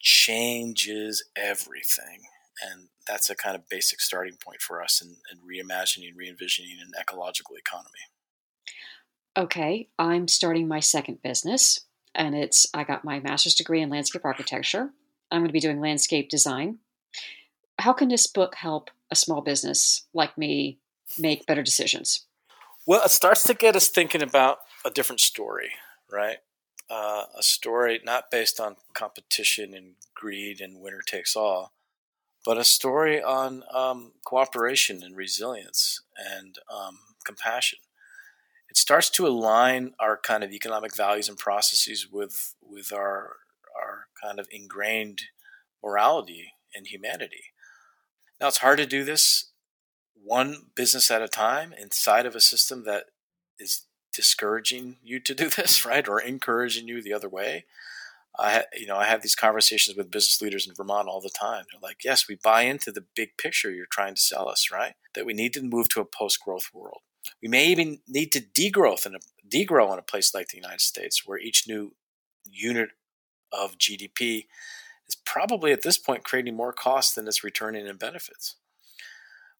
changes 0.00 1.24
everything. 1.36 2.22
and 2.62 2.88
that's 3.06 3.30
a 3.30 3.36
kind 3.36 3.54
of 3.54 3.68
basic 3.68 4.00
starting 4.00 4.36
point 4.36 4.60
for 4.60 4.82
us 4.82 5.00
in, 5.00 5.16
in 5.30 5.38
reimagining, 5.38 6.16
re-envisioning 6.16 6.78
an 6.80 6.90
ecological 7.00 7.54
economy. 7.56 8.10
Okay, 9.38 9.88
I'm 9.98 10.28
starting 10.28 10.66
my 10.66 10.80
second 10.80 11.20
business, 11.22 11.80
and 12.14 12.34
it's 12.34 12.66
I 12.72 12.84
got 12.84 13.04
my 13.04 13.20
master's 13.20 13.54
degree 13.54 13.82
in 13.82 13.90
landscape 13.90 14.24
architecture. 14.24 14.90
I'm 15.30 15.40
going 15.40 15.48
to 15.48 15.52
be 15.52 15.60
doing 15.60 15.78
landscape 15.78 16.30
design. 16.30 16.78
How 17.78 17.92
can 17.92 18.08
this 18.08 18.26
book 18.26 18.54
help 18.54 18.90
a 19.10 19.16
small 19.16 19.42
business 19.42 20.06
like 20.14 20.38
me 20.38 20.78
make 21.18 21.44
better 21.44 21.62
decisions? 21.62 22.24
Well, 22.86 23.04
it 23.04 23.10
starts 23.10 23.42
to 23.44 23.54
get 23.54 23.76
us 23.76 23.88
thinking 23.88 24.22
about 24.22 24.58
a 24.86 24.90
different 24.90 25.20
story, 25.20 25.72
right? 26.10 26.38
Uh, 26.88 27.24
a 27.36 27.42
story 27.42 28.00
not 28.04 28.30
based 28.30 28.58
on 28.58 28.76
competition 28.94 29.74
and 29.74 29.96
greed 30.14 30.62
and 30.62 30.80
winner 30.80 31.02
takes 31.04 31.36
all, 31.36 31.74
but 32.46 32.56
a 32.56 32.64
story 32.64 33.22
on 33.22 33.64
um, 33.70 34.12
cooperation 34.24 35.02
and 35.02 35.14
resilience 35.14 36.00
and 36.16 36.56
um, 36.74 37.00
compassion. 37.24 37.80
It 38.68 38.76
starts 38.76 39.10
to 39.10 39.26
align 39.26 39.94
our 39.98 40.16
kind 40.16 40.42
of 40.42 40.52
economic 40.52 40.96
values 40.96 41.28
and 41.28 41.38
processes 41.38 42.08
with 42.10 42.54
with 42.62 42.92
our 42.92 43.36
our 43.80 44.06
kind 44.22 44.38
of 44.38 44.48
ingrained 44.50 45.22
morality 45.82 46.52
and 46.74 46.86
humanity. 46.86 47.52
Now 48.40 48.48
it's 48.48 48.58
hard 48.58 48.78
to 48.78 48.86
do 48.86 49.04
this 49.04 49.50
one 50.22 50.66
business 50.74 51.10
at 51.10 51.22
a 51.22 51.28
time 51.28 51.72
inside 51.72 52.26
of 52.26 52.34
a 52.34 52.40
system 52.40 52.84
that 52.84 53.04
is 53.58 53.82
discouraging 54.12 54.96
you 55.02 55.20
to 55.20 55.34
do 55.34 55.48
this, 55.56 55.84
right, 55.84 56.08
or 56.08 56.20
encouraging 56.20 56.88
you 56.88 57.02
the 57.02 57.12
other 57.12 57.28
way. 57.28 57.64
I, 58.38 58.64
you 58.74 58.86
know, 58.86 58.96
I 58.96 59.06
have 59.06 59.22
these 59.22 59.34
conversations 59.34 59.96
with 59.96 60.10
business 60.10 60.42
leaders 60.42 60.66
in 60.66 60.74
Vermont 60.74 61.08
all 61.08 61.22
the 61.22 61.30
time. 61.30 61.64
They're 61.70 61.80
like, 61.80 62.04
"Yes, 62.04 62.28
we 62.28 62.36
buy 62.42 62.62
into 62.62 62.92
the 62.92 63.04
big 63.14 63.38
picture 63.38 63.70
you're 63.70 63.86
trying 63.90 64.14
to 64.14 64.20
sell 64.20 64.46
us, 64.48 64.70
right? 64.70 64.94
That 65.14 65.24
we 65.24 65.32
need 65.32 65.54
to 65.54 65.62
move 65.62 65.88
to 65.90 66.00
a 66.00 66.04
post-growth 66.04 66.70
world. 66.74 67.00
We 67.42 67.48
may 67.48 67.66
even 67.66 68.00
need 68.08 68.32
to 68.32 68.40
degrowth 68.40 69.06
in 69.06 69.14
a 69.14 69.18
degrow 69.48 69.92
in 69.92 69.98
a 69.98 70.02
place 70.02 70.34
like 70.34 70.48
the 70.48 70.58
United 70.58 70.80
States, 70.80 71.26
where 71.26 71.38
each 71.38 71.68
new 71.68 71.94
unit 72.44 72.90
of 73.52 73.78
GDP 73.78 74.46
is 75.08 75.16
probably 75.24 75.72
at 75.72 75.82
this 75.82 75.98
point 75.98 76.24
creating 76.24 76.56
more 76.56 76.72
costs 76.72 77.14
than 77.14 77.26
it's 77.26 77.44
returning 77.44 77.86
in 77.86 77.96
benefits. 77.96 78.56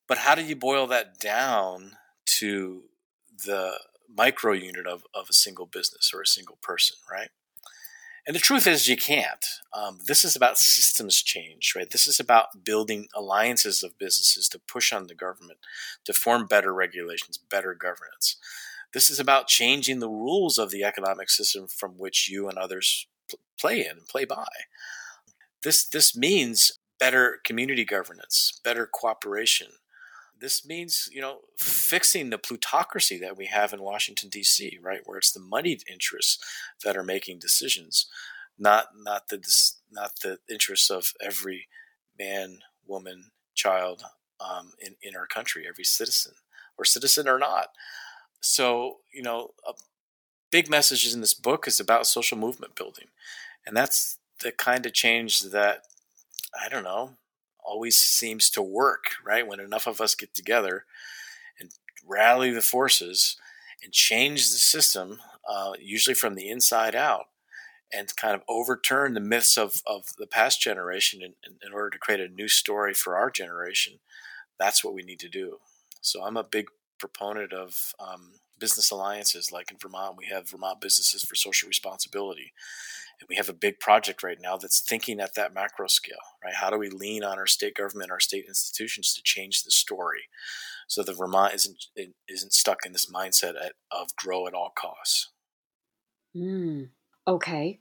But 0.08 0.18
how 0.18 0.34
do 0.34 0.42
you 0.42 0.56
boil 0.56 0.86
that 0.88 1.18
down 1.18 1.92
to 2.38 2.84
the 3.44 3.78
micro 4.08 4.52
unit 4.52 4.86
of, 4.86 5.04
of 5.14 5.28
a 5.28 5.34
single 5.34 5.66
business 5.66 6.12
or 6.14 6.22
a 6.22 6.26
single 6.26 6.58
person, 6.62 6.96
right? 7.10 7.30
And 8.26 8.34
the 8.34 8.40
truth 8.40 8.66
is, 8.66 8.88
you 8.88 8.96
can't. 8.96 9.44
Um, 9.72 10.00
this 10.04 10.24
is 10.24 10.34
about 10.34 10.58
systems 10.58 11.22
change, 11.22 11.74
right? 11.76 11.88
This 11.88 12.08
is 12.08 12.18
about 12.18 12.64
building 12.64 13.06
alliances 13.14 13.84
of 13.84 13.98
businesses 13.98 14.48
to 14.48 14.58
push 14.58 14.92
on 14.92 15.06
the 15.06 15.14
government 15.14 15.58
to 16.04 16.12
form 16.12 16.46
better 16.46 16.74
regulations, 16.74 17.38
better 17.38 17.72
governance. 17.72 18.36
This 18.92 19.10
is 19.10 19.20
about 19.20 19.46
changing 19.46 20.00
the 20.00 20.08
rules 20.08 20.58
of 20.58 20.70
the 20.70 20.82
economic 20.82 21.30
system 21.30 21.68
from 21.68 21.98
which 21.98 22.28
you 22.28 22.48
and 22.48 22.58
others 22.58 23.06
pl- 23.28 23.38
play 23.60 23.80
in, 23.80 23.98
and 23.98 24.08
play 24.08 24.24
by. 24.24 24.46
This 25.62 25.86
this 25.86 26.16
means 26.16 26.78
better 26.98 27.38
community 27.44 27.84
governance, 27.84 28.60
better 28.64 28.86
cooperation, 28.86 29.68
this 30.40 30.66
means 30.66 31.08
you 31.12 31.20
know 31.20 31.38
fixing 31.56 32.30
the 32.30 32.38
plutocracy 32.38 33.18
that 33.18 33.36
we 33.36 33.46
have 33.46 33.72
in 33.72 33.82
Washington 33.82 34.28
D.C. 34.28 34.78
right 34.82 35.00
where 35.04 35.18
it's 35.18 35.32
the 35.32 35.40
moneyed 35.40 35.82
interests 35.90 36.38
that 36.84 36.96
are 36.96 37.02
making 37.02 37.38
decisions 37.38 38.06
not 38.58 38.88
not 38.96 39.28
the 39.28 39.42
not 39.90 40.12
the 40.22 40.38
interests 40.50 40.90
of 40.90 41.12
every 41.20 41.68
man 42.18 42.58
woman 42.86 43.30
child 43.54 44.02
um, 44.40 44.72
in 44.80 44.96
in 45.02 45.16
our 45.16 45.26
country 45.26 45.64
every 45.68 45.84
citizen 45.84 46.32
or 46.78 46.84
citizen 46.84 47.28
or 47.28 47.38
not 47.38 47.68
so 48.40 48.98
you 49.12 49.22
know 49.22 49.50
a 49.66 49.72
big 50.50 50.70
message 50.70 51.12
in 51.12 51.20
this 51.20 51.34
book 51.34 51.66
is 51.66 51.80
about 51.80 52.06
social 52.06 52.38
movement 52.38 52.74
building 52.76 53.08
and 53.66 53.76
that's 53.76 54.18
the 54.42 54.52
kind 54.52 54.86
of 54.86 54.92
change 54.92 55.42
that 55.42 55.82
I 56.58 56.68
don't 56.68 56.84
know 56.84 57.16
always 57.66 57.96
seems 57.96 58.48
to 58.50 58.62
work, 58.62 59.16
right? 59.24 59.46
When 59.46 59.60
enough 59.60 59.86
of 59.86 60.00
us 60.00 60.14
get 60.14 60.34
together 60.34 60.84
and 61.58 61.70
rally 62.06 62.50
the 62.50 62.62
forces 62.62 63.36
and 63.82 63.92
change 63.92 64.50
the 64.50 64.58
system, 64.58 65.18
uh, 65.48 65.72
usually 65.80 66.14
from 66.14 66.34
the 66.34 66.48
inside 66.48 66.94
out, 66.94 67.26
and 67.92 68.14
kind 68.16 68.34
of 68.34 68.42
overturn 68.48 69.14
the 69.14 69.20
myths 69.20 69.56
of, 69.56 69.82
of 69.86 70.12
the 70.18 70.26
past 70.26 70.60
generation 70.60 71.22
in, 71.22 71.34
in, 71.64 71.72
order 71.72 71.90
to 71.90 71.98
create 71.98 72.20
a 72.20 72.28
new 72.28 72.48
story 72.48 72.92
for 72.92 73.16
our 73.16 73.30
generation, 73.30 74.00
that's 74.58 74.82
what 74.82 74.94
we 74.94 75.02
need 75.02 75.20
to 75.20 75.28
do. 75.28 75.58
So 76.00 76.22
I'm 76.22 76.36
a 76.36 76.44
big 76.44 76.66
proponent 76.98 77.52
of 77.52 77.94
um, 78.00 78.32
business 78.58 78.90
alliances. 78.90 79.52
Like 79.52 79.70
in 79.70 79.78
Vermont, 79.78 80.16
we 80.16 80.26
have 80.26 80.48
Vermont 80.50 80.80
Businesses 80.80 81.22
for 81.22 81.34
Social 81.34 81.68
Responsibility. 81.68 82.52
And 83.20 83.28
we 83.28 83.36
have 83.36 83.48
a 83.48 83.54
big 83.54 83.80
project 83.80 84.22
right 84.22 84.38
now 84.40 84.56
that's 84.56 84.80
thinking 84.80 85.20
at 85.20 85.34
that 85.34 85.54
macro 85.54 85.86
scale, 85.86 86.16
right? 86.44 86.54
How 86.54 86.68
do 86.68 86.78
we 86.78 86.90
lean 86.90 87.24
on 87.24 87.38
our 87.38 87.46
state 87.46 87.74
government, 87.74 88.10
our 88.10 88.20
state 88.20 88.44
institutions 88.46 89.14
to 89.14 89.22
change 89.22 89.62
the 89.62 89.70
story 89.70 90.24
so 90.86 91.02
that 91.02 91.16
Vermont 91.16 91.54
isn't 91.54 91.86
isn't 92.28 92.52
stuck 92.52 92.84
in 92.84 92.92
this 92.92 93.10
mindset 93.10 93.54
of 93.90 94.16
grow 94.16 94.46
at 94.46 94.54
all 94.54 94.72
costs? 94.76 95.30
Mm, 96.36 96.90
okay. 97.26 97.78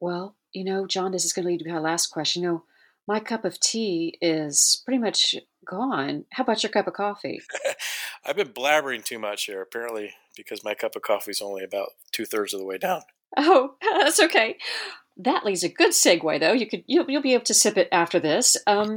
Well, 0.00 0.36
you 0.52 0.64
know, 0.64 0.86
Jon, 0.86 1.10
this 1.10 1.24
is 1.24 1.32
going 1.32 1.44
to 1.44 1.48
lead 1.48 1.64
to 1.64 1.72
my 1.72 1.78
last 1.78 2.08
question. 2.08 2.42
You 2.42 2.48
know, 2.48 2.64
my 3.06 3.20
cup 3.20 3.44
of 3.44 3.60
tea 3.60 4.16
is 4.20 4.82
pretty 4.84 4.98
much 4.98 5.34
gone. 5.68 6.24
How 6.32 6.42
about 6.42 6.62
your 6.62 6.70
cup 6.70 6.86
of 6.86 6.94
coffee? 6.94 7.40
I've 8.24 8.36
been 8.36 8.48
blabbering 8.48 9.04
too 9.04 9.18
much 9.18 9.44
here, 9.44 9.60
apparently, 9.60 10.12
because 10.36 10.64
my 10.64 10.74
cup 10.74 10.96
of 10.96 11.02
coffee 11.02 11.32
is 11.32 11.42
only 11.42 11.64
about 11.64 11.90
two 12.12 12.24
thirds 12.24 12.54
of 12.54 12.60
the 12.60 12.66
way 12.66 12.78
down. 12.78 13.02
Oh, 13.36 13.74
that's 14.00 14.20
okay. 14.20 14.56
That 15.16 15.44
leaves 15.44 15.62
a 15.62 15.68
good 15.68 15.90
segue, 15.90 16.40
though. 16.40 16.52
You 16.52 16.66
could 16.66 16.84
you'll, 16.86 17.08
you'll 17.08 17.22
be 17.22 17.34
able 17.34 17.44
to 17.44 17.54
sip 17.54 17.76
it 17.76 17.88
after 17.92 18.18
this. 18.18 18.56
Um, 18.66 18.96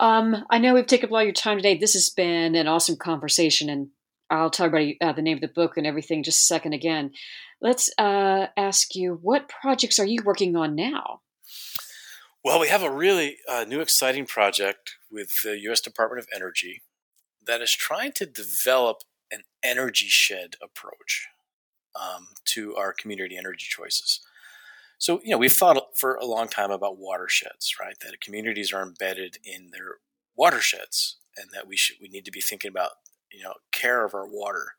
um, 0.00 0.44
I 0.50 0.58
know 0.58 0.74
we've 0.74 0.86
taken 0.86 1.06
up 1.06 1.10
a 1.10 1.14
lot 1.14 1.20
of 1.20 1.26
your 1.26 1.34
time 1.34 1.56
today. 1.56 1.78
This 1.78 1.94
has 1.94 2.10
been 2.10 2.54
an 2.54 2.68
awesome 2.68 2.96
conversation, 2.96 3.70
and 3.70 3.88
I'll 4.28 4.50
tell 4.50 4.66
everybody 4.66 4.98
uh, 5.00 5.12
the 5.12 5.22
name 5.22 5.38
of 5.38 5.40
the 5.40 5.48
book 5.48 5.76
and 5.76 5.86
everything 5.86 6.22
just 6.22 6.42
a 6.42 6.46
second 6.46 6.74
again. 6.74 7.12
Let's 7.62 7.90
uh, 7.96 8.48
ask 8.56 8.94
you, 8.94 9.18
what 9.22 9.48
projects 9.48 9.98
are 9.98 10.06
you 10.06 10.20
working 10.24 10.56
on 10.56 10.74
now? 10.74 11.20
Well, 12.44 12.60
we 12.60 12.68
have 12.68 12.82
a 12.82 12.90
really 12.90 13.38
uh, 13.48 13.64
new, 13.66 13.80
exciting 13.80 14.26
project 14.26 14.96
with 15.10 15.30
the 15.42 15.58
U.S. 15.60 15.80
Department 15.80 16.20
of 16.20 16.28
Energy 16.34 16.82
that 17.46 17.62
is 17.62 17.72
trying 17.72 18.12
to 18.12 18.26
develop 18.26 18.98
an 19.32 19.44
energy 19.62 20.08
shed 20.08 20.56
approach 20.62 21.28
um, 21.98 22.28
to 22.44 22.76
our 22.76 22.92
community 22.92 23.38
energy 23.38 23.64
choices. 23.66 24.20
So, 24.98 25.22
you 25.24 25.30
know, 25.30 25.38
we've 25.38 25.54
thought 25.54 25.82
for 25.96 26.16
a 26.16 26.26
long 26.26 26.48
time 26.48 26.70
about 26.70 26.98
watersheds, 26.98 27.76
right? 27.80 27.96
That 28.00 28.20
communities 28.20 28.74
are 28.74 28.82
embedded 28.82 29.38
in 29.42 29.70
their 29.72 29.96
watersheds 30.36 31.16
and 31.38 31.48
that 31.54 31.66
we 31.66 31.78
should 31.78 31.96
we 31.98 32.08
need 32.08 32.26
to 32.26 32.30
be 32.30 32.42
thinking 32.42 32.68
about, 32.68 32.90
you 33.32 33.42
know, 33.42 33.54
care 33.72 34.04
of 34.04 34.14
our 34.14 34.28
water. 34.28 34.74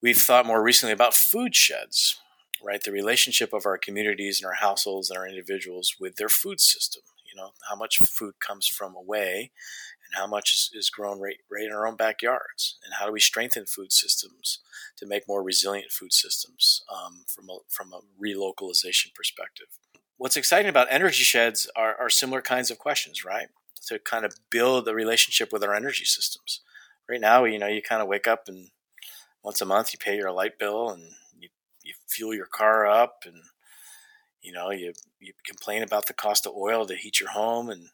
We've 0.00 0.16
thought 0.16 0.46
more 0.46 0.62
recently 0.62 0.92
about 0.92 1.14
food 1.14 1.56
sheds, 1.56 2.20
right? 2.62 2.82
The 2.82 2.92
relationship 2.92 3.52
of 3.52 3.66
our 3.66 3.78
communities 3.78 4.40
and 4.40 4.46
our 4.46 4.54
households 4.54 5.10
and 5.10 5.18
our 5.18 5.26
individuals 5.26 5.96
with 6.00 6.16
their 6.16 6.28
food 6.28 6.60
system. 6.60 7.02
You 7.24 7.40
know, 7.40 7.50
how 7.68 7.76
much 7.76 7.98
food 7.98 8.34
comes 8.40 8.66
from 8.66 8.94
away 8.94 9.50
and 10.06 10.20
how 10.20 10.26
much 10.26 10.54
is, 10.54 10.70
is 10.72 10.90
grown 10.90 11.20
right, 11.20 11.36
right 11.50 11.64
in 11.64 11.72
our 11.72 11.86
own 11.86 11.96
backyards, 11.96 12.78
and 12.84 12.94
how 12.94 13.06
do 13.06 13.12
we 13.12 13.20
strengthen 13.20 13.66
food 13.66 13.92
systems 13.92 14.60
to 14.96 15.06
make 15.06 15.28
more 15.28 15.42
resilient 15.42 15.90
food 15.90 16.12
systems 16.12 16.82
um, 16.90 17.24
from 17.26 17.50
a, 17.50 17.58
from 17.68 17.92
a 17.92 18.00
relocalization 18.22 19.14
perspective. 19.14 19.66
What's 20.16 20.36
exciting 20.36 20.70
about 20.70 20.88
energy 20.90 21.24
sheds 21.24 21.68
are, 21.76 21.94
are 22.00 22.08
similar 22.08 22.40
kinds 22.40 22.70
of 22.70 22.78
questions, 22.78 23.24
right? 23.24 23.48
To 23.88 23.98
kind 23.98 24.24
of 24.24 24.34
build 24.50 24.88
a 24.88 24.94
relationship 24.94 25.52
with 25.52 25.62
our 25.62 25.74
energy 25.74 26.06
systems. 26.06 26.60
Right 27.08 27.20
now, 27.20 27.44
you 27.44 27.58
know, 27.58 27.66
you 27.66 27.82
kind 27.82 28.00
of 28.00 28.08
wake 28.08 28.26
up 28.26 28.44
and 28.48 28.70
once 29.42 29.60
a 29.60 29.66
month 29.66 29.92
you 29.92 29.98
pay 29.98 30.16
your 30.16 30.32
light 30.32 30.58
bill 30.58 30.90
and 30.90 31.12
you, 31.86 31.94
fuel 32.08 32.34
your 32.34 32.46
car 32.46 32.86
up 32.86 33.22
and 33.24 33.36
you 34.42 34.52
know 34.52 34.70
you 34.70 34.92
you 35.20 35.32
complain 35.46 35.82
about 35.82 36.06
the 36.06 36.14
cost 36.14 36.46
of 36.46 36.54
oil 36.54 36.86
to 36.86 36.96
heat 36.96 37.20
your 37.20 37.30
home 37.30 37.68
and 37.68 37.88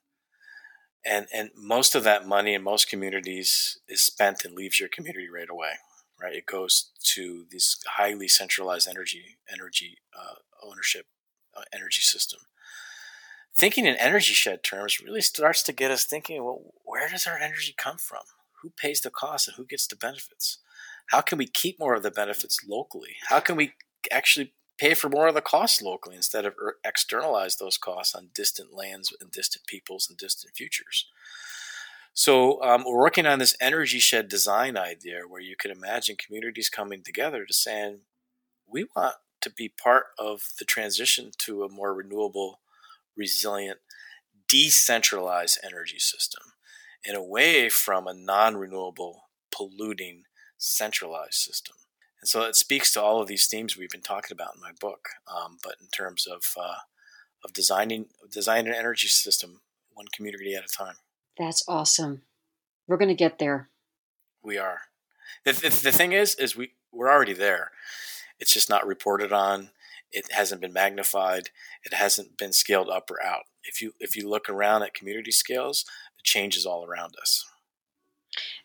and 1.05 1.27
and 1.33 1.51
most 1.57 1.95
of 1.95 2.05
that 2.05 2.27
money 2.27 2.55
in 2.55 2.63
most 2.63 2.89
communities 2.89 3.79
is 3.89 4.01
spent 4.03 4.45
and 4.45 4.55
leaves 4.55 4.81
your 4.81 4.89
community 4.89 5.29
right 5.29 5.51
away 5.51 5.73
right? 6.23 6.35
It 6.35 6.47
goes 6.47 6.91
to 7.15 7.47
this 7.51 7.79
highly 7.97 8.29
centralized 8.29 8.89
energy 8.89 9.39
energy 9.53 9.99
uh, 10.17 10.37
ownership 10.63 11.07
uh, 11.57 11.63
energy 11.73 12.03
system. 12.03 12.41
Thinking 13.55 13.85
in 13.85 13.97
energy 13.97 14.33
shed 14.33 14.63
terms 14.63 15.01
really 15.01 15.21
starts 15.21 15.63
to 15.65 15.73
get 15.73 15.91
us 15.91 16.05
thinking 16.05 16.43
well 16.45 16.61
where 16.85 17.09
does 17.09 17.27
our 17.27 17.37
energy 17.37 17.75
come 17.77 17.99
from? 17.99 18.23
Who 18.63 18.71
pays 18.71 19.01
the 19.01 19.11
cost 19.11 19.49
and 19.49 19.57
who 19.57 19.67
gets 19.67 19.87
the 19.87 19.97
benefits 19.97 20.59
how 21.13 21.21
can 21.21 21.39
we 21.39 21.47
keep 21.47 21.79
more 21.79 21.95
of 21.95 22.03
the 22.03 22.11
benefits 22.11 22.61
locally 22.67 23.17
how 23.29 23.39
can 23.41 23.57
we 23.57 23.73
actually 24.11 24.53
pay 24.83 24.95
for 24.95 25.09
more 25.09 25.29
of 25.29 25.35
the 25.35 25.41
costs 25.41 25.81
locally 25.81 26.17
instead 26.17 26.45
of 26.45 26.55
er, 26.61 26.79
externalize 26.85 27.57
those 27.57 27.77
costs 27.77 28.17
on 28.17 28.31
distant 28.35 28.75
lands 28.75 29.15
and 29.21 29.31
distant 29.31 29.65
peoples 29.67 30.09
and 30.09 30.19
distant 30.19 30.57
futures. 30.57 31.07
So 32.15 32.61
um, 32.65 32.83
we're 32.85 32.99
working 32.99 33.25
on 33.25 33.39
this 33.39 33.57
energy 33.61 34.01
shed 34.01 34.27
design 34.27 34.77
idea 34.77 35.21
where 35.29 35.41
you 35.41 35.55
can 35.57 35.71
imagine 35.71 36.17
communities 36.17 36.69
coming 36.69 37.03
together 37.05 37.47
to 37.47 37.55
saying, 37.55 38.01
we 38.69 38.87
want 38.97 39.15
to 39.43 39.51
be 39.51 39.69
part 39.69 40.07
of 40.19 40.49
the 40.59 40.65
transition 40.65 41.31
to 41.39 41.63
a 41.63 41.69
more 41.69 41.95
renewable, 41.95 42.61
resilient, 43.17 43.79
decentralized 44.49 45.61
energy 45.65 46.01
system 46.01 46.43
and 47.07 47.17
away 47.17 47.69
from 47.69 48.09
a 48.09 48.15
non-renewable, 48.15 49.29
polluting, 49.51 50.25
centralized 50.63 51.35
system. 51.35 51.77
And 52.21 52.29
so 52.29 52.43
it 52.43 52.57
speaks 52.57 52.93
to 52.93 53.03
all 53.03 53.21
of 53.21 53.29
these 53.29 53.47
themes 53.47 53.77
we've 53.77 53.91
been 53.91 54.01
talking 54.01 54.35
about 54.35 54.55
in 54.55 54.61
my 54.61 54.71
book. 54.81 55.09
Um, 55.27 55.59
but 55.63 55.75
in 55.81 55.89
terms 55.89 56.27
of 56.27 56.55
uh, 56.59 56.77
of 57.45 57.53
designing 57.53 58.07
designing 58.31 58.69
an 58.69 58.79
energy 58.79 59.09
system 59.09 59.61
one 59.95 60.07
community 60.15 60.55
at 60.55 60.65
a 60.65 60.69
time. 60.69 60.95
That's 61.39 61.65
awesome. 61.69 62.23
We're 62.87 62.97
going 62.97 63.09
to 63.09 63.15
get 63.15 63.39
there. 63.39 63.69
We 64.43 64.59
are. 64.59 64.83
The, 65.45 65.53
the, 65.53 65.69
the 65.69 65.93
thing 65.93 66.13
is, 66.13 66.35
is 66.37 66.57
we 66.57 66.73
we're 66.93 67.11
already 67.11 67.35
there. 67.35 67.71
It's 68.39 68.53
just 68.53 68.69
not 68.69 68.87
reported 68.87 69.33
on. 69.33 69.71
It 70.11 70.33
hasn't 70.33 70.61
been 70.61 70.73
magnified. 70.73 71.51
It 71.85 71.95
hasn't 71.95 72.37
been 72.37 72.53
scaled 72.53 72.91
up 72.91 73.11
or 73.11 73.23
out. 73.23 73.45
If 73.65 73.81
you 73.81 73.95
if 73.99 74.17
you 74.17 74.29
look 74.29 74.49
around 74.49 74.83
at 74.83 74.95
community 74.95 75.33
scales, 75.33 75.85
the 76.17 76.23
change 76.23 76.57
is 76.57 76.67
all 76.67 76.85
around 76.85 77.15
us. 77.21 77.45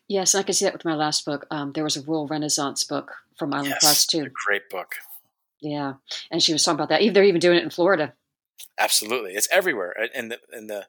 Yes, 0.08 0.36
I 0.36 0.44
can 0.44 0.54
see 0.54 0.66
that 0.66 0.74
with 0.74 0.86
my 0.86 0.96
last 0.96 1.26
book. 1.26 1.46
Um, 1.52 1.74
there 1.74 1.84
was 1.84 1.98
a 1.98 2.02
rural 2.02 2.28
renaissance 2.28 2.84
book 2.84 3.12
from 3.38 3.54
Island 3.54 3.70
yes, 3.70 3.84
Press 3.84 4.06
too. 4.06 4.30
great 4.46 4.70
book. 4.70 4.96
Yeah, 5.62 5.94
and 6.32 6.42
she 6.42 6.54
was 6.54 6.64
talking 6.64 6.76
about 6.76 6.90
that. 6.90 7.14
They're 7.14 7.24
even 7.24 7.42
doing 7.42 7.58
it 7.58 7.64
in 7.64 7.70
Florida. 7.70 8.14
Absolutely, 8.78 9.34
it's 9.34 9.50
everywhere 9.52 9.94
in 10.14 10.30
the 10.30 10.40
in 10.54 10.68
the 10.68 10.86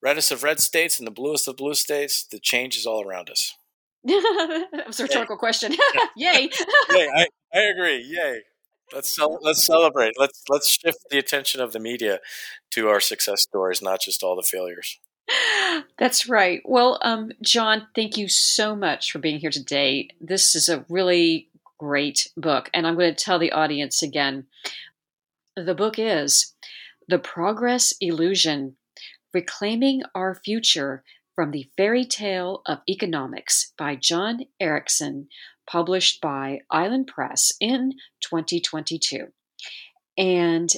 reddest 0.00 0.30
of 0.30 0.42
red 0.42 0.60
states 0.60 0.98
and 0.98 1.06
the 1.06 1.12
bluest 1.12 1.48
of 1.48 1.56
blue 1.56 1.74
states. 1.74 2.24
The 2.24 2.38
change 2.38 2.76
is 2.76 2.86
all 2.86 3.06
around 3.06 3.28
us. 3.28 3.54
that 4.04 4.84
was 4.86 5.00
a 5.00 5.04
rhetorical 5.04 5.36
Yay. 5.36 5.38
question. 5.38 5.72
Yay! 6.16 6.48
Yay! 6.90 7.08
I, 7.14 7.26
I 7.52 7.60
agree. 7.64 8.02
Yay! 8.02 8.42
Let's 8.92 9.14
cel- 9.14 9.38
let's 9.42 9.64
celebrate. 9.64 10.14
Let's 10.18 10.42
let's 10.48 10.68
shift 10.70 10.98
the 11.10 11.18
attention 11.18 11.60
of 11.60 11.72
the 11.72 11.80
media 11.80 12.20
to 12.70 12.88
our 12.88 13.00
success 13.00 13.42
stories, 13.42 13.82
not 13.82 14.00
just 14.00 14.22
all 14.22 14.36
the 14.36 14.42
failures. 14.42 14.98
That's 15.98 16.28
right. 16.28 16.60
Well, 16.64 16.98
um, 17.02 17.32
Jon, 17.42 17.86
thank 17.94 18.16
you 18.16 18.28
so 18.28 18.74
much 18.74 19.12
for 19.12 19.18
being 19.18 19.38
here 19.38 19.50
today. 19.50 20.08
This 20.20 20.54
is 20.54 20.68
a 20.68 20.84
really 20.88 21.48
great 21.78 22.28
book, 22.36 22.70
and 22.74 22.86
I'm 22.86 22.96
going 22.96 23.14
to 23.14 23.24
tell 23.24 23.38
the 23.38 23.52
audience 23.52 24.02
again. 24.02 24.46
The 25.56 25.74
book 25.74 25.98
is 25.98 26.54
The 27.08 27.18
Progress 27.18 27.92
Illusion 28.00 28.76
Reclaiming 29.34 30.02
Our 30.14 30.34
Future 30.34 31.02
from 31.34 31.50
the 31.50 31.68
Fairy 31.76 32.04
Tale 32.04 32.62
of 32.66 32.80
Economics 32.88 33.72
by 33.76 33.96
Jon 33.96 34.40
Erickson, 34.60 35.28
published 35.70 36.20
by 36.20 36.60
Island 36.70 37.06
Press 37.06 37.52
in 37.60 37.92
2022. 38.22 39.28
And 40.16 40.72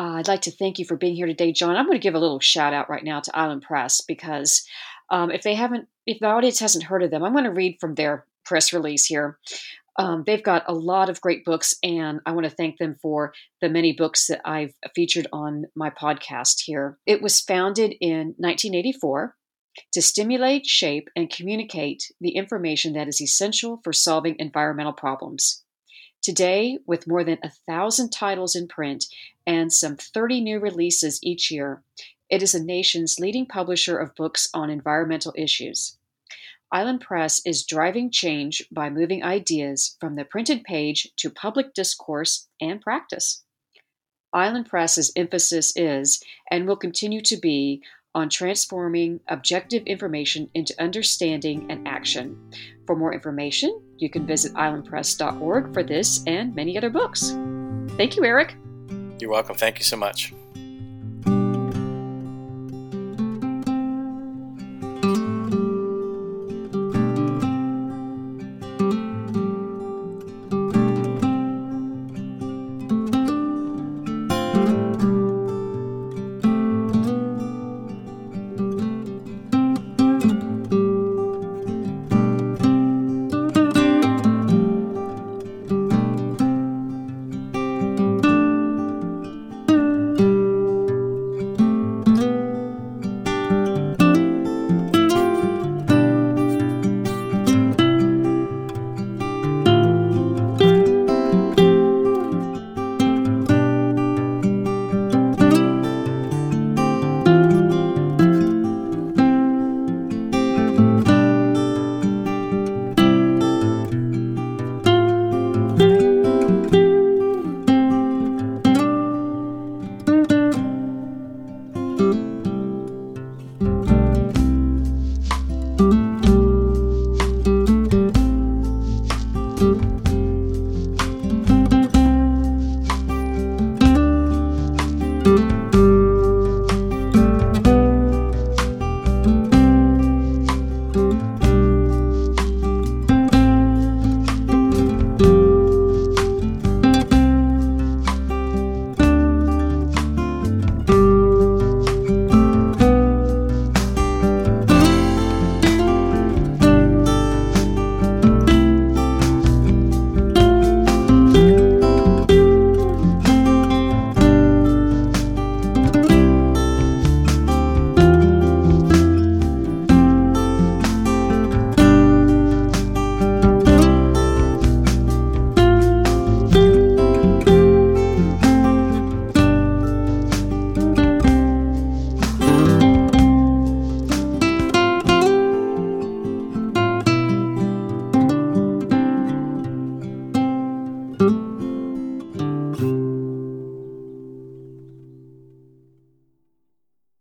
uh, 0.00 0.14
I'd 0.14 0.28
like 0.28 0.40
to 0.42 0.50
thank 0.50 0.78
you 0.78 0.86
for 0.86 0.96
being 0.96 1.14
here 1.14 1.26
today, 1.26 1.52
Jon. 1.52 1.76
I'm 1.76 1.84
going 1.84 1.98
to 1.98 2.02
give 2.02 2.14
a 2.14 2.18
little 2.18 2.40
shout 2.40 2.72
out 2.72 2.88
right 2.88 3.04
now 3.04 3.20
to 3.20 3.36
Island 3.36 3.60
Press 3.60 4.00
because 4.00 4.66
um, 5.10 5.30
if 5.30 5.42
they 5.42 5.54
haven't, 5.54 5.88
if 6.06 6.20
the 6.20 6.26
audience 6.26 6.58
hasn't 6.58 6.84
heard 6.84 7.02
of 7.02 7.10
them, 7.10 7.22
I'm 7.22 7.32
going 7.32 7.44
to 7.44 7.50
read 7.50 7.76
from 7.80 7.96
their 7.96 8.24
press 8.46 8.72
release 8.72 9.04
here. 9.04 9.38
Um, 9.98 10.24
they've 10.26 10.42
got 10.42 10.64
a 10.66 10.72
lot 10.72 11.10
of 11.10 11.20
great 11.20 11.44
books, 11.44 11.74
and 11.82 12.20
I 12.24 12.32
want 12.32 12.44
to 12.44 12.50
thank 12.50 12.78
them 12.78 12.96
for 13.02 13.34
the 13.60 13.68
many 13.68 13.92
books 13.92 14.28
that 14.28 14.40
I've 14.42 14.72
featured 14.94 15.26
on 15.34 15.66
my 15.74 15.90
podcast 15.90 16.62
here. 16.64 16.96
It 17.04 17.20
was 17.20 17.42
founded 17.42 17.94
in 18.00 18.34
1984 18.38 19.36
to 19.92 20.00
stimulate, 20.00 20.64
shape, 20.64 21.10
and 21.14 21.28
communicate 21.28 22.10
the 22.22 22.36
information 22.36 22.94
that 22.94 23.06
is 23.06 23.20
essential 23.20 23.82
for 23.84 23.92
solving 23.92 24.36
environmental 24.38 24.94
problems. 24.94 25.62
Today, 26.22 26.78
with 26.86 27.06
more 27.06 27.24
than 27.24 27.38
a 27.42 27.50
thousand 27.66 28.10
titles 28.10 28.54
in 28.54 28.68
print 28.68 29.06
and 29.50 29.72
some 29.72 29.96
30 29.96 30.40
new 30.42 30.60
releases 30.60 31.18
each 31.24 31.50
year, 31.50 31.82
it 32.30 32.40
is 32.40 32.52
the 32.52 32.60
nation's 32.60 33.18
leading 33.18 33.46
publisher 33.46 33.98
of 33.98 34.14
books 34.14 34.48
on 34.54 34.70
environmental 34.70 35.34
issues. 35.36 35.98
Island 36.70 37.00
Press 37.00 37.44
is 37.44 37.66
driving 37.66 38.12
change 38.12 38.62
by 38.70 38.90
moving 38.90 39.24
ideas 39.24 39.96
from 39.98 40.14
the 40.14 40.24
printed 40.24 40.62
page 40.62 41.08
to 41.16 41.30
public 41.30 41.74
discourse 41.74 42.46
and 42.60 42.80
practice. 42.80 43.42
Island 44.32 44.66
Press's 44.66 45.10
emphasis 45.16 45.72
is, 45.74 46.22
and 46.48 46.68
will 46.68 46.76
continue 46.76 47.20
to 47.22 47.36
be, 47.36 47.82
on 48.14 48.28
transforming 48.28 49.18
objective 49.26 49.82
information 49.86 50.48
into 50.54 50.80
understanding 50.80 51.66
and 51.68 51.88
action. 51.88 52.38
For 52.86 52.94
more 52.94 53.12
information, 53.12 53.82
you 53.98 54.10
can 54.10 54.28
visit 54.28 54.52
islandpress.org 54.54 55.74
for 55.74 55.82
this 55.82 56.22
and 56.28 56.54
many 56.54 56.78
other 56.78 56.90
books. 56.90 57.30
Thank 57.96 58.14
you, 58.14 58.24
Eric. 58.24 58.54
You're 59.20 59.30
welcome. 59.30 59.56
Thank 59.56 59.78
you 59.78 59.84
so 59.84 59.96
much. 59.96 60.32